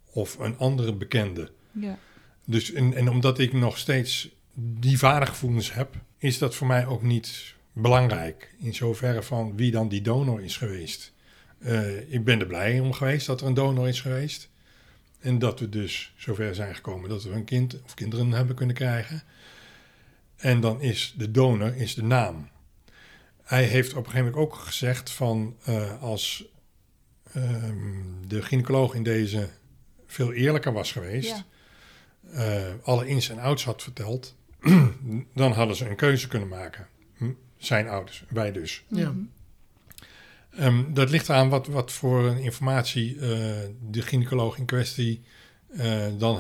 Of 0.06 0.40
een 0.40 0.58
andere 0.58 0.94
bekende. 0.94 1.52
Ja. 1.72 1.98
Dus 2.46 2.72
en, 2.72 2.94
en 2.94 3.10
omdat 3.10 3.40
ik 3.40 3.54
nog 3.54 3.78
steeds 3.78 4.30
die 4.56 4.98
vadergevoelens 4.98 5.74
heb, 5.74 5.96
is 6.18 6.38
dat 6.38 6.56
voor 6.56 6.68
mij 6.68 6.86
ook 6.86 7.02
niet 7.02 7.56
belangrijk. 7.74 8.56
In 8.60 8.76
zoverre 8.76 9.24
van 9.24 9.56
wie 9.56 9.72
dan 9.72 9.90
die 9.90 10.02
donor 10.02 10.44
is 10.44 10.58
geweest. 10.58 11.14
Eh, 11.64 12.14
ik 12.14 12.24
ben 12.24 12.40
er 12.40 12.46
blij 12.48 12.80
om 12.80 12.94
geweest 12.94 13.28
dat 13.28 13.42
er 13.42 13.48
een 13.48 13.54
donor 13.54 13.88
is 13.88 14.02
geweest. 14.02 14.50
En 15.20 15.40
dat 15.40 15.60
we 15.60 15.70
dus 15.70 16.14
zover 16.18 16.56
zijn 16.56 16.76
gekomen 16.76 17.10
dat 17.10 17.24
we 17.24 17.30
een 17.30 17.44
kind 17.46 17.82
of 17.84 17.94
kinderen 17.94 18.32
hebben 18.32 18.56
kunnen 18.56 18.76
krijgen. 18.76 19.24
En 20.36 20.60
dan 20.60 20.82
is 20.82 21.14
de 21.18 21.32
donor 21.32 21.76
is 21.76 21.94
de 21.96 22.04
naam. 22.04 22.50
Hij 23.44 23.64
heeft 23.64 23.92
op 23.92 24.06
een 24.06 24.12
gegeven 24.12 24.26
moment 24.32 24.44
ook 24.44 24.56
gezegd 24.56 25.12
van 25.12 25.56
eh, 25.64 26.02
als 26.02 26.46
ehm, 27.34 28.02
de 28.28 28.42
gynaecoloog 28.42 28.94
in 28.96 29.04
deze 29.04 29.50
veel 30.08 30.34
eerlijker 30.34 30.74
was 30.74 30.92
geweest, 30.92 31.44
Ja. 32.32 32.66
eh, 32.68 32.74
alle 32.84 33.08
ins 33.08 33.30
en 33.30 33.40
outs 33.40 33.66
had 33.66 33.84
verteld, 33.84 34.36
dan 35.34 35.52
hadden 35.52 35.76
ze 35.76 35.90
een 35.90 35.96
keuze 35.96 36.28
kunnen 36.28 36.48
maken. 36.48 36.88
Zijn 37.58 37.88
ouders, 37.88 38.24
wij 38.30 38.52
dus. 38.52 38.84
Ja. 38.88 39.14
Ehm, 40.58 40.94
dat 40.94 41.10
ligt 41.10 41.30
aan 41.30 41.50
wat, 41.50 41.68
wat 41.68 41.92
voor 41.92 42.26
een 42.26 42.38
informatie 42.38 43.14
eh, 43.16 43.20
de 43.90 44.02
gynaecoloog 44.02 44.58
in 44.58 44.66
kwestie 44.66 45.22
eh, 45.78 46.06
dan 46.18 46.40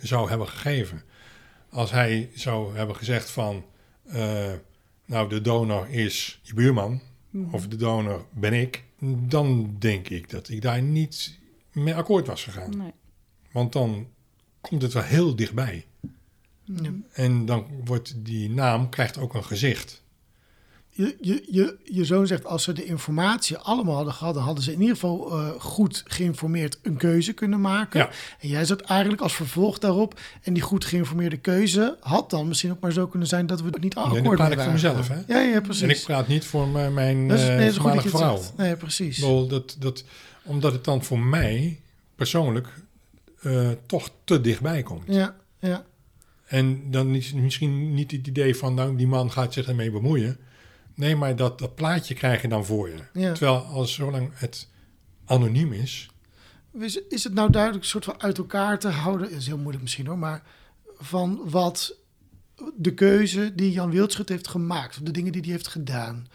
zou 0.00 0.28
hebben 0.28 0.48
gegeven. 0.48 1.02
Als 1.70 1.90
hij 1.90 2.30
zou 2.34 2.76
hebben 2.76 2.96
gezegd 2.96 3.30
van, 3.30 3.64
eh, 4.06 4.52
nou 5.04 5.28
de 5.28 5.40
donor 5.40 5.88
is 5.90 6.40
je 6.42 6.54
buurman, 6.54 7.00
Mhm. 7.30 7.54
of 7.54 7.68
de 7.68 7.76
donor 7.76 8.26
ben 8.30 8.52
ik, 8.52 8.84
dan 9.28 9.76
denk 9.78 10.08
ik 10.08 10.30
dat 10.30 10.48
ik 10.48 10.62
daar 10.62 10.82
niet 10.82 11.38
mee 11.72 11.94
akkoord 11.94 12.26
was 12.26 12.44
gegaan. 12.44 12.76
Nee. 12.76 12.92
Want 13.52 13.72
dan 13.72 14.08
komt 14.60 14.82
het 14.82 14.92
wel 14.92 15.02
heel 15.02 15.36
dichtbij. 15.36 15.86
En 17.12 17.44
dan 17.46 17.66
wordt 17.84 18.14
die 18.24 18.50
naam, 18.50 18.88
krijgt 18.88 19.18
ook 19.18 19.34
een 19.34 19.44
gezicht. 19.44 20.02
Je, 20.96 21.16
je, 21.20 21.42
je, 21.50 21.76
je 21.84 22.04
zoon 22.04 22.26
zegt, 22.26 22.44
als 22.44 22.62
ze 22.62 22.72
de 22.72 22.84
informatie 22.84 23.56
allemaal 23.56 23.94
hadden 23.94 24.14
gehad, 24.14 24.34
dan 24.34 24.42
hadden 24.42 24.64
ze 24.64 24.72
in 24.72 24.80
ieder 24.80 24.94
geval 24.94 25.30
eh, 25.30 25.48
goed 25.58 26.02
geïnformeerd 26.06 26.78
een 26.82 26.96
keuze 26.96 27.32
kunnen 27.32 27.60
maken. 27.60 28.00
Ja. 28.00 28.10
En 28.40 28.48
jij 28.48 28.64
zat 28.64 28.80
eigenlijk 28.80 29.22
als 29.22 29.34
vervolg 29.34 29.78
daarop. 29.78 30.20
En 30.42 30.52
die 30.52 30.62
goed 30.62 30.84
geïnformeerde 30.84 31.36
keuze 31.36 31.96
had 32.00 32.30
dan 32.30 32.48
misschien 32.48 32.70
ook 32.70 32.80
maar 32.80 32.92
zo 32.92 33.06
kunnen 33.06 33.28
zijn 33.28 33.46
dat 33.46 33.60
we 33.60 33.66
het 33.66 33.82
niet 33.82 33.94
akkoord 33.94 34.24
dan 34.24 34.34
praat 34.34 34.48
mee 34.48 34.56
ik 34.56 34.62
voor 34.62 34.72
mezelf, 34.72 35.08
hè? 35.08 35.20
Ja, 35.26 35.40
ja, 35.40 35.60
precies. 35.60 35.82
En 35.82 35.90
ik 35.90 36.02
praat 36.04 36.28
niet 36.28 36.44
voor 36.44 36.68
mijn, 36.68 36.94
mijn 36.94 37.28
dat 37.28 37.38
is, 37.38 37.44
eh, 37.44 37.56
nee, 37.56 37.72
dat 37.72 38.04
is 38.04 38.10
vrouw. 38.10 38.40
Nee, 38.56 38.76
precies. 38.76 39.18
Bedoel, 39.18 39.46
dat, 39.46 39.76
dat, 39.78 40.04
omdat 40.42 40.72
het 40.72 40.84
dan 40.84 41.04
voor 41.04 41.20
mij 41.20 41.80
persoonlijk 42.14 42.68
eh, 43.42 43.70
toch 43.86 44.10
te 44.24 44.40
dichtbij 44.40 44.82
komt. 44.82 45.02
Ja, 45.06 45.36
ja. 45.58 45.84
En 46.46 46.90
dan 46.90 47.14
is 47.14 47.26
het 47.26 47.36
misschien 47.36 47.94
niet 47.94 48.10
het 48.10 48.26
idee 48.26 48.56
van, 48.56 48.74
nou, 48.74 48.96
die 48.96 49.06
man 49.06 49.30
gaat 49.30 49.52
zich 49.52 49.68
ermee 49.68 49.90
bemoeien. 49.90 50.38
Nee, 50.96 51.16
maar 51.16 51.36
dat, 51.36 51.58
dat 51.58 51.74
plaatje 51.74 52.14
krijg 52.14 52.42
je 52.42 52.48
dan 52.48 52.64
voor 52.64 52.88
je. 52.88 52.96
Ja. 53.12 53.32
Terwijl 53.32 53.64
als 53.64 53.94
zolang 53.94 54.30
het 54.34 54.68
anoniem 55.24 55.72
is, 55.72 56.10
is, 56.72 57.02
is 57.08 57.24
het 57.24 57.34
nou 57.34 57.50
duidelijk 57.50 57.82
een 57.82 57.90
soort 57.90 58.04
van 58.04 58.22
uit 58.22 58.38
elkaar 58.38 58.78
te 58.78 58.88
houden? 58.88 59.30
is 59.30 59.46
heel 59.46 59.58
moeilijk 59.58 59.82
misschien 59.82 60.06
hoor, 60.06 60.18
maar 60.18 60.42
van 60.98 61.40
wat 61.44 61.96
de 62.76 62.94
keuze 62.94 63.54
die 63.54 63.72
Jan 63.72 63.90
Wildschut 63.90 64.28
heeft 64.28 64.48
gemaakt, 64.48 64.96
of 64.96 65.02
de 65.02 65.10
dingen 65.10 65.32
die 65.32 65.42
hij 65.42 65.50
heeft 65.50 65.66
gedaan. 65.66 66.26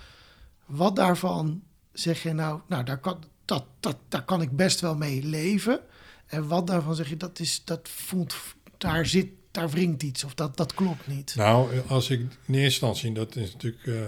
Wat 0.66 0.96
daarvan 0.96 1.64
zeg 1.92 2.24
je 2.24 2.34
nou, 2.34 2.62
nou 2.68 2.84
daar 2.84 3.00
kan, 3.00 3.24
dat, 3.46 3.66
dat, 3.80 3.98
daar 4.08 4.26
kan 4.26 4.42
ik 4.42 4.56
best 4.56 4.80
wel 4.80 4.96
mee 4.96 5.24
leven. 5.24 5.80
En 6.26 6.48
wat 6.48 6.68
daarvan 6.68 6.96
zeg 6.96 7.10
je, 7.10 7.18
dat, 7.18 7.40
is, 7.40 7.62
dat 7.66 7.90
voelt, 7.90 8.36
daar 8.78 9.06
zit, 9.06 9.30
daar 9.52 9.70
wringt 9.70 10.04
iets 10.04 10.24
of 10.24 10.34
dat, 10.34 10.58
dat 10.58 10.74
klopt 10.74 11.08
niet. 11.08 11.36
Nou, 11.36 11.80
als 11.88 12.10
ik 12.10 12.20
in 12.20 12.28
eerste 12.48 12.64
instantie, 12.64 13.14
dat 13.14 13.36
is 13.36 13.54
natuurlijk 13.54 13.86
uh, 13.86 14.02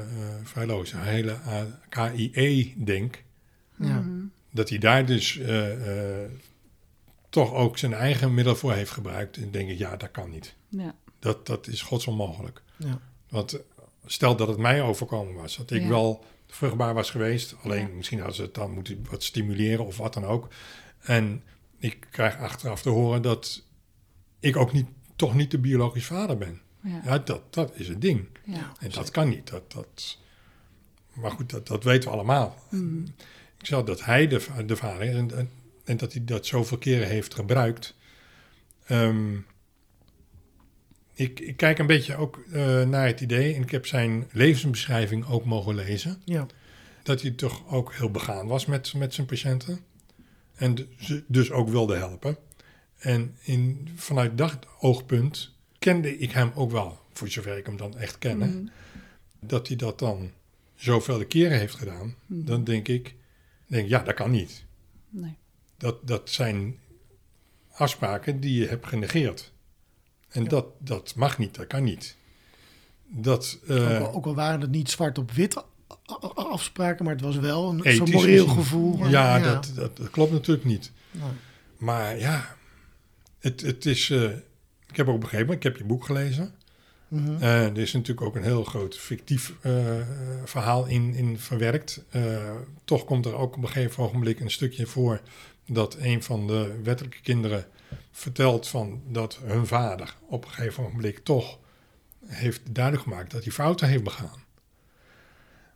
vrij 0.43 0.65
logisch, 0.65 0.91
een 0.91 1.01
hele 1.03 1.39
KIE 1.89 2.73
denk, 2.77 3.23
Ja. 3.77 3.99
Mhm. 3.99 4.23
dat 4.51 4.69
hij 4.69 4.77
daar 4.77 5.05
dus 5.05 5.37
eh, 5.37 6.21
eh, 6.23 6.29
toch 7.29 7.53
ook 7.53 7.77
zijn 7.77 7.93
eigen 7.93 8.33
middel 8.33 8.55
voor 8.55 8.73
heeft 8.73 8.91
gebruikt. 8.91 9.37
En 9.37 9.51
denk 9.51 9.69
ik, 9.69 9.77
ja, 9.77 9.95
dat 9.97 10.11
kan 10.11 10.29
niet. 10.29 10.55
Ja. 10.69 10.95
Dat, 11.19 11.45
dat 11.47 11.67
is 11.67 11.81
godsonmogelijk. 11.81 12.61
Ja. 12.77 12.99
Want 13.29 13.53
eh, 13.53 13.59
stel 14.05 14.35
dat 14.35 14.47
het 14.47 14.57
mij 14.57 14.81
overkomen 14.81 15.33
was, 15.33 15.57
dat 15.57 15.71
ik 15.71 15.81
Ja. 15.81 15.87
wel 15.87 16.25
vruchtbaar 16.47 16.93
was 16.93 17.09
geweest. 17.11 17.55
Alleen 17.63 17.87
Ja. 17.87 17.93
misschien 17.93 18.17
hadden 18.17 18.35
ze 18.35 18.41
het 18.41 18.53
dan 18.53 18.71
moeten 18.71 19.05
wat 19.09 19.23
stimuleren 19.23 19.85
of 19.85 19.97
wat 19.97 20.13
dan 20.13 20.25
ook. 20.25 20.47
En 21.01 21.43
ik 21.77 22.07
krijg 22.11 22.37
achteraf 22.37 22.81
te 22.81 22.89
horen 22.89 23.21
dat 23.21 23.63
ik 24.39 24.55
ook 24.55 24.71
niet, 24.73 24.87
toch 25.15 25.35
niet 25.35 25.51
de 25.51 25.59
biologisch 25.59 26.05
vader 26.05 26.37
ben. 26.37 26.61
Ja. 26.83 27.01
Ja, 27.05 27.17
dat, 27.19 27.53
dat 27.53 27.71
is 27.75 27.87
het 27.87 28.01
ding. 28.01 28.27
Ja. 28.45 28.71
En 28.79 28.89
dat 28.89 29.11
kan 29.11 29.29
niet. 29.29 29.49
Dat, 29.49 29.71
dat, 29.71 30.17
maar 31.13 31.31
goed, 31.31 31.49
dat, 31.49 31.67
dat 31.67 31.83
weten 31.83 32.09
we 32.09 32.15
allemaal. 32.15 32.55
Mhm. 32.69 33.01
Ik 33.59 33.65
zeg 33.69 33.83
dat 33.83 34.05
hij 34.05 34.27
de, 34.27 34.65
de 34.65 34.75
vader 34.75 35.01
is 35.01 35.15
en, 35.15 35.37
en, 35.37 35.49
en 35.83 35.97
dat 35.97 36.13
hij 36.13 36.25
dat 36.25 36.45
zoveel 36.45 36.77
keren 36.77 37.07
heeft 37.07 37.33
gebruikt. 37.33 37.95
Ehm, 38.85 39.35
ik, 41.13 41.39
ik 41.39 41.57
kijk 41.57 41.79
een 41.79 41.87
beetje 41.87 42.15
ook 42.15 42.43
eh, 42.51 42.83
naar 42.83 43.07
het 43.07 43.21
idee, 43.21 43.55
en 43.55 43.61
ik 43.61 43.71
heb 43.71 43.85
zijn 43.85 44.27
levensbeschrijving 44.31 45.27
ook 45.27 45.45
mogen 45.45 45.75
lezen, 45.75 46.21
Ja. 46.25 46.45
dat 47.03 47.21
hij 47.21 47.31
toch 47.31 47.71
ook 47.71 47.93
heel 47.93 48.11
begaan 48.11 48.47
was 48.47 48.65
met, 48.65 48.93
met 48.93 49.13
zijn 49.13 49.27
patiënten. 49.27 49.79
En 50.55 50.75
dus, 50.75 51.21
dus 51.27 51.51
ook 51.51 51.69
wilde 51.69 51.95
helpen. 51.95 52.37
En 53.03 53.35
in, 53.41 53.89
vanuit 53.95 54.37
dat 54.37 54.57
oogpunt 54.79 55.51
kende 55.79 56.17
ik 56.17 56.31
hem 56.31 56.51
ook 56.55 56.71
wel, 56.71 56.99
voor 57.13 57.27
zover 57.29 57.57
ik 57.57 57.65
hem 57.65 57.77
dan 57.77 57.97
echt 57.97 58.17
kende. 58.17 58.45
Mhm. 58.45 58.65
Dat 59.39 59.67
hij 59.67 59.75
dat 59.77 59.99
dan 59.99 60.31
zoveel 60.75 61.25
keren 61.25 61.57
heeft 61.59 61.75
gedaan, 61.75 62.15
Mhm. 62.25 62.45
dan 62.45 62.63
denk 62.63 62.87
ik, 62.87 63.15
denk, 63.67 63.89
ja, 63.89 63.99
dat 64.03 64.13
kan 64.13 64.31
niet. 64.31 64.63
Nee. 65.09 65.35
Dat, 65.77 66.07
dat 66.07 66.29
zijn 66.29 66.77
afspraken 67.71 68.39
die 68.39 68.59
je 68.59 68.67
hebt 68.67 68.87
genegeerd. 68.87 69.51
En 70.29 70.43
Ja. 70.43 70.49
dat, 70.49 70.65
dat 70.79 71.15
mag 71.15 71.37
niet, 71.37 71.55
dat 71.55 71.67
kan 71.67 71.83
niet. 71.83 72.15
Dat, 73.07 73.59
eh, 73.67 73.75
ook, 73.95 74.01
al, 74.07 74.13
ook 74.13 74.25
al 74.25 74.35
waren 74.35 74.61
het 74.61 74.71
niet 74.71 74.89
zwart 74.89 75.17
op 75.17 75.31
wit 75.31 75.63
afspraken, 76.35 77.05
maar 77.05 77.13
het 77.13 77.23
was 77.23 77.35
wel 77.37 77.69
een 77.69 77.77
Ethisch 77.83 77.97
zo'n 77.97 78.09
moreel 78.11 78.47
gevoel. 78.47 79.07
ja, 79.07 79.39
Dat, 79.39 79.71
dat, 79.75 79.97
dat 79.97 80.09
klopt 80.09 80.31
natuurlijk 80.31 80.65
niet. 80.67 80.91
Ja. 81.11 81.31
Maar 81.77 82.17
ja, 82.19 82.55
het, 83.43 83.61
het 83.61 83.85
is. 83.85 84.09
eh, 84.09 84.23
ik 84.87 84.95
heb 84.95 85.07
ook 85.07 85.19
begrepen, 85.19 85.55
ik 85.55 85.63
heb 85.63 85.77
je 85.77 85.83
boek 85.83 86.05
gelezen. 86.05 86.53
Eh, 87.39 87.65
er 87.65 87.77
is 87.77 87.93
natuurlijk 87.93 88.27
ook 88.27 88.35
een 88.35 88.43
heel 88.43 88.63
groot 88.63 88.97
fictief 88.97 89.53
eh, 89.61 89.73
verhaal 90.45 90.85
in, 90.85 91.13
in 91.13 91.39
verwerkt. 91.39 92.03
Toch 92.85 93.05
komt 93.05 93.25
er 93.25 93.35
ook 93.35 93.55
op 93.55 93.63
een 93.63 93.69
gegeven 93.69 94.03
ogenblik 94.03 94.39
een 94.39 94.51
stukje 94.51 94.85
voor 94.85 95.21
dat 95.67 95.97
een 95.99 96.23
van 96.23 96.47
de 96.47 96.79
wettelijke 96.83 97.21
kinderen 97.21 97.67
vertelt 98.11 98.67
van 98.67 99.01
dat 99.07 99.39
hun 99.43 99.67
vader 99.67 100.15
op 100.27 100.45
een 100.45 100.51
gegeven 100.51 100.83
ogenblik 100.83 101.19
toch 101.19 101.59
heeft 102.25 102.61
duidelijk 102.75 103.03
gemaakt 103.03 103.31
dat 103.31 103.43
hij 103.43 103.53
fouten 103.53 103.87
heeft 103.87 104.03
begaan. 104.03 104.43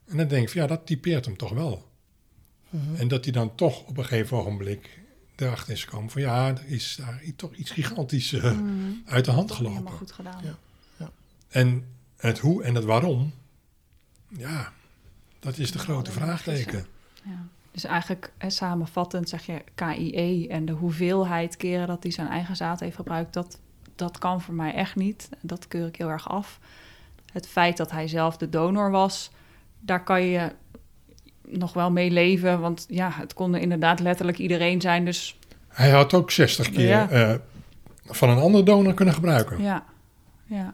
En 0.05 0.17
dan 0.17 0.27
denk 0.27 0.43
ik 0.43 0.49
van 0.49 0.61
ja, 0.61 0.67
dat 0.67 0.85
typeert 0.85 1.25
hem 1.25 1.37
toch 1.37 1.53
wel. 1.53 1.87
Mhm. 2.69 2.95
En 2.95 3.07
dat 3.07 3.23
hij 3.23 3.33
dan 3.33 3.55
toch 3.55 3.87
op 3.87 3.97
een 3.97 4.05
gegeven 4.05 4.37
ogenblik 4.37 4.99
erachter 5.41 5.73
is 5.73 5.83
gekomen 5.83 6.09
van 6.09 6.21
ja, 6.21 6.47
er 6.47 6.65
is 6.65 6.95
daar 6.95 7.21
toch 7.35 7.53
iets 7.53 7.71
gigantisch 7.71 8.33
eh, 8.33 8.43
Mhm. 8.43 8.91
uit 9.05 9.25
de 9.25 9.31
hand 9.31 9.51
gelopen. 9.51 9.77
helemaal 9.77 9.97
goed 9.97 10.11
gedaan. 10.11 10.43
Ja. 10.43 10.55
En 11.49 11.85
het 12.17 12.39
hoe 12.39 12.63
en 12.63 12.75
het 12.75 12.83
waarom, 12.83 13.33
ja, 14.27 14.71
dat 15.39 15.57
is 15.57 15.71
de 15.71 15.77
Ja, 15.77 15.83
grote 15.83 16.11
vraagteken. 16.11 16.85
Ja. 17.23 17.45
Dus 17.71 17.83
eigenlijk 17.83 18.31
hè, 18.37 18.49
samenvattend 18.49 19.29
zeg 19.29 19.45
je 19.45 19.63
KIE 19.75 20.47
en 20.49 20.65
de 20.65 20.71
hoeveelheid 20.71 21.57
keren 21.57 21.87
dat 21.87 22.03
hij 22.03 22.11
zijn 22.11 22.27
eigen 22.27 22.55
zaad 22.55 22.79
heeft 22.79 22.95
gebruikt, 22.95 23.33
dat, 23.33 23.59
dat 23.95 24.17
kan 24.17 24.41
voor 24.41 24.53
mij 24.53 24.73
echt 24.73 24.95
niet. 24.95 25.29
Dat 25.41 25.67
keur 25.67 25.87
ik 25.87 25.95
heel 25.95 26.09
erg 26.09 26.29
af. 26.29 26.59
Het 27.31 27.47
feit 27.47 27.77
dat 27.77 27.91
hij 27.91 28.07
zelf 28.07 28.37
de 28.37 28.49
donor 28.49 28.91
was, 28.91 29.31
daar 29.79 30.03
kan 30.03 30.21
je 30.21 30.51
nog 31.49 31.73
wel 31.73 31.91
mee 31.91 32.11
leven. 32.11 32.59
Want 32.59 32.85
ja, 32.89 33.09
het 33.13 33.33
kon 33.33 33.55
inderdaad 33.55 33.99
letterlijk 33.99 34.37
iedereen 34.37 34.81
zijn. 34.81 35.05
Dus 35.05 35.37
Hij 35.67 35.89
had 35.89 36.13
ook 36.13 36.31
60 36.31 36.69
keer 36.69 36.87
Ja. 36.87 37.09
eh, 37.09 37.33
van 38.05 38.29
een 38.29 38.37
andere 38.37 38.63
donor 38.63 38.93
kunnen 38.93 39.13
gebruiken. 39.13 39.61
ja, 39.61 39.83
ja. 40.45 40.73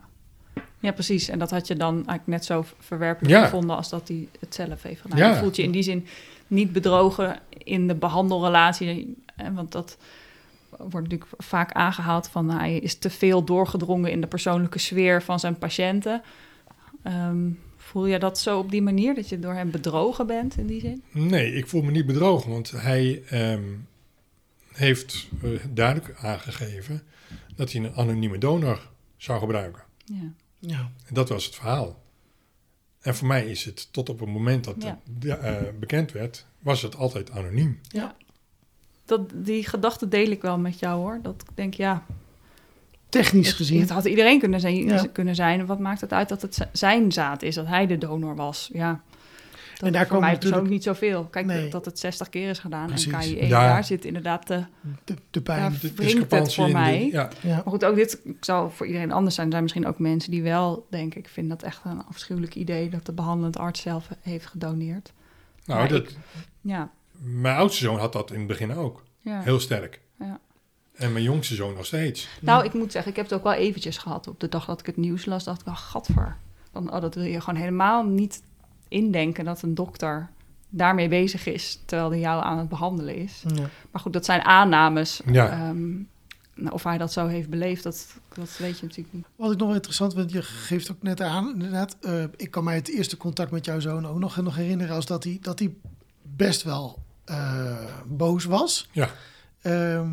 Ja, 0.80 0.92
precies. 0.92 1.30
En 1.30 1.40
dat 1.40 1.52
had 1.52 1.68
je 1.68 1.76
dan 1.76 1.94
eigenlijk 1.94 2.28
net 2.28 2.46
zo 2.46 2.66
verwerpelijk 2.80 3.36
Ja. 3.36 3.44
gevonden 3.44 3.76
als 3.76 3.90
dat 3.90 4.08
hij 4.08 4.28
het 4.40 4.56
zelf 4.56 4.84
heeft 4.84 5.02
gedaan. 5.02 5.18
Ja. 5.18 5.30
Je 5.30 5.36
voelt 5.36 5.56
je 5.56 5.64
in 5.64 5.72
die 5.72 5.84
zin 5.84 6.08
niet 6.48 6.72
bedrogen 6.72 7.40
in 7.58 7.88
de 7.88 7.96
behandelrelatie. 7.96 9.18
hè, 9.36 9.54
Want 9.54 9.72
dat 9.72 9.98
wordt 10.78 10.94
natuurlijk 11.10 11.32
vaak 11.38 11.72
aangehaald 11.72 12.28
van 12.28 12.50
hij 12.50 12.76
is 12.78 12.96
te 12.96 13.10
veel 13.10 13.44
doorgedrongen 13.44 14.12
in 14.12 14.22
de 14.22 14.28
persoonlijke 14.28 14.80
sfeer 14.80 15.22
van 15.24 15.40
zijn 15.40 15.58
patiënten. 15.58 16.22
Ehm, 17.04 17.50
voel 17.94 18.06
je 18.06 18.20
dat 18.20 18.40
zo 18.40 18.60
op 18.60 18.72
die 18.72 18.82
manier, 18.82 19.16
dat 19.16 19.30
je 19.30 19.40
door 19.40 19.54
hem 19.54 19.72
bedrogen 19.72 20.28
bent 20.28 20.58
in 20.58 20.68
die 20.68 20.80
zin? 20.80 21.04
Nee, 21.12 21.54
ik 21.54 21.68
voel 21.68 21.82
me 21.82 21.92
niet 21.92 22.06
bedrogen, 22.06 22.52
want 22.52 22.72
hij 22.72 23.24
ehm, 23.30 23.64
heeft 24.72 25.28
eh, 25.42 25.50
duidelijk 25.70 26.14
aangegeven 26.18 27.04
dat 27.56 27.72
hij 27.72 27.84
een 27.84 27.96
anonieme 27.96 28.38
donor 28.38 28.90
zou 29.18 29.40
gebruiken. 29.40 29.84
Ja. 30.06 30.34
Ja. 30.60 30.92
En 31.06 31.14
dat 31.14 31.30
was 31.30 31.46
het 31.46 31.56
verhaal. 31.56 32.02
En 33.02 33.16
voor 33.16 33.28
mij 33.28 33.46
is 33.46 33.66
het 33.66 33.88
tot 33.92 34.10
op 34.10 34.20
het 34.20 34.30
moment 34.30 34.64
dat 34.64 34.76
Ja. 34.80 35.00
het 35.14 35.24
ja, 35.24 35.38
eh, 35.38 35.62
bekend 35.80 36.12
werd, 36.12 36.46
was 36.60 36.82
het 36.82 36.96
altijd 36.96 37.32
anoniem. 37.32 37.80
Dat, 39.06 39.32
die 39.36 39.68
gedachte 39.68 40.08
deel 40.08 40.30
ik 40.30 40.42
wel 40.42 40.58
met 40.58 40.80
jou 40.80 41.00
hoor. 41.00 41.20
Dat 41.22 41.42
ik 41.50 41.56
denk, 41.56 41.74
ja, 41.74 42.06
Technisch 43.14 43.48
het, 43.48 43.56
gezien. 43.56 43.80
het 43.80 43.90
had 43.90 44.06
iedereen 44.06 44.40
kunnen 44.40 44.60
zijn, 44.60 44.76
Ja. 44.76 45.06
kunnen 45.12 45.36
zijn. 45.36 45.66
Wat 45.66 45.80
maakt 45.80 46.02
het 46.02 46.14
uit 46.14 46.30
dat 46.30 46.42
het 46.42 46.68
zijn 46.72 47.12
zaad 47.12 47.42
is, 47.42 47.56
dat 47.56 47.68
hij 47.68 47.88
de 47.88 47.98
donor 47.98 48.36
was? 48.36 48.70
Ja, 48.74 49.02
dat 49.74 49.88
En 49.88 49.92
daar 49.92 50.02
voor 50.02 50.16
komen 50.16 50.20
mij 50.30 50.34
natuurlijk- 50.34 50.40
persoonlijk 50.40 50.70
niet 50.70 50.84
zoveel. 50.84 51.24
Kijk, 51.26 51.46
Nee. 51.46 51.70
dat 51.70 51.86
het 51.86 52.00
60 52.00 52.30
keer 52.30 52.50
is 52.50 52.60
gedaan 52.60 52.88
Precies. 52.88 53.14
en 53.14 53.20
KIE, 53.20 53.48
Ja. 53.48 53.68
daar 53.68 53.84
zit 53.84 54.06
inderdaad... 54.06 54.48
de 54.48 54.64
de, 55.04 55.14
de 55.32 55.42
pijn. 55.42 55.78
De 55.82 55.94
discrepantie 55.94 56.56
voor 56.56 56.68
in 56.68 56.74
de- 56.74 56.80
mij? 56.80 57.10
ja, 57.12 57.30
Ja. 57.42 57.54
Maar 57.56 57.64
goed, 57.68 57.86
ook 57.86 57.96
dit 57.96 58.20
zou 58.40 58.72
voor 58.72 58.86
iedereen 58.86 59.12
anders 59.12 59.36
zijn. 59.36 59.46
Er 59.48 59.52
zijn 59.52 59.64
misschien 59.64 59.88
ook 59.88 60.00
mensen 60.00 60.32
die 60.32 60.44
wel 60.44 60.86
denken... 60.90 61.20
ik 61.20 61.28
vind 61.28 61.50
dat 61.50 61.64
echt 61.64 61.82
een 61.86 62.06
afschuwelijk 62.06 62.56
idee... 62.56 62.90
dat 62.90 63.06
de 63.06 63.12
behandelend 63.14 63.58
arts 63.58 63.82
zelf 63.82 64.08
heeft 64.22 64.46
gedoneerd. 64.46 65.12
nou, 65.66 65.80
Maar 65.80 65.90
dat, 65.90 66.16
Ja, 66.62 66.92
mijn 67.20 67.56
oudste 67.56 67.84
zoon 67.84 68.00
had 68.00 68.14
dat 68.14 68.32
in 68.32 68.38
het 68.38 68.48
begin 68.48 68.74
ook. 68.76 69.04
ja. 69.22 69.42
Heel 69.42 69.60
sterk. 69.60 70.00
Ja. 70.20 70.40
En 70.94 71.12
mijn 71.12 71.24
jongste 71.24 71.56
zoon 71.56 71.74
nog 71.74 71.86
steeds. 71.86 72.28
Nou, 72.42 72.66
ik 72.66 72.74
moet 72.74 72.92
zeggen, 72.92 73.12
ik 73.12 73.18
heb 73.18 73.26
het 73.30 73.38
ook 73.38 73.44
wel 73.44 73.54
eventjes 73.54 73.98
gehad. 73.98 74.28
Op 74.28 74.40
de 74.40 74.50
dag 74.50 74.66
dat 74.66 74.80
ik 74.80 74.86
het 74.86 74.98
nieuws 74.98 75.26
las, 75.26 75.44
dacht 75.44 75.60
ik 75.60 75.66
wel, 75.66 75.76
gadver. 75.76 76.38
Dan, 76.72 76.94
oh, 76.94 77.02
dat 77.02 77.16
wil 77.16 77.24
je 77.24 77.42
gewoon 77.42 77.60
helemaal 77.60 78.06
niet 78.06 78.44
indenken... 78.88 79.46
dat 79.46 79.62
een 79.62 79.76
dokter 79.76 80.30
daarmee 80.70 81.08
bezig 81.08 81.46
is... 81.46 81.80
terwijl 81.86 82.10
hij 82.10 82.20
jou 82.20 82.44
aan 82.44 82.58
het 82.58 82.70
behandelen 82.70 83.16
is. 83.16 83.44
Ja. 83.56 83.70
Maar 83.92 84.02
goed, 84.02 84.14
dat 84.14 84.26
zijn 84.26 84.42
aannames. 84.42 85.22
Ja. 85.26 85.50
Ehm, 85.50 85.92
nou, 86.56 86.72
of 86.72 86.84
hij 86.84 86.98
dat 86.98 87.14
zo 87.14 87.28
heeft 87.28 87.50
beleefd, 87.50 87.84
dat, 87.84 88.16
dat 88.34 88.58
weet 88.58 88.80
je 88.80 88.86
natuurlijk 88.86 89.16
niet. 89.16 89.26
Wat 89.36 89.52
ik 89.52 89.58
nog 89.58 89.74
interessant 89.74 90.14
vind, 90.14 90.32
je 90.32 90.42
geeft 90.42 90.92
ook 90.92 91.02
net 91.02 91.22
aan, 91.22 91.54
inderdaad. 91.54 91.98
eh, 92.02 92.24
ik 92.36 92.52
kan 92.52 92.64
mij 92.64 92.76
het 92.76 92.90
eerste 92.90 93.18
contact 93.18 93.52
met 93.52 93.66
jouw 93.66 93.80
zoon 93.80 94.08
ook 94.08 94.20
nog, 94.20 94.42
nog 94.42 94.56
herinneren 94.56 94.96
als 94.96 95.06
dat 95.06 95.24
hij, 95.24 95.38
dat 95.42 95.60
hij 95.60 95.74
best 96.22 96.64
wel 96.64 97.00
eh, 97.26 97.78
boos 98.06 98.46
was. 98.46 98.90
Ja. 98.92 99.10
Ehm, 99.62 100.10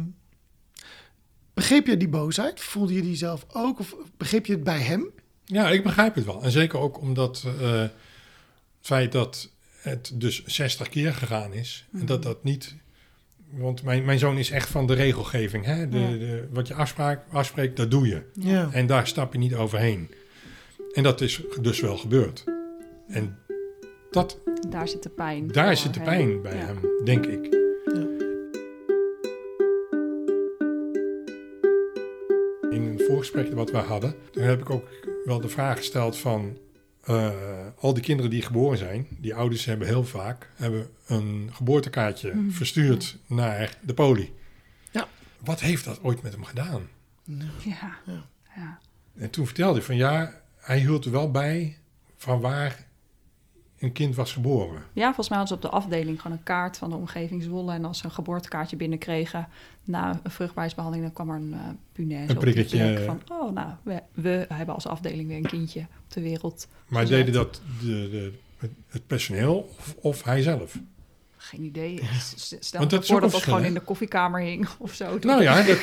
begreep 1.61 1.87
je 1.87 1.97
die 1.97 2.09
boosheid? 2.09 2.61
Voelde 2.61 2.95
je 2.95 3.03
die 3.03 3.17
zelf 3.17 3.47
ook? 3.53 3.79
Of 3.79 3.97
begreep 4.17 4.47
je 4.47 4.53
het 4.53 4.65
bij 4.65 4.79
hem? 4.81 5.11
Ja, 5.45 5.71
ik 5.71 5.83
begrijp 5.83 6.15
het 6.15 6.25
wel. 6.25 6.43
En 6.43 6.51
zeker 6.51 6.79
ook 6.79 7.01
omdat 7.01 7.45
eh, 7.61 7.81
het 7.81 7.91
feit 8.81 9.13
dat 9.13 9.51
het 9.81 10.11
dus 10.15 10.45
60 10.45 10.89
keer 10.89 11.13
gegaan 11.15 11.53
is. 11.53 11.87
En 11.93 12.07
dat 12.07 12.23
dat 12.23 12.45
niet... 12.45 12.75
Want 13.51 13.83
mijn, 13.83 14.05
mijn 14.05 14.19
zoon 14.19 14.39
is 14.39 14.51
echt 14.51 14.69
van 14.69 14.87
de 14.87 14.95
regelgeving. 14.95 15.65
Hè? 15.65 15.89
De, 15.89 15.99
Ja. 15.99 16.09
de, 16.11 16.49
wat 16.53 16.69
je 16.69 16.75
afspraak, 16.75 17.25
afspreekt, 17.31 17.77
dat 17.77 17.91
doe 17.91 18.07
je. 18.07 18.23
Ja. 18.33 18.69
En 18.73 18.87
daar 18.87 19.07
stap 19.07 19.33
je 19.33 19.39
niet 19.39 19.55
overheen. 19.55 20.11
En 20.93 21.03
dat 21.03 21.21
is 21.21 21.41
dus 21.61 21.81
wel 21.81 21.97
gebeurd. 21.97 22.45
En 23.09 23.39
dat, 24.11 24.39
Daar 24.69 24.89
zit 24.89 25.03
de 25.03 25.09
pijn. 25.09 25.47
daar 25.49 25.67
voor 25.67 25.77
zit 25.77 25.95
de 25.95 26.01
pijn 26.01 26.43
bij 26.43 26.57
Ja. 26.57 26.65
hem, 26.67 26.79
denk 27.05 27.27
ik. 27.27 27.59
Voorgesprek 33.11 33.53
wat 33.55 33.71
we 33.71 33.77
hadden. 33.77 34.15
Toen 34.33 34.43
heb 34.43 34.61
ik 34.61 34.71
ook 34.71 34.89
wel 35.25 35.41
de 35.41 35.49
vraag 35.49 35.77
gesteld 35.77 36.19
van... 36.19 36.59
eh, 37.05 37.31
al 37.79 37.95
die 37.95 38.03
kinderen 38.03 38.31
die 38.31 38.43
geboren 38.43 38.79
zijn, 38.79 39.07
die 39.11 39.35
ouders 39.35 39.65
hebben 39.65 39.87
heel 39.87 40.05
vaak 40.05 40.49
hebben 40.55 40.89
een 41.07 41.51
geboortekaartje 41.53 42.35
Mhm. 42.35 42.51
verstuurd 42.51 43.17
naar 43.27 43.77
de 43.81 43.95
poli. 43.95 44.33
Ja. 44.91 45.09
Wat 45.45 45.61
heeft 45.61 45.85
dat 45.85 45.99
ooit 46.03 46.23
met 46.23 46.33
hem 46.33 46.45
gedaan? 46.45 46.89
Ja. 47.25 47.45
Ja. 47.65 47.99
ja. 48.57 48.79
En 49.17 49.31
toen 49.31 49.47
vertelde 49.47 49.75
hij 49.77 49.87
van 49.87 49.97
ja, 49.97 50.41
hij 50.57 50.79
hield 50.79 51.05
er 51.05 51.11
wel 51.11 51.31
bij 51.31 51.77
van 52.17 52.41
waar 52.41 52.87
een 53.81 53.93
kind 53.93 54.15
was 54.15 54.33
geboren. 54.33 54.83
Ja, 54.93 55.05
volgens 55.05 55.29
mij 55.29 55.39
hadden 55.39 55.59
ze 55.59 55.67
op 55.67 55.71
de 55.71 55.77
afdeling 55.79 56.21
gewoon 56.21 56.37
een 56.37 56.43
kaart 56.43 56.79
van 56.79 56.91
de 56.91 56.97
omgeving 56.97 57.43
Zwolle. 57.43 57.73
En 57.73 57.85
als 57.85 57.99
ze 57.99 58.05
een 58.05 58.11
geboortekaartje 58.11 58.77
binnenkregen 58.77 59.49
na 59.85 60.21
een 60.23 60.31
vruchtbaarheidsbehandeling, 60.31 61.13
dan 61.15 61.27
kwam 61.27 61.31
er 61.37 61.41
een 61.43 61.53
uh, 61.53 61.69
punaise 61.93 62.31
Een 62.33 62.39
prikketje, 62.39 62.95
eh. 62.95 63.05
van, 63.05 63.21
oh 63.29 63.53
nou, 63.53 63.71
we, 63.83 64.03
we 64.15 64.47
hebben 64.49 64.75
als 64.75 64.87
afdeling 64.87 65.29
weer 65.29 65.37
een 65.37 65.43
kindje 65.47 65.81
op 65.81 66.13
de 66.13 66.21
wereld. 66.21 66.69
Maar 66.89 67.01
gezet. 67.01 67.17
deden 67.19 67.33
dat 67.35 67.61
de, 67.81 67.87
de, 68.11 68.33
het- 68.57 68.71
het 68.89 69.07
personeel 69.07 69.69
of, 69.79 69.95
of 70.01 70.23
hij 70.25 70.43
zelf? 70.43 70.79
Geen 71.43 71.63
idee. 71.63 72.01
Stel 72.61 72.89
dat 72.89 73.07
voor 73.07 73.21
dat 73.21 73.31
dat 73.31 73.43
gewoon 73.43 73.65
in 73.65 73.75
de 73.75 73.81
koffiekamer 73.81 74.41
hing 74.41 74.69
of 74.79 74.95
zo. 74.95 75.19
Nou 75.21 75.43
ja, 75.43 75.63
dat, 75.63 75.79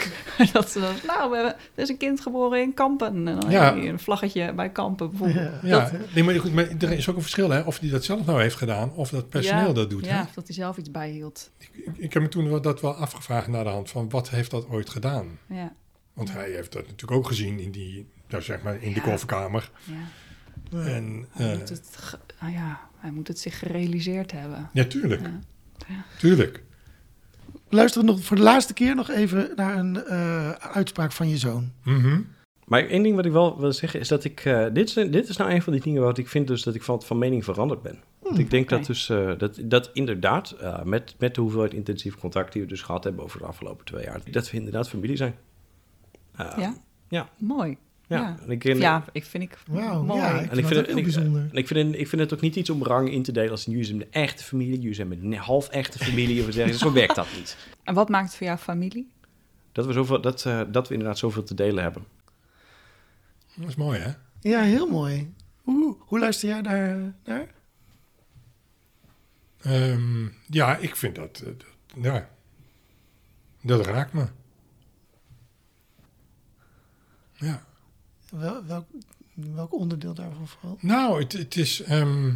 dat 0.53 0.69
ze 0.71 0.79
dan, 0.79 0.93
nou, 1.07 1.29
we 1.29 1.35
hebben, 1.35 1.55
er 1.75 1.83
is 1.83 1.89
een 1.89 1.97
kind 1.97 2.21
geboren 2.21 2.61
in 2.61 2.73
Kampen. 2.73 3.07
En 3.07 3.39
dan 3.39 3.49
Ja. 3.51 3.75
een 3.75 3.99
vlaggetje 3.99 4.53
bij 4.53 4.69
Kampen 4.69 5.09
bijvoorbeeld. 5.09 5.61
ja, 5.61 5.91
nee, 6.13 6.23
maar, 6.23 6.35
goed, 6.39 6.53
maar 6.53 6.67
er 6.79 6.91
is 6.91 7.09
ook 7.09 7.15
een 7.15 7.21
verschil 7.21 7.49
hè, 7.49 7.59
of 7.61 7.79
hij 7.79 7.89
dat 7.89 8.03
zelf 8.03 8.25
nou 8.25 8.41
heeft 8.41 8.55
gedaan 8.55 8.93
of 8.93 9.09
dat 9.09 9.29
personeel 9.29 9.67
Ja, 9.67 9.73
dat 9.73 9.89
doet. 9.89 10.05
Ja, 10.05 10.15
Hè? 10.15 10.21
of 10.21 10.33
dat 10.33 10.45
hij 10.47 10.55
zelf 10.55 10.77
iets 10.77 10.91
bijhield. 10.91 11.49
Ik, 11.57 11.69
ik 11.97 12.13
heb 12.13 12.21
me 12.23 12.29
toen 12.29 12.61
dat 12.61 12.81
wel 12.81 12.95
afgevraagd 12.95 13.47
naar 13.47 13.63
de 13.63 13.69
hand 13.69 13.89
van 13.89 14.09
wat 14.09 14.29
heeft 14.29 14.51
dat 14.51 14.67
ooit 14.69 14.89
gedaan? 14.89 15.39
Ja, 15.47 15.73
Want 16.13 16.31
hij 16.31 16.49
heeft 16.51 16.71
dat 16.71 16.81
natuurlijk 16.87 17.11
ook 17.19 17.27
gezien 17.27 17.59
in 17.59 17.71
die, 17.71 18.07
nou 18.27 18.43
zeg 18.43 18.61
maar, 18.61 18.81
in 18.83 18.93
de 18.93 19.01
koffiekamer. 19.01 19.71
ja. 19.83 19.93
En 20.85 21.27
eh, 21.33 21.47
het, 21.47 21.81
ah 22.39 22.51
ja, 22.53 22.79
hij 23.07 23.15
moet 23.15 23.27
het 23.27 23.39
zich 23.39 23.59
gerealiseerd 23.59 24.31
hebben. 24.31 24.69
ja, 24.73 24.83
tuurlijk, 24.85 25.21
Ja. 25.87 26.05
tuurlijk. 26.17 26.63
Luister 27.69 28.03
nog 28.03 28.23
voor 28.23 28.35
de 28.37 28.43
laatste 28.43 28.73
keer 28.73 28.95
nog 28.95 29.09
even 29.09 29.51
naar 29.55 29.77
een 29.77 30.03
eh, 30.03 30.49
uitspraak 30.51 31.11
van 31.11 31.29
je 31.29 31.37
zoon. 31.37 31.71
Mhm. 31.83 32.21
Maar 32.65 32.85
één 32.87 33.03
ding 33.03 33.15
wat 33.15 33.25
ik 33.25 33.31
wel 33.31 33.59
wil 33.59 33.73
zeggen 33.73 33.99
is 33.99 34.07
dat 34.07 34.23
ik... 34.23 34.45
eh, 34.45 34.65
dit, 34.73 34.87
is, 34.87 34.93
dit 34.93 35.29
is 35.29 35.37
nou 35.37 35.51
een 35.51 35.61
van 35.61 35.73
die 35.73 35.81
dingen 35.81 36.01
wat 36.01 36.17
ik 36.17 36.27
vind 36.27 36.47
dus 36.47 36.63
dat 36.63 36.75
ik 36.75 36.83
van, 36.83 37.01
van 37.01 37.17
mening 37.17 37.43
veranderd 37.43 37.81
ben. 37.81 37.99
Want 38.19 38.37
ik 38.39 38.49
denk 38.49 38.69
dat 38.69 38.85
dus... 38.85 39.09
eh, 39.09 39.31
dat, 39.37 39.59
dat 39.63 39.89
inderdaad, 39.93 40.51
eh, 40.51 40.83
met, 40.83 41.15
met 41.19 41.35
de 41.35 41.41
hoeveelheid 41.41 41.73
intensief 41.73 42.15
contact 42.15 42.53
die 42.53 42.61
we 42.61 42.67
dus 42.67 42.81
gehad 42.81 43.03
hebben 43.03 43.23
over 43.23 43.39
de 43.39 43.45
afgelopen 43.45 43.85
twee 43.85 44.03
jaar... 44.03 44.21
dat 44.31 44.51
we 44.51 44.57
inderdaad 44.57 44.89
familie 44.89 45.15
zijn. 45.17 45.35
Ja? 46.37 46.75
Ja. 47.07 47.29
Mooi. 47.37 47.77
Ja. 48.07 48.17
Ja. 48.19 48.37
En 48.43 48.49
ik, 48.51 48.63
Ja, 48.63 49.03
ik 49.11 49.25
vind 49.25 49.43
ik 49.43 49.57
Wauw, 49.67 50.03
mooi. 50.03 50.19
ja, 50.21 50.27
ik 50.29 50.33
En 50.41 50.47
vind 50.47 50.57
ik 50.57 50.65
vind 50.65 50.69
ook 50.69 50.75
het- 50.75 50.87
heel 50.87 50.97
ik- 50.97 51.03
bijzonder. 51.03 51.41
En 51.41 51.55
ik 51.57 51.67
vind, 51.67 51.87
het, 51.91 51.99
ik 51.99 52.07
vind 52.07 52.21
het 52.21 52.33
ook 52.33 52.41
niet 52.41 52.55
iets 52.55 52.69
om 52.69 52.83
rang 52.83 53.11
in 53.11 53.23
te 53.23 53.31
delen 53.31 53.51
als 53.51 53.65
jullie 53.65 53.83
zijn 53.83 54.01
een 54.01 54.11
echte 54.11 54.43
familie, 54.43 54.75
jullie 54.79 54.93
zijn 54.93 55.07
met 55.07 55.21
een 55.21 55.33
half 55.33 55.69
echte 55.69 55.99
familie 55.99 56.43
of 56.47 56.53
zeggen. 56.53 56.77
Zo 56.77 56.91
werkt 56.93 57.15
dat 57.15 57.27
niet. 57.35 57.57
En 57.83 57.93
wat 57.93 58.09
maakt 58.09 58.25
het 58.27 58.35
voor 58.35 58.47
jouw 58.47 58.57
familie? 58.57 59.11
Dat 59.71 59.85
we, 59.85 59.93
zoveel, 59.93 60.21
dat, 60.21 60.45
eh, 60.45 60.61
dat 60.67 60.87
we 60.87 60.93
inderdaad 60.93 61.17
zoveel 61.17 61.43
te 61.43 61.53
delen 61.53 61.83
hebben. 61.83 62.05
Dat 63.55 63.69
is 63.69 63.75
mooi 63.75 63.99
hè? 63.99 64.11
Ja, 64.41 64.61
heel 64.61 64.87
mooi. 64.89 65.33
Hoe, 65.61 65.95
hoe 65.99 66.19
luister 66.19 66.49
jij 66.49 66.61
daar 66.61 67.13
naar? 67.25 67.47
Ehm, 69.61 70.25
ja, 70.49 70.77
ik 70.77 70.95
vind 70.95 71.15
dat, 71.15 71.39
eh, 71.45 71.45
dat, 71.57 71.65
ja, 72.03 72.29
dat 73.61 73.85
raakt 73.85 74.13
me. 74.13 74.25
Ja. 77.33 77.65
Wel, 78.29 78.65
welk, 78.65 78.85
welk 79.33 79.73
onderdeel 79.73 80.13
daarvan 80.13 80.47
vooral? 80.47 80.77
Nou, 80.81 81.21
het, 81.21 81.33
het 81.33 81.55
is 81.55 81.81
ehm, 81.81 82.27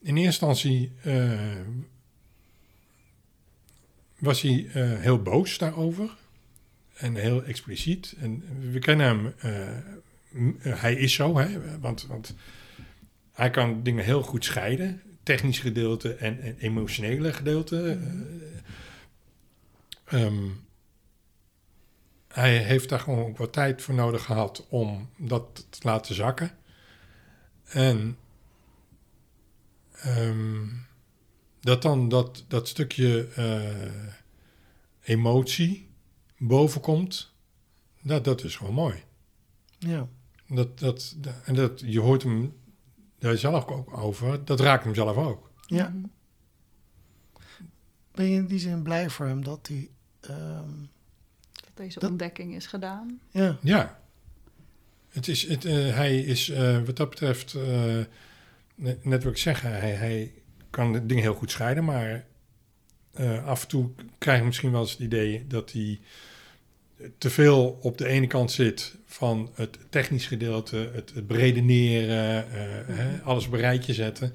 in 0.00 0.16
eerste 0.16 0.46
instantie 0.46 0.92
eh, 1.02 1.60
was 4.18 4.42
hij 4.42 4.66
eh, 4.72 4.98
heel 4.98 5.22
boos 5.22 5.58
daarover 5.58 6.16
en 6.94 7.14
heel 7.14 7.44
expliciet. 7.44 8.14
En 8.18 8.44
we 8.70 8.78
kennen 8.78 9.06
hem, 9.06 9.34
eh, 9.38 10.80
hij 10.80 10.94
is 10.94 11.14
zo, 11.14 11.38
hè, 11.38 11.78
want, 11.80 12.06
want 12.06 12.34
hij 13.32 13.50
kan 13.50 13.82
dingen 13.82 14.04
heel 14.04 14.22
goed 14.22 14.44
scheiden, 14.44 15.02
technisch 15.22 15.58
gedeelte 15.58 16.14
en, 16.14 16.40
en 16.40 16.56
emotionele 16.58 17.32
gedeelte. 17.32 17.98
Ehm, 20.04 20.48
hij 22.32 22.58
heeft 22.58 22.88
daar 22.88 23.00
gewoon 23.00 23.24
ook 23.24 23.36
wat 23.36 23.52
tijd 23.52 23.82
voor 23.82 23.94
nodig 23.94 24.24
gehad 24.24 24.66
om 24.68 25.08
dat 25.16 25.66
te 25.70 25.78
laten 25.82 26.14
zakken. 26.14 26.50
En 27.64 28.18
ehm, 29.92 30.66
dat 31.60 31.82
dan 31.82 32.08
dat, 32.08 32.44
dat 32.48 32.68
stukje 32.68 33.28
eh, 33.28 34.12
emotie 35.00 35.90
bovenkomt, 36.38 37.34
dat, 38.02 38.24
dat 38.24 38.44
is 38.44 38.56
gewoon 38.56 38.74
mooi. 38.74 39.02
Ja. 39.78 40.08
Dat, 40.46 40.78
dat, 40.78 41.16
en 41.44 41.54
dat, 41.54 41.80
je 41.84 42.00
hoort 42.00 42.22
hem 42.22 42.56
daar 43.18 43.36
zelf 43.36 43.66
ook 43.66 43.96
over, 43.96 44.44
dat 44.44 44.60
raakt 44.60 44.84
hem 44.84 44.94
zelf 44.94 45.16
ook. 45.16 45.50
ja. 45.66 45.94
Ben 48.12 48.26
je 48.26 48.36
in 48.36 48.46
die 48.46 48.58
zin 48.58 48.82
blij 48.82 49.10
voor 49.10 49.26
hem 49.26 49.44
dat 49.44 49.66
hij... 49.66 49.90
ehm, 50.20 50.70
deze 51.74 51.98
Dat- 51.98 52.10
ontdekking 52.10 52.54
is 52.54 52.66
gedaan. 52.66 53.20
ja, 53.30 53.58
Ja. 53.62 54.00
Het 55.08 55.28
is, 55.28 55.48
het, 55.48 55.64
eh, 55.64 55.74
hij 55.94 56.18
is 56.20 56.48
eh, 56.48 56.82
wat 56.84 56.96
dat 56.96 57.10
betreft, 57.10 57.54
eh, 57.54 57.98
net, 58.74 59.04
net 59.04 59.22
wat 59.24 59.32
ik 59.32 59.38
zeg, 59.38 59.60
hij, 59.60 59.90
hij 59.90 60.32
kan 60.70 60.92
de 60.92 61.06
dingen 61.06 61.22
heel 61.22 61.34
goed 61.34 61.50
scheiden, 61.50 61.84
maar 61.84 62.24
eh, 63.12 63.46
af 63.46 63.62
en 63.62 63.68
toe 63.68 63.90
krijg 64.18 64.38
je 64.38 64.44
misschien 64.44 64.70
wel 64.70 64.80
eens 64.80 64.90
het 64.90 65.00
idee 65.00 65.46
dat 65.46 65.72
hij 65.72 66.00
te 67.18 67.30
veel 67.30 67.78
op 67.82 67.98
de 67.98 68.06
ene 68.06 68.26
kant 68.26 68.50
zit 68.52 68.94
van 69.06 69.50
het 69.54 69.78
technisch 69.90 70.26
gedeelte, 70.26 70.90
het, 70.94 71.14
het 71.14 71.26
beredeneren, 71.26 72.50
eh, 72.52 72.96
hè, 72.96 73.20
alles 73.22 73.46
op 73.46 73.52
een 73.52 73.58
rijtje 73.58 73.94
zetten. 73.94 74.32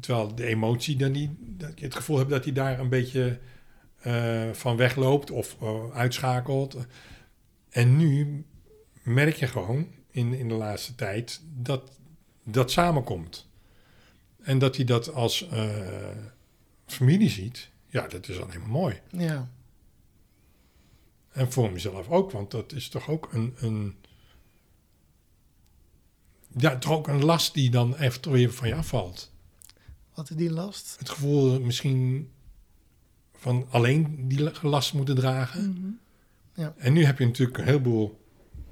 Terwijl 0.00 0.34
de 0.34 0.44
emotie 0.46 0.96
dan 0.96 1.12
niet, 1.12 1.30
dat 1.40 1.72
je 1.78 1.84
het 1.84 1.94
gevoel 1.94 2.18
hebt 2.18 2.30
dat 2.30 2.44
hij 2.44 2.52
daar 2.52 2.78
een 2.78 2.88
beetje 2.88 3.38
van 4.52 4.76
wegloopt 4.76 5.30
of 5.30 5.56
eh, 5.60 5.90
uitschakelt. 5.90 6.76
En 7.70 7.96
nu 7.96 8.44
merk 9.02 9.36
je 9.36 9.46
gewoon 9.46 9.86
in, 10.10 10.32
in 10.32 10.48
de 10.48 10.54
laatste 10.54 10.94
tijd 10.94 11.40
dat 11.44 11.98
dat 12.44 12.70
samenkomt. 12.70 13.48
En 14.42 14.58
dat 14.58 14.76
hij 14.76 14.84
dat 14.84 15.12
als 15.12 15.48
eh, 15.48 15.86
familie 16.86 17.30
ziet, 17.30 17.70
ja, 17.86 18.08
dat 18.08 18.28
is 18.28 18.40
alleen 18.40 18.60
maar 18.60 18.68
mooi. 18.68 19.00
ja. 19.10 19.52
En 21.30 21.52
voor 21.52 21.72
mezelf 21.72 22.08
ook, 22.08 22.30
want 22.30 22.50
dat 22.50 22.72
is 22.72 22.88
toch 22.88 23.08
ook 23.08 23.32
een, 23.32 23.54
een 23.56 23.96
ja, 26.56 26.78
toch 26.78 26.92
ook 26.92 27.08
een 27.08 27.24
last 27.24 27.54
die 27.54 27.70
dan 27.70 27.96
even 27.96 28.30
weer 28.30 28.52
van 28.52 28.68
je 28.68 28.74
afvalt. 28.74 29.32
Wat 30.14 30.30
is 30.30 30.36
die 30.36 30.50
last? 30.50 30.96
Het 30.98 31.10
gevoel 31.10 31.60
misschien 31.60 32.30
van 33.44 33.66
alleen 33.70 34.28
die 34.28 34.50
last 34.62 34.94
moeten 34.94 35.14
dragen. 35.14 35.96
Mhm. 36.54 36.70
En 36.76 36.92
nu 36.92 37.04
heb 37.04 37.18
je 37.18 37.26
natuurlijk 37.26 37.58
een 37.58 37.64
heleboel 37.64 38.20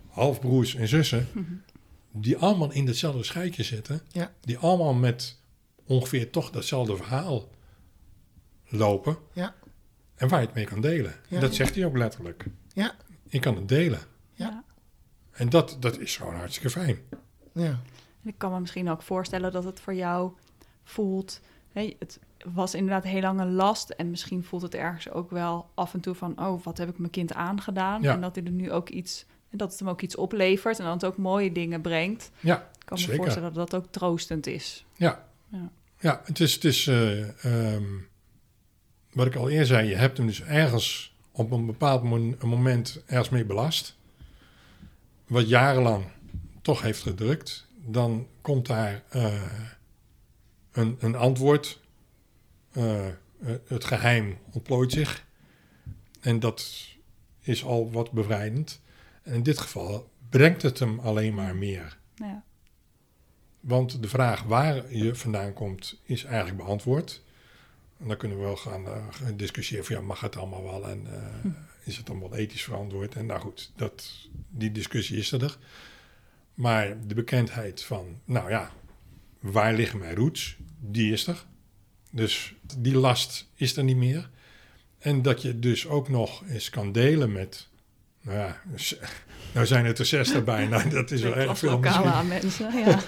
halfbroers 0.08 0.74
en 0.74 0.88
zussen 0.88 1.28
die 2.12 2.36
allemaal 2.36 2.72
in 2.72 2.86
hetzelfde 2.86 3.22
schuitje 3.22 3.62
zitten. 3.62 4.00
Ja. 4.08 4.32
Die 4.40 4.58
allemaal 4.58 4.94
met 4.94 5.40
ongeveer 5.86 6.30
toch 6.30 6.50
datzelfde 6.50 6.96
verhaal 6.96 7.48
lopen. 8.68 9.16
Ja. 9.32 9.54
En 10.14 10.28
waar 10.28 10.40
je 10.40 10.46
het 10.46 10.54
mee 10.54 10.64
kan 10.64 10.80
delen. 10.80 11.14
Ja. 11.28 11.36
En 11.36 11.40
dat 11.40 11.54
zegt 11.54 11.74
hij 11.74 11.84
ook 11.84 11.96
letterlijk. 11.96 12.46
Ja. 12.72 12.94
Ik 13.28 13.40
kan 13.40 13.56
het 13.56 13.68
delen. 13.68 14.00
Ja. 14.32 14.64
En 15.30 15.48
dat, 15.48 15.76
dat 15.80 15.98
is 15.98 16.16
gewoon 16.16 16.34
hartstikke 16.34 16.70
fijn. 16.70 16.98
Ja. 17.52 17.80
En 18.22 18.28
ik 18.28 18.38
kan 18.38 18.52
me 18.52 18.60
misschien 18.60 18.90
ook 18.90 19.02
voorstellen 19.02 19.52
dat 19.52 19.64
het 19.64 19.80
voor 19.80 19.94
jou 19.94 20.32
voelt. 20.84 21.40
Hè, 21.72 21.96
het 21.98 22.18
was 22.54 22.74
inderdaad 22.74 23.04
heel 23.04 23.20
lang 23.20 23.40
een 23.40 23.52
last. 23.54 23.90
En 23.90 24.10
misschien 24.10 24.44
voelt 24.44 24.62
het 24.62 24.74
ergens 24.74 25.10
ook 25.10 25.30
wel 25.30 25.70
af 25.74 25.94
en 25.94 26.00
toe 26.00 26.14
van: 26.14 26.38
oh, 26.38 26.64
wat 26.64 26.78
heb 26.78 26.88
ik 26.88 26.98
mijn 26.98 27.10
kind 27.10 27.34
aangedaan? 27.34 28.02
Ja. 28.02 28.12
En 28.14 28.20
dat 28.20 28.34
hij 28.34 28.44
er 28.44 28.50
nu 28.50 28.72
ook 28.72 28.88
iets. 28.88 29.24
En 29.50 29.58
dat 29.58 29.70
het 29.70 29.78
hem 29.78 29.88
ook 29.88 30.02
iets 30.02 30.16
oplevert 30.16 30.78
en 30.78 30.84
dat 30.84 30.94
het 30.94 31.04
ook 31.04 31.16
mooie 31.16 31.52
dingen 31.52 31.80
brengt. 31.80 32.30
Ja, 32.40 32.56
Ik 32.78 32.86
kan 32.86 32.98
me 33.08 33.14
voorstellen 33.16 33.54
dat 33.54 33.70
dat 33.70 33.80
ook 33.82 33.92
troostend 33.92 34.46
is. 34.46 34.84
ja. 34.96 35.30
Ja. 35.48 35.70
Ja, 35.98 36.20
het 36.24 36.40
is, 36.40 36.54
het 36.54 36.64
is 36.64 36.86
eh, 36.86 37.44
ehm, 37.44 37.84
wat 39.12 39.26
ik 39.26 39.36
al 39.36 39.48
eerder 39.50 39.66
zei, 39.66 39.88
je 39.88 39.94
hebt 39.94 40.16
hem 40.16 40.26
dus 40.26 40.42
ergens 40.42 41.14
op 41.32 41.50
een 41.50 41.66
bepaald 41.66 42.02
moment 42.40 43.02
ergens 43.06 43.28
mee 43.28 43.44
belast. 43.44 43.96
Wat 45.26 45.48
jarenlang 45.48 46.04
toch 46.62 46.82
heeft 46.82 47.02
gedrukt. 47.02 47.66
Dan 47.84 48.26
komt 48.40 48.66
daar 48.66 49.02
eh, 49.08 49.42
een, 50.72 50.96
een 51.00 51.14
antwoord. 51.14 51.80
Eh, 52.72 53.06
eh, 53.06 53.14
het 53.66 53.84
geheim 53.84 54.38
ontplooit 54.52 54.92
zich. 54.92 55.26
En 56.20 56.40
dat 56.40 56.88
is 57.40 57.64
al 57.64 57.90
wat 57.90 58.12
bevrijdend. 58.12 58.80
En 59.22 59.34
in 59.34 59.42
dit 59.42 59.58
geval 59.58 60.10
brengt 60.28 60.62
het 60.62 60.78
hem 60.78 60.98
alleen 60.98 61.34
maar 61.34 61.56
meer. 61.56 61.98
Ja. 62.14 62.44
Want 63.60 64.02
de 64.02 64.08
vraag 64.08 64.42
waar 64.42 64.94
je 64.94 65.14
vandaan 65.14 65.52
komt 65.52 66.00
is 66.04 66.24
eigenlijk 66.24 66.64
beantwoord. 66.64 67.22
En 67.98 68.08
dan 68.08 68.16
kunnen 68.16 68.38
we 68.38 68.44
wel 68.44 68.56
gaan 68.56 68.86
eh, 68.86 69.06
discussiëren 69.36 69.84
van 69.84 69.96
ja, 69.96 70.02
mag 70.02 70.20
het 70.20 70.36
allemaal 70.36 70.62
wel 70.62 70.88
en 70.88 71.06
Hm. 71.42 71.48
is 71.84 71.96
het 71.96 72.10
allemaal 72.10 72.34
ethisch 72.34 72.62
verantwoord? 72.64 73.14
En 73.14 73.26
nou 73.26 73.40
goed, 73.40 73.72
dat, 73.76 74.28
die 74.50 74.72
discussie 74.72 75.18
is 75.18 75.32
er. 75.32 75.58
Maar 76.54 77.06
de 77.06 77.14
bekendheid 77.14 77.82
van, 77.82 78.20
nou 78.24 78.50
ja, 78.50 78.72
waar 79.40 79.74
liggen 79.74 79.98
mijn 79.98 80.14
roots? 80.14 80.56
Die 80.80 81.12
is 81.12 81.26
er. 81.26 81.46
Dus 82.14 82.54
die 82.78 82.96
last 82.96 83.48
is 83.54 83.76
er 83.76 83.84
niet 83.84 83.96
meer. 83.96 84.30
En 84.98 85.22
dat 85.22 85.42
je 85.42 85.58
dus 85.58 85.86
ook 85.86 86.08
nog 86.08 86.42
eens 86.48 86.70
kan 86.70 86.92
delen 86.92 87.32
met, 87.32 87.68
nou 88.20 88.38
ja, 88.38 88.62
nou 89.54 89.66
zijn 89.66 89.84
het 89.84 89.98
er 89.98 90.06
zes 90.06 90.34
erbij. 90.34 90.66
Nou, 90.66 90.88
dat 90.88 91.10
is 91.10 91.22
wel 91.22 91.36
erg 91.36 91.58
veel. 91.58 91.78
Misschien. 91.78 92.04
aan 92.04 92.28
mensen, 92.28 92.78
ja. 92.78 92.98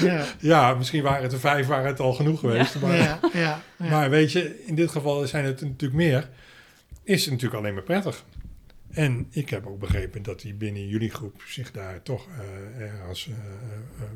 Ja, 0.00 0.26
Ja, 0.38 0.74
misschien 0.74 1.02
waren 1.02 1.22
het 1.22 1.32
er 1.32 1.40
vijf, 1.40 1.66
waren 1.66 1.86
het 1.86 2.00
al 2.00 2.12
genoeg 2.12 2.40
geweest. 2.40 2.80
Maar, 2.80 2.96
ja, 2.96 3.20
ja. 3.32 3.62
ja. 3.76 3.90
maar 3.90 4.10
weet 4.10 4.32
je, 4.32 4.64
in 4.66 4.74
dit 4.74 4.90
geval 4.90 5.26
zijn 5.26 5.44
het 5.44 5.60
er 5.60 5.66
natuurlijk 5.66 6.00
meer. 6.00 6.28
Is 7.02 7.22
het 7.22 7.30
natuurlijk 7.30 7.60
alleen 7.60 7.74
maar 7.74 7.82
prettig. 7.82 8.24
En 8.90 9.26
ik 9.30 9.50
heb 9.50 9.66
ook 9.66 9.78
begrepen 9.78 10.22
dat 10.22 10.42
hij 10.42 10.56
binnen 10.56 10.88
jullie 10.88 11.10
groep 11.10 11.42
zich 11.46 11.70
daar 11.70 12.02
toch 12.02 12.26
eh 12.28 12.82
ergens 12.82 13.28
eh, 13.28 13.34
eh, 13.34 14.10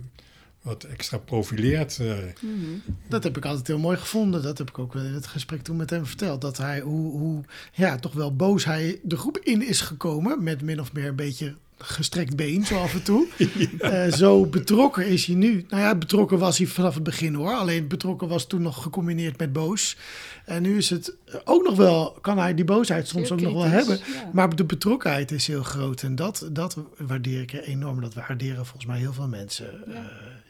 wat 0.66 0.84
extra 0.84 1.18
profileert. 1.18 1.98
eh. 1.98 2.16
Mhm. 2.40 2.92
Dat 3.08 3.22
heb 3.24 3.36
ik 3.36 3.44
altijd 3.44 3.66
heel 3.66 3.78
mooi 3.78 3.96
gevonden. 3.96 4.42
Dat 4.42 4.58
heb 4.58 4.68
ik 4.68 4.78
ook 4.78 4.94
in 4.94 5.00
het 5.00 5.26
gesprek 5.26 5.62
toen 5.62 5.76
met 5.76 5.90
hem 5.90 6.06
verteld. 6.06 6.40
Dat 6.40 6.56
hij, 6.56 6.80
hoe, 6.80 7.10
hoe 7.18 7.42
ja, 7.72 7.96
toch 7.96 8.12
wel 8.12 8.36
boos 8.36 8.64
hij 8.64 9.00
de 9.02 9.16
groep 9.16 9.38
in 9.38 9.66
is 9.66 9.80
gekomen. 9.80 10.42
Met 10.42 10.62
min 10.62 10.80
of 10.80 10.92
meer 10.92 11.06
een 11.08 11.16
beetje 11.16 11.56
gestrekt 11.78 12.36
been, 12.36 12.64
zo 12.64 12.78
af 12.78 12.94
en 12.94 13.02
toe. 13.02 13.26
Eh, 13.78 14.12
zo 14.12 14.46
betrokken 14.46 15.06
is 15.06 15.26
hij 15.26 15.34
nu. 15.36 15.64
Nou 15.68 15.82
ja, 15.82 15.94
betrokken 15.94 16.38
was 16.38 16.58
hij 16.58 16.66
vanaf 16.66 16.94
het 16.94 17.02
begin 17.02 17.34
hoor. 17.34 17.52
Alleen 17.54 17.88
betrokken 17.88 18.28
was 18.28 18.46
toen 18.46 18.62
nog 18.62 18.82
gecombineerd 18.82 19.38
met 19.38 19.52
boos. 19.52 19.96
En 20.44 20.62
nu 20.62 20.76
is 20.76 20.90
het 20.90 21.14
ook 21.44 21.62
nog 21.66 21.76
wel, 21.76 22.18
kan 22.20 22.38
hij 22.38 22.54
die 22.54 22.64
boosheid 22.64 23.08
soms 23.08 23.30
ook 23.32 23.40
nog 23.40 23.52
wel 23.52 23.64
hebben. 23.64 23.96
ja. 23.98 24.30
Maar 24.32 24.56
de 24.56 24.64
betrokkenheid 24.64 25.30
is 25.32 25.46
heel 25.46 25.62
groot. 25.62 26.02
En 26.02 26.14
dat, 26.14 26.48
dat 26.52 26.76
waardeer 26.98 27.40
ik 27.40 27.52
enorm. 27.52 28.00
Dat 28.00 28.14
waarderen 28.14 28.64
volgens 28.66 28.86
mij 28.86 28.98
heel 28.98 29.12
veel 29.12 29.28
mensen 29.28 29.66
eh, 29.94 29.98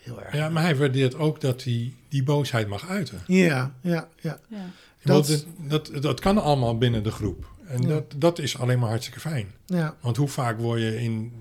heel 0.03 0.23
erg. 0.23 0.35
Ja, 0.35 0.49
maar 0.49 0.63
hij 0.63 0.77
waardeert 0.77 1.15
ook 1.15 1.41
dat 1.41 1.65
hij 1.65 1.93
die 2.09 2.23
boosheid 2.23 2.69
mag 2.69 2.89
uiten. 2.89 3.21
Ja, 3.27 3.73
ja, 3.81 4.09
ja. 4.21 4.39
Ja. 4.49 4.71
Dat- 5.03 5.47
Dat, 5.69 5.91
dat, 5.93 6.03
dat 6.03 6.21
kan 6.21 6.39
allemaal 6.43 6.79
binnen 6.79 7.03
de 7.03 7.11
groep. 7.11 7.47
En 7.69 7.83
Ja. 7.83 7.89
dat, 7.89 8.15
dat 8.17 8.39
is 8.39 8.59
alleen 8.59 8.79
maar 8.79 8.89
hartstikke 8.89 9.21
fijn. 9.21 9.53
ja. 9.67 9.97
Want 10.01 10.17
hoe 10.17 10.29
vaak 10.29 10.59
word 10.61 10.81
je 10.81 11.03
in 11.03 11.33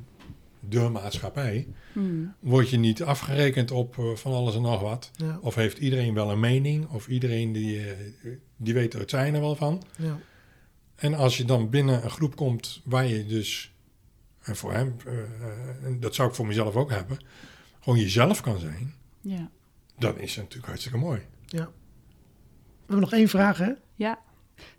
de 0.59 0.89
maatschappij... 0.89 1.67
Mhm. 1.93 2.26
word 2.39 2.69
je 2.69 2.78
niet 2.78 3.03
afgerekend 3.03 3.71
op 3.71 3.97
eh, 3.97 4.15
van 4.15 4.34
alles 4.34 4.55
en 4.55 4.61
nog 4.61 4.82
wat... 4.82 5.11
ja, 5.15 5.39
Of 5.41 5.55
heeft 5.55 5.78
iedereen 5.78 6.13
wel 6.13 6.32
een 6.32 6.39
mening? 6.39 6.88
Of 6.89 7.07
iedereen 7.07 7.51
die, 7.51 7.80
eh, 7.89 7.95
die 8.57 8.73
weet 8.73 8.93
er 8.93 8.99
het 8.99 9.09
zijn 9.09 9.34
er 9.34 9.41
wel 9.41 9.55
van? 9.55 9.84
ja. 9.97 10.19
En 10.95 11.13
als 11.13 11.38
je 11.38 11.45
dan 11.45 11.69
binnen 11.69 12.03
een 12.03 12.09
groep 12.09 12.36
komt 12.36 12.82
waar 12.86 13.05
je 13.05 13.26
dus, 13.26 13.73
en 14.41 14.55
voor 14.55 14.73
hem, 14.73 14.95
eh, 15.05 15.86
en 15.86 15.99
dat 15.99 16.15
zou 16.15 16.30
ik 16.30 16.36
voor 16.36 16.47
mezelf 16.47 16.76
ook 16.76 16.89
hebben, 16.91 17.17
gewoon 17.80 17.99
jezelf 17.99 18.41
kan 18.41 18.59
zijn, 18.59 18.93
ja. 19.21 19.49
dan 19.97 20.19
is 20.19 20.30
het 20.30 20.38
natuurlijk 20.39 20.67
hartstikke 20.67 20.97
mooi. 20.97 21.21
We 21.49 21.57
hebben 22.80 22.99
nog 22.99 23.13
één 23.13 23.30
vraag, 23.30 23.57
hè? 23.57 23.71
Ja. 23.95 24.19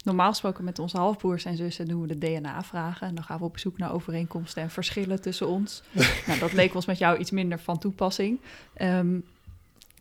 Normaal 0.05 0.31
gesproken 0.31 0.65
met 0.65 0.79
onze 0.79 0.97
halfbroers 0.97 1.45
en 1.45 1.57
zussen 1.57 1.89
doen 1.89 2.01
we 2.01 2.07
de 2.07 2.19
DNA-vragen. 2.19 3.07
En 3.07 3.15
dan 3.15 3.25
gaan 3.25 3.39
we 3.39 3.45
op 3.45 3.59
zoek 3.59 3.79
naar 3.79 3.93
overeenkomsten 3.93 4.63
en 4.63 4.71
verschillen 4.71 5.21
tussen 5.21 5.49
ons. 5.49 5.83
nou, 6.27 6.39
dat 6.39 6.53
leek 6.53 6.75
ons 6.75 6.87
met 6.87 6.99
jou 6.99 7.19
iets 7.19 7.31
minder 7.31 7.59
van 7.59 7.79
toepassing. 7.79 8.41
Ehm, 8.75 9.19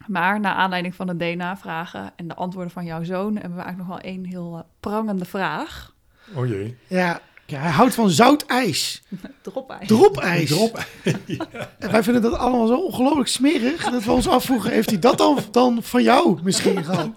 maar 0.07 0.39
naar 0.39 0.53
aanleiding 0.53 0.95
van 0.95 1.07
de 1.07 1.17
DNA-vragen 1.17 2.13
en 2.15 2.27
de 2.27 2.35
antwoorden 2.35 2.71
van 2.71 2.85
jouw 2.85 3.03
zoon... 3.03 3.33
hebben 3.33 3.55
we 3.55 3.63
eigenlijk 3.63 3.77
nog 3.77 3.87
wel 3.87 4.11
één 4.11 4.25
heel 4.25 4.55
eh, 4.57 4.63
prangende 4.79 5.25
vraag. 5.25 5.93
Oh 6.33 6.47
jee. 6.47 6.77
Ja, 6.87 7.21
ja 7.45 7.59
hij 7.59 7.71
houdt 7.71 7.93
van 7.93 8.09
zout 8.09 8.45
ijs. 8.45 9.03
Dropijs. 9.41 9.87
Dropijs. 9.97 10.49
Drop. 10.49 10.85
En 11.79 11.91
wij 11.91 12.03
vinden 12.03 12.21
dat 12.21 12.33
allemaal 12.33 12.67
zo 12.67 12.75
ongelooflijk 12.75 13.29
smerig... 13.29 13.89
dat 13.89 14.03
we 14.03 14.11
ons 14.11 14.27
afvroegen, 14.27 14.71
heeft 14.71 14.89
hij 14.89 14.99
dat 14.99 15.17
dan, 15.17 15.39
dan 15.51 15.83
van 15.83 16.03
jou 16.03 16.39
misschien 16.43 16.83
gehad? 16.83 17.09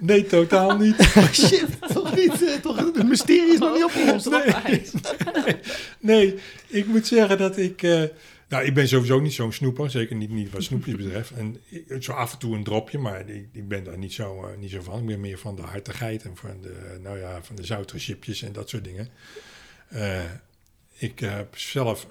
Nee, 0.00 0.26
totaal 0.26 0.76
niet. 0.78 0.96
Oh, 1.16 1.32
shit, 1.32 1.66
toch 1.92 2.16
niet? 2.16 2.42
eh, 2.46 2.54
Toch, 2.54 2.76
het 2.76 3.08
mysterie 3.08 3.52
is 3.52 3.58
nog 3.58 3.74
niet 3.74 3.84
opgelost. 3.84 4.24
Dropijs. 4.24 4.92
Nee, 6.00 6.34
ik 6.66 6.86
moet 6.86 7.06
zeggen 7.06 7.38
dat 7.38 7.56
ik... 7.56 7.82
eh, 7.82 8.02
nou, 8.48 8.64
ik 8.64 8.74
ben 8.74 8.88
sowieso 8.88 9.20
niet 9.20 9.32
zo'n 9.32 9.52
snoeper. 9.52 9.90
Zeker 9.90 10.16
niet, 10.16 10.30
niet 10.30 10.50
wat 10.50 10.62
snoepjes 10.62 10.96
betreft. 11.04 11.30
En 11.30 11.56
ik- 11.68 11.96
zo 12.02 12.12
af 12.12 12.32
en 12.32 12.38
toe 12.38 12.56
een 12.56 12.64
dropje, 12.64 12.98
maar 12.98 13.28
ik, 13.28 13.48
ik 13.52 13.68
ben 13.68 13.84
daar 13.84 13.98
niet 13.98 14.12
zo, 14.12 14.44
eh, 14.44 14.56
niet 14.58 14.70
zo 14.70 14.82
van. 14.82 15.00
Ik 15.00 15.06
ben 15.06 15.20
meer 15.20 15.38
van 15.38 15.56
de 15.56 15.62
hartigheid 15.62 16.22
en 16.22 16.36
van 16.36 16.60
de, 16.62 16.98
nou 17.02 17.18
ja, 17.18 17.42
van 17.42 17.56
de 17.56 17.64
zoutere 17.64 17.98
chipjes 17.98 18.42
en 18.42 18.52
dat 18.52 18.68
soort 18.68 18.84
dingen. 18.84 19.08
Ik 20.98 21.18
heb 21.18 21.56
zelf 21.58 22.06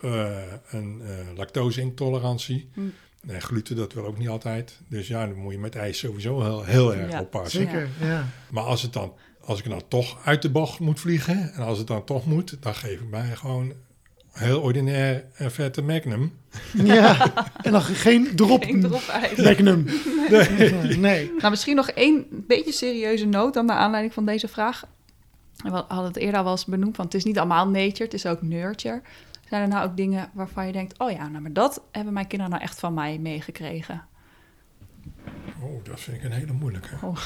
een 0.70 1.02
lactose-intolerantie. 1.36 2.70
Hm. 2.74 2.82
En 3.28 3.42
gluten, 3.42 3.76
dat 3.76 3.94
wil 3.94 4.06
ook 4.06 4.18
niet 4.18 4.30
altijd. 4.30 4.80
Dus 4.88 5.08
ja, 5.08 5.28
dan 5.28 5.36
moet 5.36 5.54
je 5.54 5.60
met 5.60 5.76
ijs 5.76 5.98
sowieso 5.98 6.42
heel, 6.42 6.64
heel 6.64 6.96
erg 6.96 7.12
Ja, 7.12 7.20
oppassen. 7.20 7.60
Zeker, 7.60 7.90
ja. 8.00 8.28
Maar 8.52 8.64
als, 8.64 8.82
het 8.82 8.94
dan, 8.94 9.14
als 9.42 9.60
ik 9.60 9.70
dan 9.70 9.82
toch 9.88 10.26
uit 10.26 10.42
de 10.42 10.50
bocht 10.50 10.80
moet 10.80 11.00
vliegen... 11.00 11.54
en 11.54 11.64
als 11.64 11.78
het 11.78 11.88
dan 11.88 12.04
toch 12.04 12.26
moet, 12.26 12.58
dan 12.60 12.76
geef 12.76 13.00
ik 13.00 13.10
mij 13.10 13.36
gewoon... 13.36 13.74
heel 14.32 14.62
ordinair 14.62 15.26
een 15.36 15.52
vette 15.52 15.82
Magnum. 15.82 16.34
Ja, 16.74 17.34
en 17.64 17.72
dan 17.72 17.82
geen 17.82 18.36
drop. 18.36 18.64
Geen 18.64 18.82
dropijs. 18.82 19.38
Magnum. 19.38 19.86
Nee. 20.30 20.98
nee. 20.98 21.32
Nou, 21.38 21.50
misschien 21.50 21.76
nog 21.76 21.90
één 21.90 22.26
beetje 22.30 22.72
serieuze 22.72 23.26
noot 23.26 23.54
dan 23.54 23.66
naar 23.66 23.78
aanleiding 23.78 24.14
van 24.14 24.26
deze 24.26 24.48
vraag. 24.48 24.84
En 25.64 25.72
We 25.72 25.84
hadden 25.88 26.08
het 26.08 26.18
eerder 26.18 26.38
al 26.38 26.44
wel 26.44 26.52
eens 26.52 26.66
benoemd, 26.66 26.98
want 26.98 27.14
het 27.14 27.22
is 27.22 27.28
niet 27.28 27.38
allemaal 27.38 27.68
nature, 27.70 28.04
het 28.04 28.14
is 28.14 28.26
ook 28.26 28.42
nurture. 28.42 29.02
Zijn 29.50 29.62
er 29.62 29.68
nou 29.68 29.90
ook 29.90 29.98
dingen 29.98 30.30
waarvan 30.34 30.66
je 30.66 30.72
denkt, 30.72 31.00
oh 31.00 31.12
ja, 31.12 31.28
nou, 31.28 31.42
maar 31.42 31.54
dat 31.54 31.82
hebben 31.92 32.14
mijn 32.14 32.28
kinderen 32.28 32.54
nou 32.54 32.64
echt 32.64 32.80
van 32.80 32.94
mij 32.94 33.18
meegekregen? 33.20 34.06
Oh, 35.62 35.84
dat 35.84 36.00
vind 36.00 36.18
ik 36.18 36.24
een 36.24 36.32
hele 36.32 36.54
moeilijke. 36.54 36.98
Oh. 37.02 37.18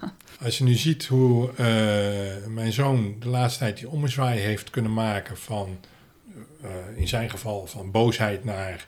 Als 0.44 0.58
je 0.58 0.64
nu 0.64 0.74
ziet 0.74 1.06
hoe 1.06 1.50
eh, 1.50 2.46
mijn 2.46 2.72
zoon 2.72 3.16
de 3.18 3.28
laatste 3.28 3.58
tijd 3.58 3.76
die 3.76 3.88
ommezwaai 3.88 4.40
heeft 4.40 4.70
kunnen 4.70 4.92
maken 4.92 5.36
van, 5.36 5.78
eh, 6.62 6.70
in 6.94 7.08
zijn 7.08 7.30
geval, 7.30 7.66
van 7.66 7.90
boosheid 7.90 8.44
naar 8.44 8.86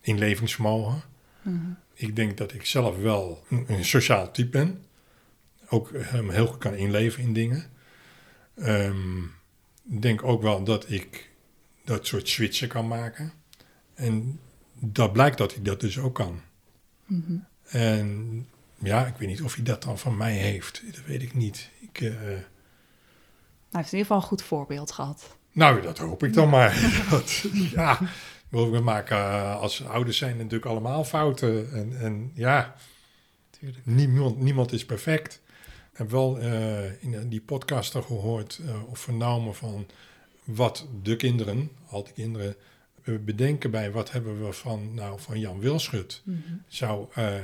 inlevingsvermogen. 0.00 1.02
Mhm. 1.42 1.70
Ik 1.94 2.16
denk 2.16 2.36
dat 2.36 2.52
ik 2.52 2.66
zelf 2.66 2.96
wel 2.96 3.44
een, 3.48 3.64
een 3.68 3.84
sociaal 3.84 4.30
type 4.30 4.50
ben. 4.50 4.84
Ook 5.68 5.90
hem 5.94 6.30
heel 6.30 6.46
goed 6.46 6.58
kan 6.58 6.74
inleven 6.74 7.22
in 7.22 7.32
dingen. 7.32 7.64
Ehm, 8.54 9.18
Ik 9.90 10.02
denk 10.02 10.22
ook 10.24 10.42
wel 10.42 10.64
dat 10.64 10.90
ik 10.90 11.29
dat 11.90 12.06
soort 12.06 12.28
switchen 12.28 12.68
kan 12.68 12.88
maken. 12.88 13.32
En 13.94 14.40
dat 14.74 15.12
blijkt 15.12 15.38
dat 15.38 15.54
hij 15.54 15.62
dat 15.62 15.80
dus 15.80 15.98
ook 15.98 16.14
kan. 16.14 16.40
Mhm. 17.06 17.36
En 17.62 18.46
ja, 18.78 19.06
ik 19.06 19.14
weet 19.16 19.28
niet 19.28 19.42
of 19.42 19.54
hij 19.54 19.64
dat 19.64 19.82
dan 19.82 19.98
van 19.98 20.16
mij 20.16 20.32
heeft. 20.32 20.82
Dat 20.86 21.04
weet 21.06 21.22
ik 21.22 21.34
niet. 21.34 21.70
Ik, 21.80 22.00
eh, 22.00 22.10
Hij 22.10 23.80
heeft 23.80 23.92
in 23.92 23.98
ieder 23.98 24.00
geval 24.00 24.16
een 24.16 24.22
goed 24.22 24.42
voorbeeld 24.42 24.92
gehad. 24.92 25.36
nou, 25.52 25.82
dat 25.82 25.98
hoop 25.98 26.22
ik 26.22 26.32
dan 26.32 26.48
maar. 26.48 26.74
Dat, 27.10 27.44
ja, 27.52 27.98
we 28.48 28.80
maken 28.82 29.16
eh, 29.16 29.60
als 29.60 29.84
ouders 29.84 30.18
zijn 30.18 30.36
natuurlijk 30.36 30.66
allemaal 30.66 31.04
fouten. 31.04 31.72
En, 31.72 32.00
en 32.00 32.30
ja, 32.34 32.74
Tuurlijk. 33.50 33.86
niemand, 33.86 34.38
niemand 34.38 34.72
is 34.72 34.84
perfect. 34.86 35.40
Ik 35.92 35.98
heb 35.98 36.10
wel 36.10 36.38
eh, 36.38 37.02
in 37.02 37.28
die 37.28 37.40
podcast 37.40 37.94
er 37.94 38.02
gehoord 38.02 38.60
eh, 38.66 38.90
of 38.90 38.98
vernomen 38.98 39.54
van 39.54 39.86
wat 40.44 40.86
de 41.02 41.16
kinderen, 41.16 41.70
al 41.88 42.04
die 42.04 42.12
kinderen, 42.12 42.56
eh, 43.02 43.14
bedenken 43.20 43.70
bij 43.70 43.90
wat 43.92 44.10
hebben 44.12 44.44
we 44.46 44.52
van, 44.52 44.94
nou, 44.94 45.20
van 45.20 45.40
Jan 45.40 45.58
Wilschut. 45.60 46.22
Zou, 46.66 47.06
eh, 47.14 47.34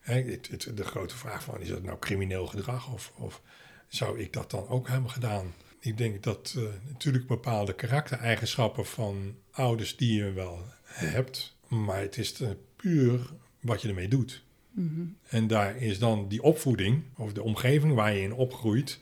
hè, 0.00 0.22
het, 0.22 0.48
het- 0.48 0.76
de 0.76 0.84
grote 0.84 1.16
vraag 1.16 1.42
van, 1.42 1.60
is 1.60 1.68
dat 1.68 1.82
nou 1.82 1.98
crimineel 1.98 2.46
gedrag 2.46 2.92
of, 2.92 3.12
of 3.16 3.42
zou 3.88 4.20
ik 4.20 4.32
dat 4.32 4.50
dan 4.50 4.68
ook 4.68 4.88
hebben 4.88 5.10
gedaan? 5.10 5.54
Ik 5.80 5.98
denk 5.98 6.22
dat 6.22 6.54
eh, 6.56 6.62
natuurlijk 6.92 7.26
bepaalde 7.26 7.74
karaktereigenschappen 7.74 8.86
van 8.86 9.34
ouders 9.50 9.96
die 9.96 10.14
je 10.14 10.32
wel 10.32 10.64
hebt, 10.84 11.56
maar 11.68 12.00
het 12.00 12.16
is 12.18 12.34
puur 12.76 13.20
wat 13.60 13.82
je 13.82 13.88
ermee 13.88 14.08
doet. 14.08 14.44
Mhm. 14.70 15.04
En 15.28 15.46
daar 15.46 15.76
is 15.76 15.98
dan 15.98 16.28
die 16.28 16.42
opvoeding, 16.42 17.02
of 17.16 17.32
de 17.32 17.42
omgeving 17.42 17.94
waar 17.94 18.14
je 18.14 18.22
in 18.22 18.32
opgroeit, 18.34 19.00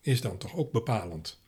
is 0.00 0.20
dan 0.20 0.38
toch 0.38 0.54
ook 0.56 0.72
bepalend. 0.72 1.40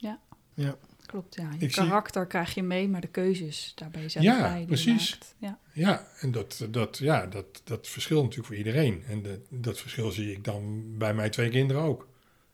Ja. 0.54 0.76
Klopt, 1.06 1.34
ja. 1.34 1.50
Je 1.58 1.64
Ik 1.64 1.72
zie- 1.74 1.82
karakter 1.82 2.26
krijg 2.26 2.54
je 2.54 2.62
mee, 2.62 2.88
maar 2.88 3.00
de 3.00 3.06
keuzes, 3.08 3.72
daar 3.74 3.90
ben 3.90 4.02
je 4.02 4.08
zelf 4.08 4.24
Ja, 4.24 4.40
bij. 4.40 4.64
precies. 4.66 5.18
Ja. 5.38 5.58
Ja, 5.72 6.06
en 6.20 6.30
dat, 6.32 6.66
dat, 6.70 6.98
ja, 6.98 7.26
dat, 7.26 7.60
dat 7.64 7.88
verschilt 7.88 8.20
natuurlijk 8.22 8.48
voor 8.48 8.56
iedereen. 8.56 9.02
En 9.08 9.22
dat, 9.22 9.38
dat 9.48 9.78
verschil 9.80 10.10
zie 10.10 10.32
ik 10.32 10.44
dan 10.44 10.84
bij 10.98 11.14
mijn 11.14 11.30
twee 11.30 11.50
kinderen 11.50 11.82
ook. 11.82 12.08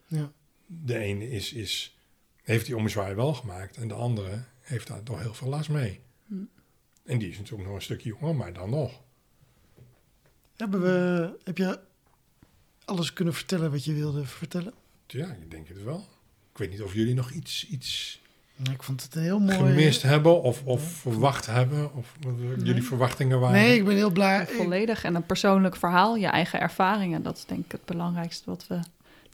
Ja. 0.07 0.33
De 0.67 0.99
ene 0.99 1.31
is, 1.31 1.53
is, 1.53 1.99
heeft 2.43 2.67
die 2.67 2.77
ommezwaai 2.77 3.15
wel 3.15 3.35
gemaakt 3.35 3.77
en 3.77 3.89
de 3.89 3.95
andere 3.95 4.45
heeft 4.61 4.87
daar 4.87 5.03
toch 5.03 5.21
heel 5.21 5.35
veel 5.35 5.49
last 5.49 5.69
mee. 5.69 6.01
Hm. 6.27 6.35
En 7.05 7.19
die 7.19 7.29
is 7.31 7.39
natuurlijk 7.39 7.67
nog 7.69 7.75
een 7.77 7.83
stukje 7.83 8.09
jonger, 8.19 8.37
maar 8.37 8.53
dan 8.53 8.71
nog. 8.71 9.01
Hebben 10.57 10.81
we, 10.83 11.31
heb 11.45 11.59
je 11.59 11.81
alles 12.85 13.13
kunnen 13.13 13.35
vertellen 13.35 13.71
wat 13.71 13.85
je 13.85 13.93
wilde 13.93 14.25
vertellen? 14.25 14.75
Ja, 15.07 15.33
ik 15.33 15.51
denk 15.51 15.69
het 15.69 15.83
wel. 15.83 16.09
Ik 16.53 16.59
weet 16.59 16.71
niet 16.71 16.83
of 16.83 16.95
jullie 16.95 17.15
nog 17.15 17.31
iets, 17.31 17.69
iets 17.69 18.21
Ik 18.71 18.83
vond 18.83 19.03
het 19.03 19.15
een 19.15 19.23
heel 19.23 19.39
mooi... 19.41 19.57
gemist 19.57 20.03
hebben 20.03 20.43
of, 20.43 20.63
of 20.65 20.83
verwacht 20.93 21.47
hebben. 21.47 21.95
Of 21.95 22.17
jullie 22.63 22.83
verwachtingen 22.83 23.41
waren. 23.41 23.61
Nee, 23.61 23.77
ik 23.79 23.85
ben 23.85 23.95
heel 23.95 24.11
blij. 24.11 24.47
Volledig. 24.47 25.05
En 25.05 25.15
een 25.15 25.27
persoonlijk 25.27 25.77
verhaal, 25.77 26.17
je 26.17 26.27
eigen 26.27 26.61
ervaringen. 26.61 27.23
Dat 27.23 27.37
is 27.37 27.45
denk 27.45 27.65
ik 27.65 27.73
het 27.73 27.85
belangrijkste 27.85 28.51
wat 28.51 28.67
we 28.69 28.81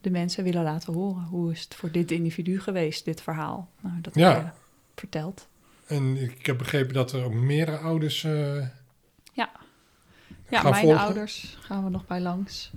de 0.01 0.11
mensen 0.11 0.45
willen 0.45 0.62
laten 0.62 0.93
horen. 0.93 1.22
Hoe 1.22 1.53
is 1.53 1.61
het 1.62 1.74
voor 1.74 1.91
dit 1.91 2.11
individu 2.11 2.61
geweest, 2.61 3.05
dit 3.05 3.20
verhaal? 3.22 3.68
Nou, 3.81 4.01
dat 4.01 4.14
Ja. 4.14 4.33
heb 4.35 4.43
je 4.43 4.51
verteld. 4.97 5.47
En 5.87 6.16
ik 6.22 6.47
heb 6.47 6.59
begrepen 6.59 6.95
dat 6.95 7.12
er 7.12 7.24
ook 7.24 7.35
meerdere 7.35 7.76
ouders 7.79 8.24
eh, 8.24 8.57
Ja, 9.33 9.51
gaan 10.61 10.70
mijn 10.70 10.83
volgen. 10.85 11.01
ouders 11.01 11.57
gaan 11.61 11.85
we 11.85 11.91
nog 11.91 12.07
bij 12.07 12.20
langs. 12.20 12.70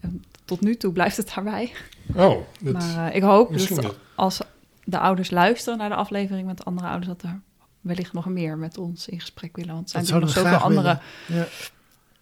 En 0.00 0.24
tot 0.44 0.60
nu 0.60 0.74
toe 0.76 0.92
blijft 0.92 1.16
het 1.16 1.32
daarbij. 1.34 1.72
Oh, 2.14 2.40
dat, 2.60 2.72
maar 2.72 3.08
eh, 3.08 3.16
ik 3.16 3.22
hoop 3.22 3.58
dat 3.58 3.82
dat. 3.82 3.96
als 4.14 4.40
de 4.88 4.98
ouders 4.98 5.30
luisteren 5.30 5.78
naar 5.78 5.88
de 5.88 5.94
aflevering 5.94 6.46
met 6.46 6.64
andere 6.64 6.86
ouders, 6.86 7.06
dat 7.06 7.22
er 7.22 7.40
wellicht 7.80 8.12
nog 8.12 8.26
meer 8.26 8.58
met 8.58 8.78
ons 8.78 9.08
in 9.08 9.20
gesprek 9.20 9.56
willen. 9.56 9.74
Want 9.74 9.84
er 9.84 9.90
zijn 9.90 10.04
Dat 10.04 10.12
natuurlijk 10.12 10.52
nog 10.52 10.60
zoveel 10.60 10.76
andere, 10.76 11.00
Ja. 11.26 11.46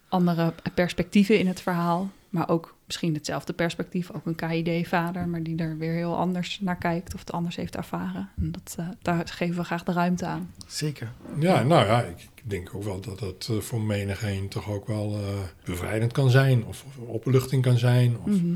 andere 0.09 0.53
perspectieven 0.73 1.39
in 1.39 1.47
het 1.47 1.61
verhaal. 1.61 2.09
Maar 2.29 2.49
ook 2.49 2.75
misschien 2.85 3.13
hetzelfde 3.13 3.53
perspectief. 3.53 4.11
Ook 4.11 4.25
een 4.25 4.35
KID-vader, 4.35 5.27
maar 5.27 5.43
die 5.43 5.57
er 5.57 5.77
weer 5.77 5.93
heel 5.93 6.17
anders 6.17 6.59
naar 6.61 6.77
kijkt 6.77 7.13
of 7.13 7.19
het 7.19 7.31
anders 7.31 7.55
heeft 7.55 7.75
ervaren. 7.75 8.29
En 8.37 8.51
dat, 8.51 8.75
eh, 8.79 8.87
daar 9.01 9.27
geven 9.27 9.55
we 9.55 9.63
graag 9.63 9.83
de 9.83 9.91
ruimte 9.91 10.25
aan. 10.25 10.51
Zeker. 10.67 11.11
Ja, 11.39 11.63
nou 11.63 11.85
ja, 11.85 12.01
ik 12.01 12.17
ik 12.35 12.51
denk 12.51 12.75
ook 12.75 12.83
wel 12.83 12.99
dat 13.01 13.19
dat 13.19 13.47
eh, 13.51 13.57
voor 13.57 13.81
menigeen 13.81 14.47
toch 14.47 14.69
ook 14.69 14.87
wel 14.87 15.13
eh, 15.13 15.27
bevrijdend 15.63 16.11
kan 16.11 16.29
zijn. 16.29 16.65
Of, 16.65 16.83
of 16.87 16.97
opluchting 16.97 17.61
kan 17.61 17.77
zijn. 17.77 18.17
Of 18.17 18.25
Mhm. 18.31 18.55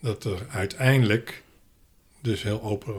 dat 0.00 0.24
er 0.24 0.46
uiteindelijk 0.50 1.42
dus 2.20 2.42
heel 2.42 2.62
open, 2.62 2.94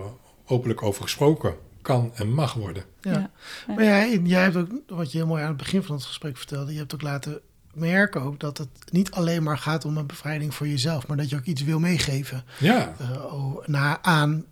openlijk 0.47 0.81
over 0.83 1.01
gesproken 1.03 1.55
kan 1.81 2.11
en 2.15 2.33
mag 2.33 2.53
worden. 2.53 2.83
Ja. 3.01 3.11
Ja. 3.11 3.29
Maar 3.75 3.83
ja, 3.83 4.11
en 4.11 4.27
jij 4.27 4.41
hebt 4.41 4.55
ook, 4.55 4.69
wat 4.87 5.11
je 5.11 5.17
heel 5.17 5.27
mooi 5.27 5.41
aan 5.41 5.47
het 5.47 5.57
begin 5.57 5.83
van 5.83 5.95
het 5.95 6.05
gesprek 6.05 6.37
vertelde, 6.37 6.71
je 6.71 6.77
hebt 6.77 6.93
ook 6.93 7.01
laten 7.01 7.39
merken 7.73 8.21
ook 8.21 8.39
dat 8.39 8.57
het 8.57 8.67
niet 8.91 9.11
alleen 9.11 9.43
maar 9.43 9.57
gaat 9.57 9.85
om 9.85 9.97
een 9.97 10.05
bevrijding 10.05 10.53
voor 10.53 10.67
jezelf, 10.67 11.07
maar 11.07 11.17
dat 11.17 11.29
je 11.29 11.35
ook 11.35 11.45
iets 11.45 11.63
wil 11.63 11.79
meegeven 11.79 12.43
Ja, 12.59 12.95
eh, 12.99 13.33
naar, 13.65 13.97
aan 14.01 14.45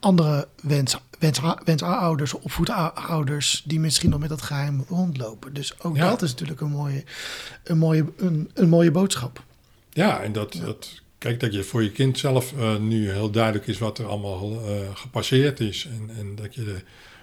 andere 0.00 0.48
wens, 0.62 0.96
wens, 1.18 1.40
wensouders, 1.64 2.32
opvoedouders 2.34 3.62
die 3.66 3.80
misschien 3.80 4.10
nog 4.10 4.20
met 4.20 4.28
dat 4.28 4.42
geheim 4.42 4.84
rondlopen. 4.88 5.54
Dus 5.54 5.80
ook 5.82 5.96
Ja. 5.96 6.08
dat 6.10 6.22
is 6.22 6.30
natuurlijk 6.30 6.60
een 6.60 6.70
mooie, 6.70 7.04
een 7.64 7.78
mooie, 7.78 8.04
een, 8.16 8.50
een 8.54 8.68
mooie 8.68 8.90
boodschap. 8.90 9.42
ja 9.90 10.20
en 10.20 10.32
dat, 10.32 10.52
dat, 10.52 11.00
kijk 11.18 11.40
dat 11.40 11.52
je 11.52 11.62
voor 11.64 11.82
je 11.82 11.92
kind 11.92 12.18
zelf 12.18 12.52
eh, 12.58 12.76
nu 12.76 13.10
heel 13.10 13.30
duidelijk 13.30 13.66
is 13.66 13.78
wat 13.78 13.98
er 13.98 14.06
allemaal 14.06 14.60
eh, 14.66 14.94
gepasseerd 14.94 15.60
is. 15.60 15.86
En, 15.90 16.10
en 16.18 16.34
dat 16.34 16.54
je 16.54 16.64
de- 16.64 16.82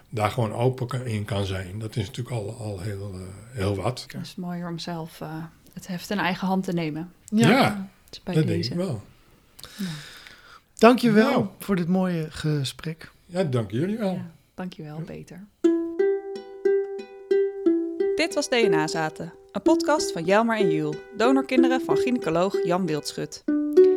daar 0.10 0.32
gewoon 0.32 0.54
open 0.54 0.88
kan- 0.88 1.06
in 1.06 1.26
kan 1.26 1.46
zijn. 1.46 1.80
Dat 1.80 1.96
is 1.96 2.06
natuurlijk 2.06 2.36
al, 2.36 2.56
al 2.60 2.80
heel, 2.80 3.12
eh, 3.14 3.20
heel 3.58 3.76
wat. 3.76 4.06
Het 4.08 4.22
is 4.26 4.36
mooier 4.36 4.68
om 4.70 4.80
zelf 4.80 5.22
eh, 5.22 5.44
het 5.74 5.88
heft 5.88 6.10
in 6.10 6.18
eigen 6.20 6.48
hand 6.48 6.64
te 6.64 6.74
nemen. 6.74 7.12
Ja, 7.26 7.90
bij 8.24 8.36
dat 8.36 8.46
denk 8.48 8.58
deze. 8.58 8.72
ik 8.72 8.78
wel. 8.78 9.02
Dank 10.78 11.00
je 11.00 11.12
wel 11.12 11.30
Nou. 11.32 11.46
voor 11.60 11.76
dit 11.76 11.88
mooie 11.88 12.28
gesprek. 12.30 13.12
Ja, 13.26 13.44
dank 13.44 13.72
jullie 13.72 13.98
wel. 13.98 14.12
Ja, 14.14 14.32
dankjewel, 14.56 15.00
Peter. 15.06 15.44
Dit 18.16 18.34
was 18.34 18.50
DNA 18.50 18.88
Zaten, 18.88 19.34
een 19.52 19.62
podcast 19.62 20.12
van 20.12 20.24
Jelmer 20.26 20.58
en 20.58 20.72
Jules, 20.72 20.98
donorkinderen 21.18 21.82
van 21.82 21.98
gynaecoloog 21.98 22.66
Jan 22.66 22.86
Wildschut. 22.86 23.44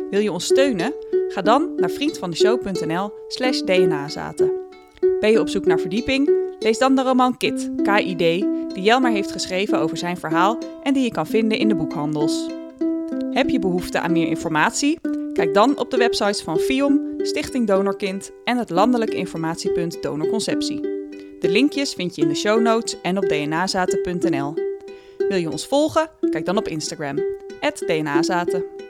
Wil 0.09 0.19
je 0.19 0.31
ons 0.31 0.45
steunen? 0.45 0.93
Ga 1.27 1.41
dan 1.41 1.69
naar 1.77 1.89
vriendvandeshow.nl 1.89 3.11
slash 3.27 3.59
dnazaten. 3.59 4.51
Ben 5.19 5.31
je 5.31 5.39
op 5.39 5.49
zoek 5.49 5.65
naar 5.65 5.79
verdieping? 5.79 6.31
Lees 6.59 6.77
dan 6.77 6.95
de 6.95 7.01
roman 7.01 7.37
Kit, 7.37 7.71
KID, 7.83 8.17
die 8.17 8.81
Jelmer 8.81 9.11
heeft 9.11 9.31
geschreven 9.31 9.79
over 9.79 9.97
zijn 9.97 10.17
verhaal 10.17 10.57
en 10.83 10.93
die 10.93 11.03
je 11.03 11.11
kan 11.11 11.27
vinden 11.27 11.57
in 11.57 11.67
de 11.67 11.75
boekhandels. 11.75 12.47
Heb 13.31 13.49
je 13.49 13.59
behoefte 13.59 13.99
aan 13.99 14.11
meer 14.11 14.27
informatie? 14.27 14.99
Kijk 15.33 15.53
dan 15.53 15.77
op 15.79 15.91
de 15.91 15.97
websites 15.97 16.41
van 16.41 16.57
FIOM, 16.57 17.13
Stichting 17.17 17.67
Donorkind 17.67 18.31
en 18.43 18.57
het 18.57 18.69
landelijk 18.69 19.13
informatiepunt 19.13 20.01
Donorconceptie. 20.01 20.81
De 21.39 21.49
linkjes 21.49 21.93
vind 21.93 22.15
je 22.15 22.21
in 22.21 22.27
de 22.27 22.35
show 22.35 22.61
notes 22.61 23.01
en 23.01 23.17
op 23.17 23.23
dnazaten.nl. 23.23 24.53
Wil 25.17 25.37
je 25.37 25.51
ons 25.51 25.67
volgen? 25.67 26.09
Kijk 26.29 26.45
dan 26.45 26.57
op 26.57 26.67
Instagram, 26.67 27.17
dnazaten. 27.85 28.88